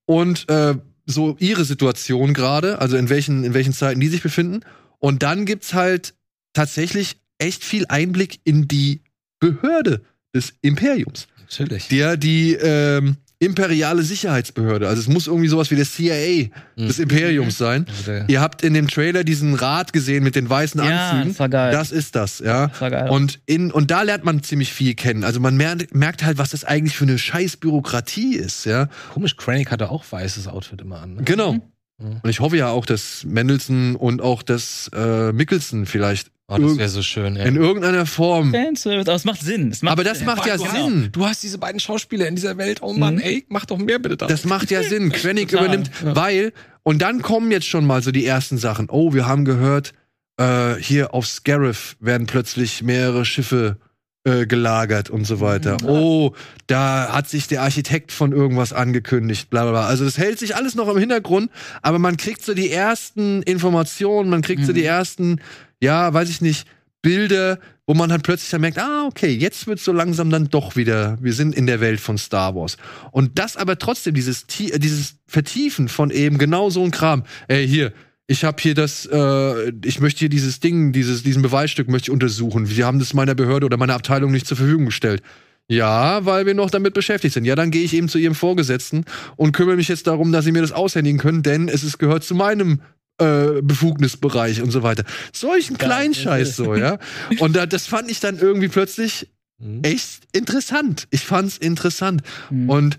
Und 0.07 0.49
äh, 0.49 0.75
so 1.07 1.37
ihre 1.39 1.65
Situation 1.65 2.35
gerade, 2.35 2.81
also 2.81 2.97
in 2.97 3.09
welchen, 3.11 3.45
in 3.45 3.55
welchen 3.55 3.73
Zeiten 3.73 4.01
die 4.01 4.09
sich 4.09 4.23
befinden. 4.23 4.61
Und 4.99 5.23
dann 5.23 5.45
gibt's 5.45 5.73
halt 5.75 6.15
tatsächlich 6.53 7.17
echt 7.41 7.65
viel 7.65 7.87
Einblick 7.89 8.41
in 8.45 8.69
die 8.69 9.01
Behörde 9.39 10.03
des 10.35 10.55
Imperiums. 10.63 11.27
Natürlich. 11.41 11.89
Der 11.89 12.17
die 12.17 12.55
ähm, 12.55 13.17
imperiale 13.41 14.03
Sicherheitsbehörde. 14.03 14.87
Also 14.87 15.01
es 15.01 15.09
muss 15.09 15.27
irgendwie 15.27 15.49
sowas 15.49 15.71
wie 15.71 15.77
der 15.77 15.87
CIA 15.87 16.51
des 16.77 16.99
Mhm. 16.99 17.03
Imperiums 17.05 17.57
sein. 17.57 17.87
Also 17.89 18.25
Ihr 18.29 18.41
habt 18.41 18.63
in 18.63 18.75
dem 18.75 18.87
Trailer 18.87 19.25
diesen 19.25 19.55
Rat 19.55 19.95
gesehen 19.95 20.23
mit 20.23 20.37
den 20.37 20.49
weißen 20.51 20.81
ja, 20.85 21.11
Anzügen. 21.11 21.31
das 21.31 21.41
war 21.41 21.49
geil. 21.49 21.73
Das 21.73 21.91
ist 21.91 22.15
das, 22.15 22.41
ja. 22.41 22.67
das 22.69 22.81
war 22.83 22.91
geil. 22.91 23.09
Und, 23.11 23.41
in, 23.47 23.73
und 23.73 23.91
da 23.91 24.03
lernt 24.03 24.25
man 24.25 24.43
ziemlich 24.43 24.73
viel 24.75 24.95
kennen. 24.95 25.25
Also 25.25 25.41
man 25.41 25.57
merkt, 25.57 25.95
merkt 25.95 26.23
halt, 26.23 26.37
was 26.37 26.51
das 26.51 26.65
eigentlich 26.65 26.97
für 26.97 27.05
eine 27.05 27.19
scheiß 27.19 27.57
Bürokratie 27.57 28.37
ist, 28.37 28.67
ja. 28.67 28.89
komisch, 29.15 29.37
Krennic 29.39 29.71
hatte 29.71 29.91
auch 29.91 30.05
weißes 30.09 30.47
Outfit 30.47 30.83
immer 30.83 31.01
an. 31.01 31.15
Ne? 31.15 31.23
Genau. 31.25 31.55
Mhm. 31.55 32.21
Und 32.23 32.29
ich 32.29 32.41
hoffe 32.41 32.59
ja 32.59 32.69
auch, 32.69 32.85
dass 32.85 33.25
Mendelssohn 33.25 33.97
und 33.97 34.21
auch 34.21 34.43
das 34.43 34.91
äh, 34.95 35.33
Mickelson 35.33 35.87
vielleicht 35.87 36.31
Oh, 36.51 36.59
das 36.59 36.77
wäre 36.79 36.89
so 36.89 37.03
schön, 37.03 37.37
ja. 37.37 37.45
in 37.45 37.57
irgendeiner 37.57 38.07
Form. 38.07 38.53
Fanservice, 38.53 39.09
aber 39.09 39.15
es 39.17 39.25
macht 39.25 39.41
Sinn. 39.43 39.71
Es 39.71 39.83
macht 39.83 39.93
Aber 39.93 40.05
das 40.05 40.25
macht 40.25 40.47
ja 40.47 40.57
du 40.57 40.65
Sinn. 40.69 41.09
Du 41.13 41.25
hast 41.27 41.43
diese 41.43 41.59
beiden 41.59 41.81
Schauspieler 41.81 42.27
in 42.27 42.35
dieser 42.35 42.57
Welt. 42.59 42.81
Oh 42.83 42.93
Mann, 42.93 43.15
Mhm. 43.17 43.21
ey, 43.21 43.45
mach 43.49 43.65
doch 43.67 43.79
mehr 43.79 43.99
bitte 43.99 44.17
da. 44.17 44.27
Das 44.27 44.45
macht 44.45 44.71
ja 44.71 44.83
Sinn. 44.83 45.11
Krennic 45.13 45.53
übernimmt, 45.53 45.91
ja. 46.05 46.17
weil, 46.17 46.53
und 46.83 47.01
dann 47.03 47.23
kommen 47.23 47.51
jetzt 47.51 47.67
schon 47.67 47.87
mal 47.87 48.03
so 48.03 48.11
die 48.11 48.27
ersten 48.27 48.59
Sachen. 48.59 48.89
Oh, 48.91 49.13
wir 49.15 49.27
haben 49.27 49.45
gehört, 49.45 49.93
äh, 50.39 50.75
hier 50.77 51.15
auf 51.15 51.27
Scarif 51.27 51.97
werden 52.01 52.27
plötzlich 52.27 52.83
mehrere 52.83 53.25
Schiffe 53.25 53.77
äh, 54.25 54.45
gelagert 54.47 55.09
und 55.09 55.25
so 55.25 55.41
weiter. 55.41 55.79
Mhm. 55.83 55.89
Oh, 55.89 56.35
da 56.67 57.11
hat 57.13 57.29
sich 57.29 57.47
der 57.47 57.63
Architekt 57.63 58.13
von 58.13 58.33
irgendwas 58.33 58.73
angekündigt, 58.75 59.49
bla 59.49 59.63
bla 59.63 59.71
bla. 59.71 59.87
Also 59.87 60.05
das 60.05 60.19
hält 60.19 60.39
sich 60.39 60.57
alles 60.57 60.75
noch 60.75 60.89
im 60.89 60.99
Hintergrund, 60.99 61.51
aber 61.81 61.99
man 61.99 62.19
kriegt 62.19 62.45
so 62.45 62.53
die 62.53 62.71
ersten 62.71 63.43
Informationen, 63.45 64.29
man 64.29 64.43
kriegt 64.43 64.65
so 64.67 64.73
Mhm. 64.73 64.77
die 64.77 64.85
ersten, 64.85 65.41
ja, 65.81 66.13
weiß 66.13 66.29
ich 66.31 66.41
nicht, 66.41 66.67
Bilder, 67.03 67.59
wo 67.87 67.95
man 67.95 68.13
halt 68.13 68.23
plötzlich 68.23 68.51
dann 68.51 68.61
merkt, 68.61 68.79
ah, 68.79 69.07
okay, 69.07 69.33
jetzt 69.33 69.67
wird 69.67 69.81
so 69.81 69.93
langsam 69.93 70.31
dann 70.31 70.49
doch 70.49 70.77
wieder, 70.77 71.19
wir 71.21 71.33
sind 71.33 71.55
in 71.55 71.67
der 71.67 71.81
Welt 71.81 71.99
von 71.99 72.19
Star 72.19 72.55
Wars. 72.55 72.77
Und 73.11 73.39
das 73.39 73.57
aber 73.57 73.79
trotzdem, 73.79 74.15
dieses, 74.15 74.45
äh, 74.61 74.79
dieses 74.79 75.17
Vertiefen 75.27 75.89
von 75.89 76.11
eben 76.11 76.39
genau 76.39 76.71
so 76.71 76.85
ein 76.85 76.91
Kram. 76.91 77.25
Ey, 77.49 77.67
hier, 77.67 77.93
ich 78.27 78.45
habe 78.45 78.63
hier 78.63 78.75
das, 78.75 79.07
äh, 79.07 79.73
ich 79.85 80.01
möchte 80.01 80.21
hier 80.21 80.29
dieses 80.29 80.61
Ding, 80.61 80.93
dieses, 80.93 81.23
diesen 81.23 81.43
Beweisstück 81.43 81.89
möchte 81.89 82.07
ich 82.07 82.13
untersuchen. 82.13 82.67
Sie 82.67 82.85
haben 82.85 82.99
das 82.99 83.15
meiner 83.15 83.35
Behörde 83.35 83.67
oder 83.67 83.77
meiner 83.77 83.95
Abteilung 83.95 84.31
nicht 84.31 84.47
zur 84.47 84.57
Verfügung 84.57 84.87
gestellt. 84.87 85.23
Ja, 85.69 86.25
weil 86.27 86.47
wir 86.47 86.55
noch 86.55 86.71
damit 86.71 86.95
beschäftigt 86.95 87.35
sind. 87.35 87.45
Ja, 87.45 87.55
dann 87.55 87.71
gehe 87.71 87.83
ich 87.85 87.95
eben 87.95 88.09
zu 88.09 88.19
ihrem 88.19 88.35
Vorgesetzten 88.35 89.05
und 89.37 89.53
kümmere 89.53 89.77
mich 89.77 89.89
jetzt 89.89 90.07
darum, 90.07 90.33
dass 90.33 90.45
sie 90.45 90.53
mir 90.53 90.63
das 90.63 90.73
aushändigen 90.73 91.19
können, 91.19 91.43
denn 91.43 91.69
es 91.69 91.85
ist, 91.85 91.99
gehört 91.99 92.25
zu 92.25 92.35
meinem 92.35 92.81
äh, 93.21 93.61
Befugnisbereich 93.63 94.63
und 94.63 94.71
so 94.71 94.83
weiter. 94.83 95.05
Solchen 95.33 95.79
kleinen 95.79 96.15
Scheiß 96.15 96.57
so, 96.57 96.75
ja. 96.75 96.99
Und 97.39 97.55
da, 97.57 97.67
das 97.67 97.87
fand 97.87 98.11
ich 98.11 98.21
dann 98.21 98.39
irgendwie 98.39 98.69
plötzlich 98.69 99.29
Mhm. 99.63 99.81
echt 99.83 100.23
interessant. 100.33 101.07
Ich 101.11 101.21
fand's 101.21 101.59
interessant. 101.59 102.23
Mhm. 102.49 102.71
Und 102.71 102.99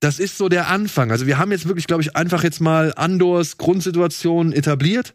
das 0.00 0.18
ist 0.18 0.38
so 0.38 0.48
der 0.48 0.68
Anfang. 0.68 1.10
Also 1.10 1.26
wir 1.26 1.36
haben 1.36 1.52
jetzt 1.52 1.68
wirklich, 1.68 1.86
glaube 1.86 2.00
ich, 2.02 2.16
einfach 2.16 2.42
jetzt 2.44 2.60
mal 2.62 2.94
Andors 2.96 3.58
Grundsituation 3.58 4.52
etabliert 4.54 5.14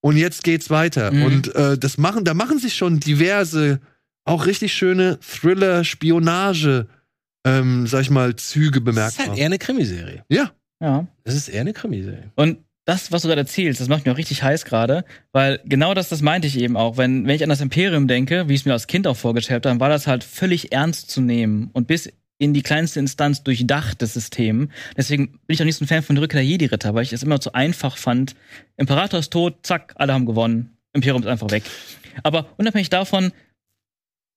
und 0.00 0.16
jetzt 0.16 0.44
geht's 0.44 0.70
weiter. 0.70 1.10
Mhm. 1.10 1.22
Und 1.24 1.54
äh, 1.56 1.76
das 1.76 1.98
machen, 1.98 2.24
da 2.24 2.32
machen 2.34 2.60
sich 2.60 2.76
schon 2.76 3.00
diverse, 3.00 3.80
auch 4.24 4.46
richtig 4.46 4.72
schöne 4.72 5.18
Thriller, 5.20 5.82
Spionage, 5.82 6.86
ähm, 7.44 7.88
sag 7.88 8.02
ich 8.02 8.10
mal, 8.10 8.36
Züge 8.36 8.70
Das 8.70 8.76
ist 8.80 8.84
bemerkbar. 8.84 9.26
halt 9.26 9.38
eher 9.38 9.46
eine 9.46 9.58
Krimiserie. 9.58 10.24
ja, 10.28 10.52
ja. 10.80 11.08
Das 11.24 11.34
ist 11.34 11.48
eher 11.48 11.62
eine 11.62 11.72
Krimiserie. 11.72 12.30
Und 12.36 12.58
das, 12.88 13.12
was 13.12 13.20
du 13.20 13.28
gerade 13.28 13.42
erzählst, 13.42 13.82
das 13.82 13.88
macht 13.88 14.06
mich 14.06 14.12
auch 14.14 14.16
richtig 14.16 14.42
heiß 14.42 14.64
gerade, 14.64 15.04
weil 15.32 15.60
genau 15.66 15.92
das, 15.92 16.08
das 16.08 16.22
meinte 16.22 16.48
ich 16.48 16.58
eben 16.58 16.74
auch. 16.74 16.96
Wenn, 16.96 17.26
wenn 17.26 17.36
ich 17.36 17.42
an 17.42 17.50
das 17.50 17.60
Imperium 17.60 18.08
denke, 18.08 18.48
wie 18.48 18.54
ich 18.54 18.60
es 18.60 18.64
mir 18.64 18.72
als 18.72 18.86
Kind 18.86 19.06
auch 19.06 19.16
vorgestellt 19.16 19.56
habe, 19.56 19.68
dann 19.68 19.80
war 19.80 19.90
das 19.90 20.06
halt 20.06 20.24
völlig 20.24 20.72
ernst 20.72 21.10
zu 21.10 21.20
nehmen 21.20 21.68
und 21.74 21.86
bis 21.86 22.10
in 22.38 22.54
die 22.54 22.62
kleinste 22.62 22.98
Instanz 22.98 23.42
durchdachtes 23.42 24.14
System. 24.14 24.70
Deswegen 24.96 25.32
bin 25.32 25.38
ich 25.48 25.60
auch 25.60 25.66
nicht 25.66 25.76
so 25.76 25.84
ein 25.84 25.88
Fan 25.88 26.02
von 26.02 26.16
Rückkehr 26.16 26.40
der 26.40 26.48
Jedi-Ritter, 26.48 26.94
weil 26.94 27.02
ich 27.02 27.12
es 27.12 27.22
immer 27.22 27.42
zu 27.42 27.52
einfach 27.52 27.98
fand. 27.98 28.34
Imperator 28.78 29.20
ist 29.20 29.34
tot, 29.34 29.58
zack, 29.64 29.92
alle 29.96 30.14
haben 30.14 30.24
gewonnen. 30.24 30.78
Imperium 30.94 31.20
ist 31.20 31.28
einfach 31.28 31.50
weg. 31.50 31.64
Aber 32.22 32.46
unabhängig 32.56 32.88
davon, 32.88 33.32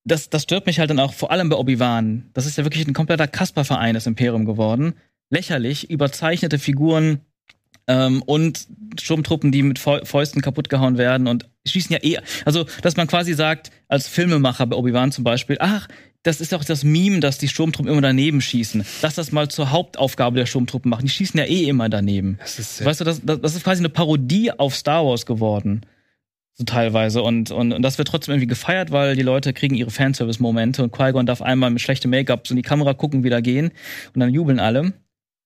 das, 0.03 0.29
das 0.29 0.43
stört 0.43 0.65
mich 0.65 0.77
halt 0.77 0.89
dann 0.89 0.99
auch 0.99 1.13
vor 1.13 1.31
allem 1.31 1.47
bei 1.47 1.55
Obi-Wan. 1.55 2.31
Das 2.33 2.45
ist 2.45 2.57
ja 2.57 2.65
wirklich 2.65 2.85
ein 2.85 2.93
kompletter 2.93 3.29
Kasper-Verein, 3.29 3.93
das 3.93 4.07
Imperium 4.07 4.43
geworden. 4.43 4.95
Lächerlich, 5.29 5.89
überzeichnete 5.89 6.59
Figuren, 6.59 7.21
ähm, 7.87 8.21
und 8.23 8.67
Sturmtruppen, 8.99 9.51
die 9.51 9.63
mit 9.63 9.79
Fäu- 9.79 10.05
Fäusten 10.05 10.41
kaputtgehauen 10.41 10.97
werden 10.97 11.27
und 11.27 11.49
schießen 11.65 11.93
ja 11.93 11.99
eh. 12.03 12.19
Also, 12.45 12.65
dass 12.81 12.97
man 12.97 13.07
quasi 13.07 13.33
sagt, 13.33 13.71
als 13.87 14.07
Filmemacher 14.07 14.65
bei 14.67 14.75
Obi-Wan 14.75 15.11
zum 15.11 15.23
Beispiel, 15.23 15.57
ach, 15.59 15.87
das 16.23 16.39
ist 16.39 16.53
doch 16.53 16.63
das 16.63 16.83
Meme, 16.83 17.19
dass 17.19 17.39
die 17.39 17.47
Sturmtruppen 17.47 17.91
immer 17.91 18.01
daneben 18.01 18.41
schießen. 18.41 18.85
Lass 19.01 19.15
das 19.15 19.31
mal 19.31 19.49
zur 19.49 19.71
Hauptaufgabe 19.71 20.37
der 20.37 20.45
Sturmtruppen 20.45 20.89
machen. 20.89 21.05
Die 21.05 21.11
schießen 21.11 21.39
ja 21.39 21.45
eh 21.45 21.67
immer 21.67 21.89
daneben. 21.89 22.37
Das 22.39 22.59
ist 22.59 22.85
Weißt 22.85 23.01
du, 23.01 23.05
das, 23.05 23.21
das, 23.23 23.41
das 23.41 23.55
ist 23.55 23.63
quasi 23.63 23.81
eine 23.81 23.89
Parodie 23.89 24.51
auf 24.51 24.75
Star 24.75 25.03
Wars 25.05 25.25
geworden. 25.25 25.81
So 26.53 26.63
teilweise. 26.63 27.23
Und, 27.23 27.49
und, 27.49 27.73
und 27.73 27.81
das 27.81 27.97
wird 27.97 28.07
trotzdem 28.07 28.33
irgendwie 28.33 28.47
gefeiert, 28.47 28.91
weil 28.91 29.15
die 29.15 29.23
Leute 29.23 29.51
kriegen 29.53 29.73
ihre 29.73 29.89
Fanservice-Momente 29.89 30.83
und 30.83 30.91
Qui-Gon 30.91 31.25
darf 31.25 31.41
einmal 31.41 31.71
mit 31.71 31.81
schlechtem 31.81 32.11
Make-up 32.11 32.45
so 32.45 32.51
in 32.51 32.57
die 32.57 32.61
Kamera 32.61 32.93
gucken, 32.93 33.23
wieder 33.23 33.41
gehen 33.41 33.71
und 34.13 34.19
dann 34.19 34.31
jubeln 34.31 34.59
alle. 34.59 34.93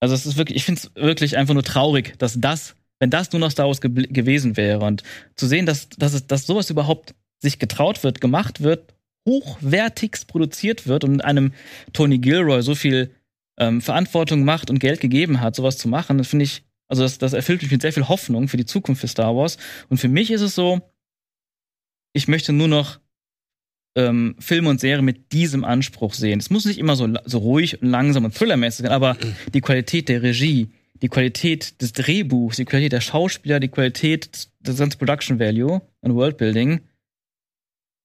Also 0.06 0.14
es 0.14 0.28
ist 0.28 0.38
wirklich, 0.38 0.58
ich 0.58 0.66
finde 0.66 0.82
es 0.82 0.92
wirklich 0.94 1.36
einfach 1.36 1.56
nur 1.56 1.64
traurig, 1.64 2.14
dass 2.20 2.40
das, 2.40 2.76
wenn 3.00 3.10
das 3.10 3.32
nur 3.32 3.40
noch 3.40 3.50
Star 3.50 3.66
Wars 3.66 3.82
gebl- 3.82 4.14
gewesen 4.14 4.56
wäre 4.56 4.86
und 4.86 5.02
zu 5.36 5.48
sehen, 5.48 5.66
dass, 5.66 5.90
dass, 5.90 6.14
es, 6.14 6.28
dass 6.28 6.46
sowas 6.46 6.70
überhaupt 6.70 7.16
sich 7.42 7.58
getraut 7.58 8.04
wird, 8.04 8.22
gemacht 8.22 8.62
wird, 8.62 8.94
hochwertigst 9.28 10.28
produziert 10.28 10.86
wird 10.86 11.04
und 11.04 11.26
einem 11.26 11.54
Tony 11.92 12.20
Gilroy 12.20 12.62
so 12.62 12.76
viel 12.76 13.16
ähm, 13.58 13.82
Verantwortung, 13.82 14.44
Macht 14.44 14.70
und 14.70 14.78
Geld 14.78 15.02
gegeben 15.02 15.42
hat, 15.42 15.56
sowas 15.56 15.80
zu 15.80 15.88
machen, 15.88 16.20
das 16.20 16.28
finde 16.28 16.46
ich, 16.46 16.64
also 16.88 17.02
das, 17.02 17.18
das 17.18 17.34
erfüllt 17.34 17.64
mich 17.64 17.72
mit 17.72 17.82
sehr 17.82 17.92
viel 17.92 18.08
Hoffnung 18.08 18.48
für 18.48 18.58
die 18.58 18.66
Zukunft 18.68 19.02
für 19.02 19.08
Star 19.08 19.36
Wars. 19.36 19.58
Und 19.90 19.98
für 19.98 20.08
mich 20.08 20.30
ist 20.30 20.42
es 20.42 20.54
so, 20.54 20.82
ich 22.14 22.28
möchte 22.28 22.54
nur 22.54 22.68
noch 22.68 23.00
ähm, 23.96 24.36
Filme 24.40 24.70
und 24.70 24.80
Serien 24.80 25.06
mit 25.06 25.32
diesem 25.32 25.64
Anspruch 25.64 26.14
sehen. 26.14 26.40
Es 26.40 26.50
muss 26.50 26.66
nicht 26.66 26.80
immer 26.80 26.96
so, 26.96 27.08
so 27.26 27.38
ruhig 27.40 27.82
und 27.82 27.90
langsam 27.90 28.26
und 28.26 28.36
thrillermäßig 28.36 28.84
sein, 28.84 28.92
aber 28.92 29.18
die 29.54 29.62
Qualität 29.62 30.10
der 30.10 30.22
Regie, 30.22 30.70
die 31.02 31.08
Qualität 31.08 31.82
des 31.82 31.94
Drehbuchs, 31.94 32.58
die 32.58 32.66
Qualität 32.66 32.94
der 32.94 33.02
Schauspieler, 33.02 33.60
die 33.60 33.70
Qualität 33.70 34.50
des, 34.60 34.78
ganzen 34.78 34.98
Production 34.98 35.40
Value 35.40 35.82
und 36.02 36.16
Worldbuilding, 36.16 36.82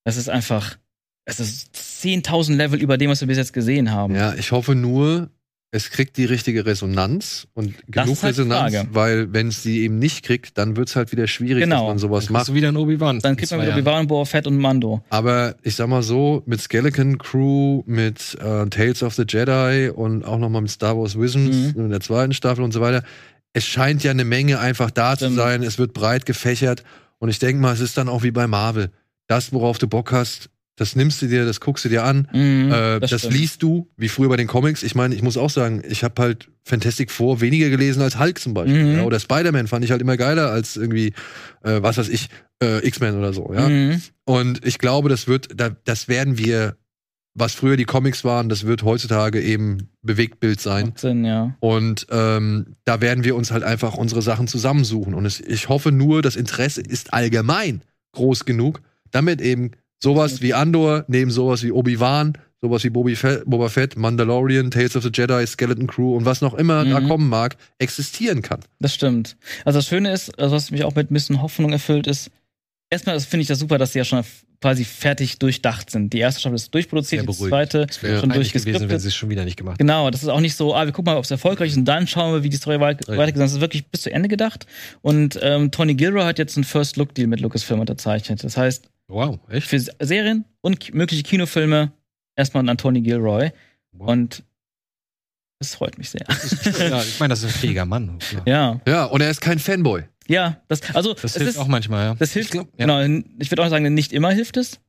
das 0.05 0.17
ist 0.17 0.29
einfach, 0.29 0.79
es 1.25 1.41
ist 1.41 1.75
10.000 1.75 2.57
Level 2.57 2.81
über 2.81 2.97
dem, 2.97 3.11
was 3.11 3.21
wir 3.21 3.29
bis 3.29 3.37
jetzt 3.37 3.53
gesehen 3.53 3.91
haben. 3.91 4.15
Ja, 4.15 4.35
ich 4.35 4.53
hoffe 4.53 4.75
nur, 4.75 5.31
es 5.73 5.91
kriegt 5.91 6.17
die 6.17 6.25
richtige 6.25 6.67
Resonanz 6.67 7.47
und 7.55 7.75
Das 7.87 8.05
genug 8.07 8.23
halt 8.23 8.33
Resonanz, 8.39 8.75
Frage. 8.75 8.89
weil 8.93 9.33
wenn 9.33 9.49
es 9.49 9.63
die 9.63 9.83
eben 9.83 9.99
nicht 10.01 10.25
kriegt, 10.25 10.59
dann 10.59 10.77
wird's 10.77 10.97
halt 10.97 11.13
wieder 11.13 11.29
schwierig, 11.29 11.63
Genau. 11.63 11.83
dass 11.83 11.89
man 11.89 11.99
sowas 11.99 12.25
Dann 12.27 12.33
macht. 12.33 12.41
kriegst 12.41 12.49
du 12.51 12.55
wieder 12.55 12.69
ein 12.69 12.77
Obi-Wan. 12.77 13.21
Dann 13.21 13.37
kriegt 13.37 13.51
man 13.53 13.63
wieder. 13.63 13.75
Obi-Wan, 13.75 14.07
Boba 14.09 14.25
Fett 14.25 14.47
und 14.49 14.57
Mando. 14.59 15.03
Aber 15.11 15.55
ich 15.63 15.77
sag 15.77 15.89
mal 15.89 16.03
so, 16.03 16.43
mit 16.47 16.61
Skeleton 16.61 17.19
Crew, 17.19 17.83
mit 17.87 18.37
äh, 18.41 18.67
Tales 18.67 19.03
of 19.05 19.15
the 19.15 19.25
Jedi 19.29 19.91
und 19.95 20.25
auch 20.25 20.39
nochmal 20.39 20.63
mit 20.63 20.71
Star 20.73 20.97
Wars 20.99 21.19
Visions 21.19 21.75
Mhm. 21.77 21.85
in 21.85 21.91
der 21.91 22.01
zweiten 22.01 22.33
Staffel 22.33 22.65
und 22.65 22.73
so 22.73 22.81
weiter, 22.81 23.05
es 23.53 23.65
scheint 23.65 24.03
ja 24.03 24.11
eine 24.11 24.25
Menge 24.25 24.59
einfach 24.59 24.91
da 24.91 25.13
zu 25.17 25.25
Stimmt. 25.27 25.37
sein. 25.37 25.63
Es 25.63 25.79
wird 25.79 25.93
breit 25.93 26.27
gefächert 26.27 26.83
und 27.19 27.29
ich 27.29 27.39
denke 27.39 27.63
mal, 27.63 27.73
es 27.73 27.81
ist 27.81 27.97
dann 27.97 28.09
auch 28.09 28.23
wie 28.25 28.31
bei 28.33 28.47
Marvel. 28.49 28.91
Das, 29.29 29.53
worauf 29.53 29.79
du 29.79 29.87
Bock 29.87 30.11
hast, 30.11 30.51
das 30.81 30.97
nimmst 30.97 31.21
du 31.21 31.27
dir, 31.27 31.45
das 31.45 31.61
guckst 31.61 31.85
du 31.85 31.91
dir 31.91 32.05
an. 32.05 32.27
Mhm, 32.33 32.73
Äh, 32.73 33.01
das 33.01 33.11
stimmt. 33.21 33.35
liest 33.35 33.63
du, 33.63 33.87
wie 33.99 34.09
früher 34.09 34.31
bei 34.31 34.37
den 34.39 34.47
Comics. 34.47 34.83
Ich 34.83 34.95
meine, 34.95 35.15
ich 35.15 35.23
muss 35.23 35.37
auch 35.37 35.51
sagen, 35.51 35.83
ich 35.87 36.03
habe 36.03 36.21
halt 36.23 36.49
Fantastic 36.65 37.11
Four 37.11 37.43
weniger 37.43 37.69
gelesen 37.69 38.01
als 38.03 38.19
Hulk 38.19 38.39
zum 38.39 38.55
Beispiel. 38.55 38.85
Mhm. 38.85 38.97
Ja, 38.97 39.03
oder 39.05 39.21
Spider-Man 39.21 39.67
fand 39.67 39.85
ich 39.85 39.91
halt 39.91 40.01
immer 40.01 40.17
geiler 40.17 40.51
als 40.51 40.77
irgendwie, 40.77 41.09
äh, 41.63 41.83
was 41.83 41.99
weiß 41.99 42.09
ich, 42.09 42.29
äh, 42.63 42.87
X-Men 42.87 43.19
oder 43.19 43.33
so. 43.35 43.53
Ja? 43.55 43.69
Mhm. 43.69 44.01
Und 44.25 44.65
ich 44.65 44.79
glaube, 44.79 45.11
das 45.11 45.29
wird, 45.29 45.49
da, 45.55 45.69
das 45.85 46.09
werden 46.09 46.39
wir, 46.39 46.77
was 47.35 47.55
früher 47.55 47.77
die 47.77 47.85
Comics 47.85 48.25
waren, 48.25 48.49
das 48.49 48.67
wird 48.67 48.83
heutzutage 48.83 49.41
eben 49.43 49.89
Bewegtbild 50.03 50.61
sein. 50.61 50.93
Sinn, 50.97 51.25
ja. 51.27 51.55
Und 51.61 52.07
ähm, 52.11 52.75
da 52.87 53.03
werden 53.03 53.23
wir 53.23 53.37
uns 53.37 53.51
halt 53.51 53.65
einfach 53.65 53.95
unsere 53.95 54.23
Sachen 54.23 54.49
zusammensuchen. 54.49 55.13
Und 55.15 55.27
es, 55.27 55.41
ich 55.41 55.69
hoffe 55.69 55.93
nur, 55.93 56.23
das 56.23 56.37
Interesse 56.37 56.81
ist 56.81 57.13
allgemein 57.13 57.83
groß 58.13 58.47
genug, 58.47 58.81
damit 59.11 59.41
eben 59.41 59.73
sowas 60.03 60.41
wie 60.43 60.55
Andor, 60.55 61.05
neben 61.09 61.31
sowas 61.31 61.63
wie 61.63 61.73
Obi-Wan, 61.73 62.35
sowas 62.63 62.85
wie 62.85 62.91
Bobi 62.91 63.17
Fett, 63.17 63.45
Boba 63.47 63.69
Fett, 63.71 63.97
Mandalorian, 63.97 64.71
Tales 64.71 64.95
of 64.97 65.03
the 65.03 65.11
Jedi, 65.13 65.47
Skeleton 65.47 65.87
Crew 65.87 66.15
und 66.17 66.25
was 66.27 66.41
noch 66.43 66.55
immer 66.55 66.85
da 66.85 67.01
Mhm. 67.01 67.09
kommen 67.09 67.29
mag, 67.29 67.57
existieren 67.79 68.43
kann. 68.43 68.61
Das 68.81 68.95
stimmt. 68.95 69.37
Also 69.65 69.79
das 69.79 69.87
Schöne 69.87 70.13
ist, 70.13 70.39
also 70.39 70.55
was 70.57 70.71
mich 70.71 70.85
auch 70.85 70.95
mit 70.95 71.11
ein 71.11 71.15
bisschen 71.15 71.41
Hoffnung 71.41 71.73
erfüllt, 71.73 72.07
ist, 72.07 72.31
erstmal 72.91 73.19
finde 73.21 73.43
ich 73.43 73.49
das 73.49 73.59
super, 73.61 73.79
dass 73.79 73.93
sie 73.93 73.99
ja 74.01 74.05
schon 74.05 74.23
quasi 74.61 74.85
fertig 74.85 75.39
durchdacht 75.39 75.91
sind. 75.91 76.13
Die 76.13 76.19
erste 76.19 76.41
Staffel 76.41 76.57
ist 76.57 76.75
durchproduziert, 76.75 77.27
die 77.27 77.33
zweite 77.33 77.87
schon 77.91 78.11
peinlich 78.11 78.19
gewesen, 78.19 78.23
wenn 78.23 78.31
durchgeskriptet. 78.35 79.01
sie 79.01 79.09
es 79.09 79.15
schon 79.15 79.31
wieder 79.31 79.47
nicht 79.47 79.57
gemacht. 79.57 79.79
Genau, 79.79 80.11
das 80.11 80.23
ist 80.23 80.29
auch 80.29 80.41
nicht 80.41 80.55
so, 80.55 80.75
ah, 80.75 80.85
wir 80.85 80.93
gucken 80.93 81.11
mal, 81.11 81.17
ob 81.17 81.25
es 81.25 81.31
erfolgreich 81.31 81.71
ist 81.71 81.79
und 81.79 81.87
dann 81.87 82.07
schauen 82.07 82.35
wir, 82.35 82.43
wie 82.43 82.51
die 82.51 82.59
Story 82.59 82.79
weit- 82.79 83.09
weitergeht. 83.09 83.41
Das 83.41 83.53
ist 83.53 83.63
wirklich 83.63 83.87
bis 83.87 84.03
zu 84.03 84.13
Ende 84.13 84.29
gedacht. 84.29 84.67
Und 85.01 85.39
ähm, 85.41 85.71
Tony 85.71 85.95
Gilroy 85.95 86.25
hat 86.25 86.39
jetzt 86.39 86.59
einen 86.59 86.65
First-Look-Deal 86.65 87.27
mit 87.27 87.41
Lucasfilm 87.41 87.81
unterzeichnet. 87.81 88.45
Das 88.45 88.59
heißt, 88.59 88.85
Wow, 89.11 89.39
echt? 89.49 89.67
für 89.67 89.79
Serien 90.01 90.45
und 90.61 90.95
mögliche 90.95 91.23
Kinofilme 91.23 91.93
erstmal 92.37 92.69
an 92.69 92.79
Tony 92.79 93.01
Gilroy. 93.01 93.51
Wow. 93.93 94.09
Und 94.09 94.45
es 95.59 95.75
freut 95.75 95.99
mich 95.99 96.11
sehr. 96.11 96.25
ja, 96.79 97.03
ich 97.03 97.21
meine, 97.21 97.33
das 97.33 97.43
ist 97.43 97.55
ein 97.55 97.61
fähiger 97.61 97.85
Mann. 97.85 98.19
Ja. 98.33 98.43
ja, 98.47 98.81
Ja, 98.87 99.05
und 99.07 99.21
er 99.21 99.31
ist 99.31 99.41
kein 99.41 99.59
Fanboy. 99.59 100.05
ja, 100.29 100.61
das, 100.69 100.81
also, 100.95 101.13
Das 101.15 101.25
es 101.25 101.35
hilft 101.35 101.49
ist, 101.51 101.59
auch 101.59 101.67
manchmal, 101.69 102.07
ja. 102.07 102.15
Das 102.15 102.33
hilft, 102.33 102.49
Ich 102.49 102.53
glaub, 102.53 102.69
ja. 102.79 102.87
genau. 102.87 103.23
Ich 103.39 103.51
würde 103.51 103.65
auch 103.65 103.69
sagen, 103.69 103.93
nicht 103.93 104.13
immer 104.13 104.31
hilft 104.31 104.57
es. 104.57 104.81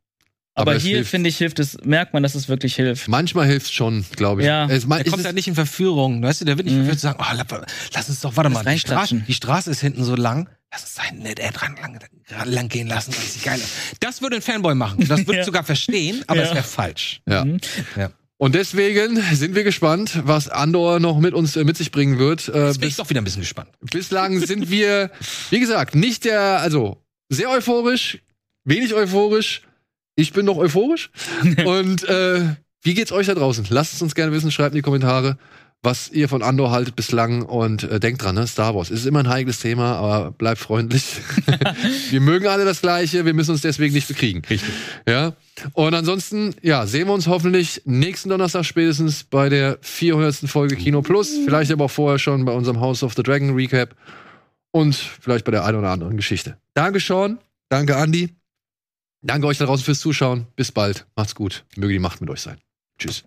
Aber, 0.53 0.71
Aber 0.71 0.75
es 0.75 0.83
hier, 0.83 1.05
finde 1.05 1.29
ich, 1.29 1.37
hilft 1.37 1.59
es, 1.59 1.77
merkt 1.85 2.13
man, 2.13 2.23
dass 2.23 2.35
es 2.35 2.49
wirklich 2.49 2.75
hilft. 2.75 3.07
Manchmal 3.07 3.47
hilft 3.47 3.73
schon, 3.73 4.05
glaube 4.17 4.41
ich. 4.41 4.47
Ja. 4.47 4.65
Es, 4.67 4.85
man, 4.85 4.97
Der 4.97 5.05
es 5.05 5.11
kommt 5.11 5.21
ist- 5.21 5.25
halt 5.25 5.35
nicht 5.35 5.47
in 5.47 5.55
Verführung. 5.55 6.21
Weißt 6.21 6.41
du, 6.41 6.45
der 6.45 6.57
wird 6.57 6.65
nicht 6.67 6.75
Mhm. 6.75 6.79
verführt 6.81 6.99
zu 6.99 7.07
sagen, 7.07 7.19
oh, 7.21 7.35
la- 7.35 7.65
lass 7.93 8.09
uns 8.09 8.19
doch, 8.19 8.35
warte 8.35 8.49
Das 8.51 8.63
mal, 8.65 8.73
die 8.73 8.79
Straße, 8.79 9.15
die 9.27 9.33
Straße 9.33 9.71
ist 9.71 9.79
hinten 9.79 10.03
so 10.03 10.15
lang. 10.15 10.49
Lass 10.73 10.81
uns 10.83 10.95
da 10.95 11.03
hinten 11.03 11.23
nicht 11.23 11.39
dran 11.39 11.75
lang, 11.81 11.99
lang 12.45 12.67
gehen 12.69 12.87
lassen, 12.87 13.13
weil 13.13 13.21
sie 13.25 13.39
geil 13.39 13.59
ist. 13.59 13.69
Das 14.01 14.21
würde 14.21 14.37
ein 14.37 14.41
Fanboy 14.41 14.75
machen. 14.75 15.05
Das 15.07 15.19
würde 15.19 15.33
Ja. 15.35 15.39
ich 15.39 15.45
sogar 15.45 15.63
verstehen, 15.63 16.23
aber 16.27 16.41
Ja. 16.41 16.47
es 16.49 16.53
wäre 16.53 16.63
falsch. 16.63 17.21
ja. 17.27 17.45
Mhm. 17.45 17.59
Und 18.37 18.55
deswegen 18.55 19.21
sind 19.33 19.53
wir 19.53 19.63
gespannt, 19.63 20.19
was 20.25 20.49
Andor 20.49 20.99
noch 20.99 21.19
mit 21.19 21.33
uns 21.35 21.55
äh, 21.55 21.63
mit 21.63 21.77
sich 21.77 21.91
bringen 21.91 22.17
wird. 22.17 22.47
Äh, 22.49 22.65
Jetzt 22.67 22.79
bin 22.79 22.81
bis, 22.81 22.89
ich 22.89 22.95
doch 22.97 23.07
wieder 23.09 23.21
ein 23.21 23.23
bisschen 23.23 23.41
gespannt. 23.43 23.69
bislang 23.91 24.39
sind 24.39 24.69
wir, 24.71 25.11
wie 25.51 25.59
gesagt, 25.59 25.93
nicht 25.95 26.25
der, 26.25 26.59
also 26.59 26.97
sehr 27.29 27.49
euphorisch, 27.51 28.17
wenig 28.65 28.93
euphorisch. 28.95 29.61
Ich 30.15 30.33
bin 30.33 30.45
noch 30.45 30.57
euphorisch. 30.57 31.09
Und 31.65 32.07
äh, 32.07 32.55
wie 32.83 32.93
geht's 32.93 33.11
euch 33.11 33.27
da 33.27 33.35
draußen? 33.35 33.65
Lasst 33.69 33.93
es 33.93 34.01
uns 34.01 34.15
gerne 34.15 34.31
wissen, 34.31 34.51
schreibt 34.51 34.73
in 34.73 34.77
die 34.77 34.81
Kommentare, 34.81 35.37
was 35.83 36.09
ihr 36.11 36.29
von 36.29 36.43
Andor 36.43 36.71
haltet 36.71 36.95
bislang 36.95 37.41
und 37.43 37.83
äh, 37.83 37.99
denkt 37.99 38.23
dran, 38.23 38.35
ne? 38.35 38.45
Star 38.45 38.75
Wars 38.75 38.91
ist 38.91 39.05
immer 39.07 39.19
ein 39.19 39.29
heikles 39.29 39.59
Thema, 39.59 39.95
aber 39.95 40.31
bleibt 40.31 40.59
freundlich. 40.59 41.03
wir 42.11 42.21
mögen 42.21 42.47
alle 42.47 42.65
das 42.65 42.81
Gleiche, 42.81 43.25
wir 43.25 43.33
müssen 43.33 43.51
uns 43.51 43.61
deswegen 43.61 43.93
nicht 43.93 44.07
bekriegen. 44.07 44.43
Richtig. 44.47 44.73
Ja. 45.07 45.33
Und 45.73 45.93
ansonsten, 45.95 46.53
ja, 46.61 46.85
sehen 46.85 47.07
wir 47.07 47.13
uns 47.13 47.27
hoffentlich 47.27 47.81
nächsten 47.85 48.29
Donnerstag 48.29 48.63
spätestens 48.65 49.23
bei 49.23 49.49
der 49.49 49.79
400. 49.81 50.47
Folge 50.47 50.75
Kino 50.75 51.01
Plus. 51.01 51.31
Vielleicht 51.45 51.71
aber 51.71 51.85
auch 51.85 51.91
vorher 51.91 52.19
schon 52.19 52.45
bei 52.45 52.51
unserem 52.51 52.79
House 52.79 53.01
of 53.01 53.13
the 53.15 53.23
Dragon 53.23 53.55
Recap. 53.55 53.95
Und 54.71 54.95
vielleicht 54.95 55.45
bei 55.45 55.51
der 55.51 55.65
einen 55.65 55.79
oder 55.79 55.89
anderen 55.89 56.15
Geschichte. 56.15 56.57
Danke, 56.75 56.99
Sean. 56.99 57.39
Danke, 57.69 57.93
Andy. 57.93 58.40
Danke 59.21 59.47
euch 59.47 59.59
da 59.59 59.65
draußen 59.65 59.85
fürs 59.85 59.99
Zuschauen. 59.99 60.47
Bis 60.55 60.71
bald. 60.71 61.05
Macht's 61.15 61.35
gut. 61.35 61.63
Möge 61.75 61.93
die 61.93 61.99
Macht 61.99 62.21
mit 62.21 62.29
euch 62.29 62.41
sein. 62.41 62.57
Tschüss. 62.97 63.23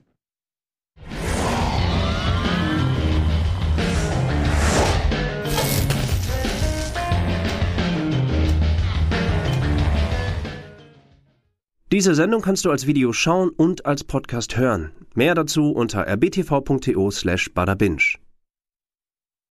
Diese 11.93 12.17
Sendung 12.17 12.43
kannst 12.43 12.65
du 12.65 12.73
als 12.73 12.89
Video 12.89 13.13
schauen 13.13 13.51
und 13.51 13.87
als 13.87 14.03
Podcast 14.03 14.57
hören. 14.57 14.91
Mehr 15.15 15.37
dazu 15.37 15.71
unter 15.71 16.09
rbtv.to 16.09 17.11
slash 17.13 17.55
badabinch. 17.55 18.19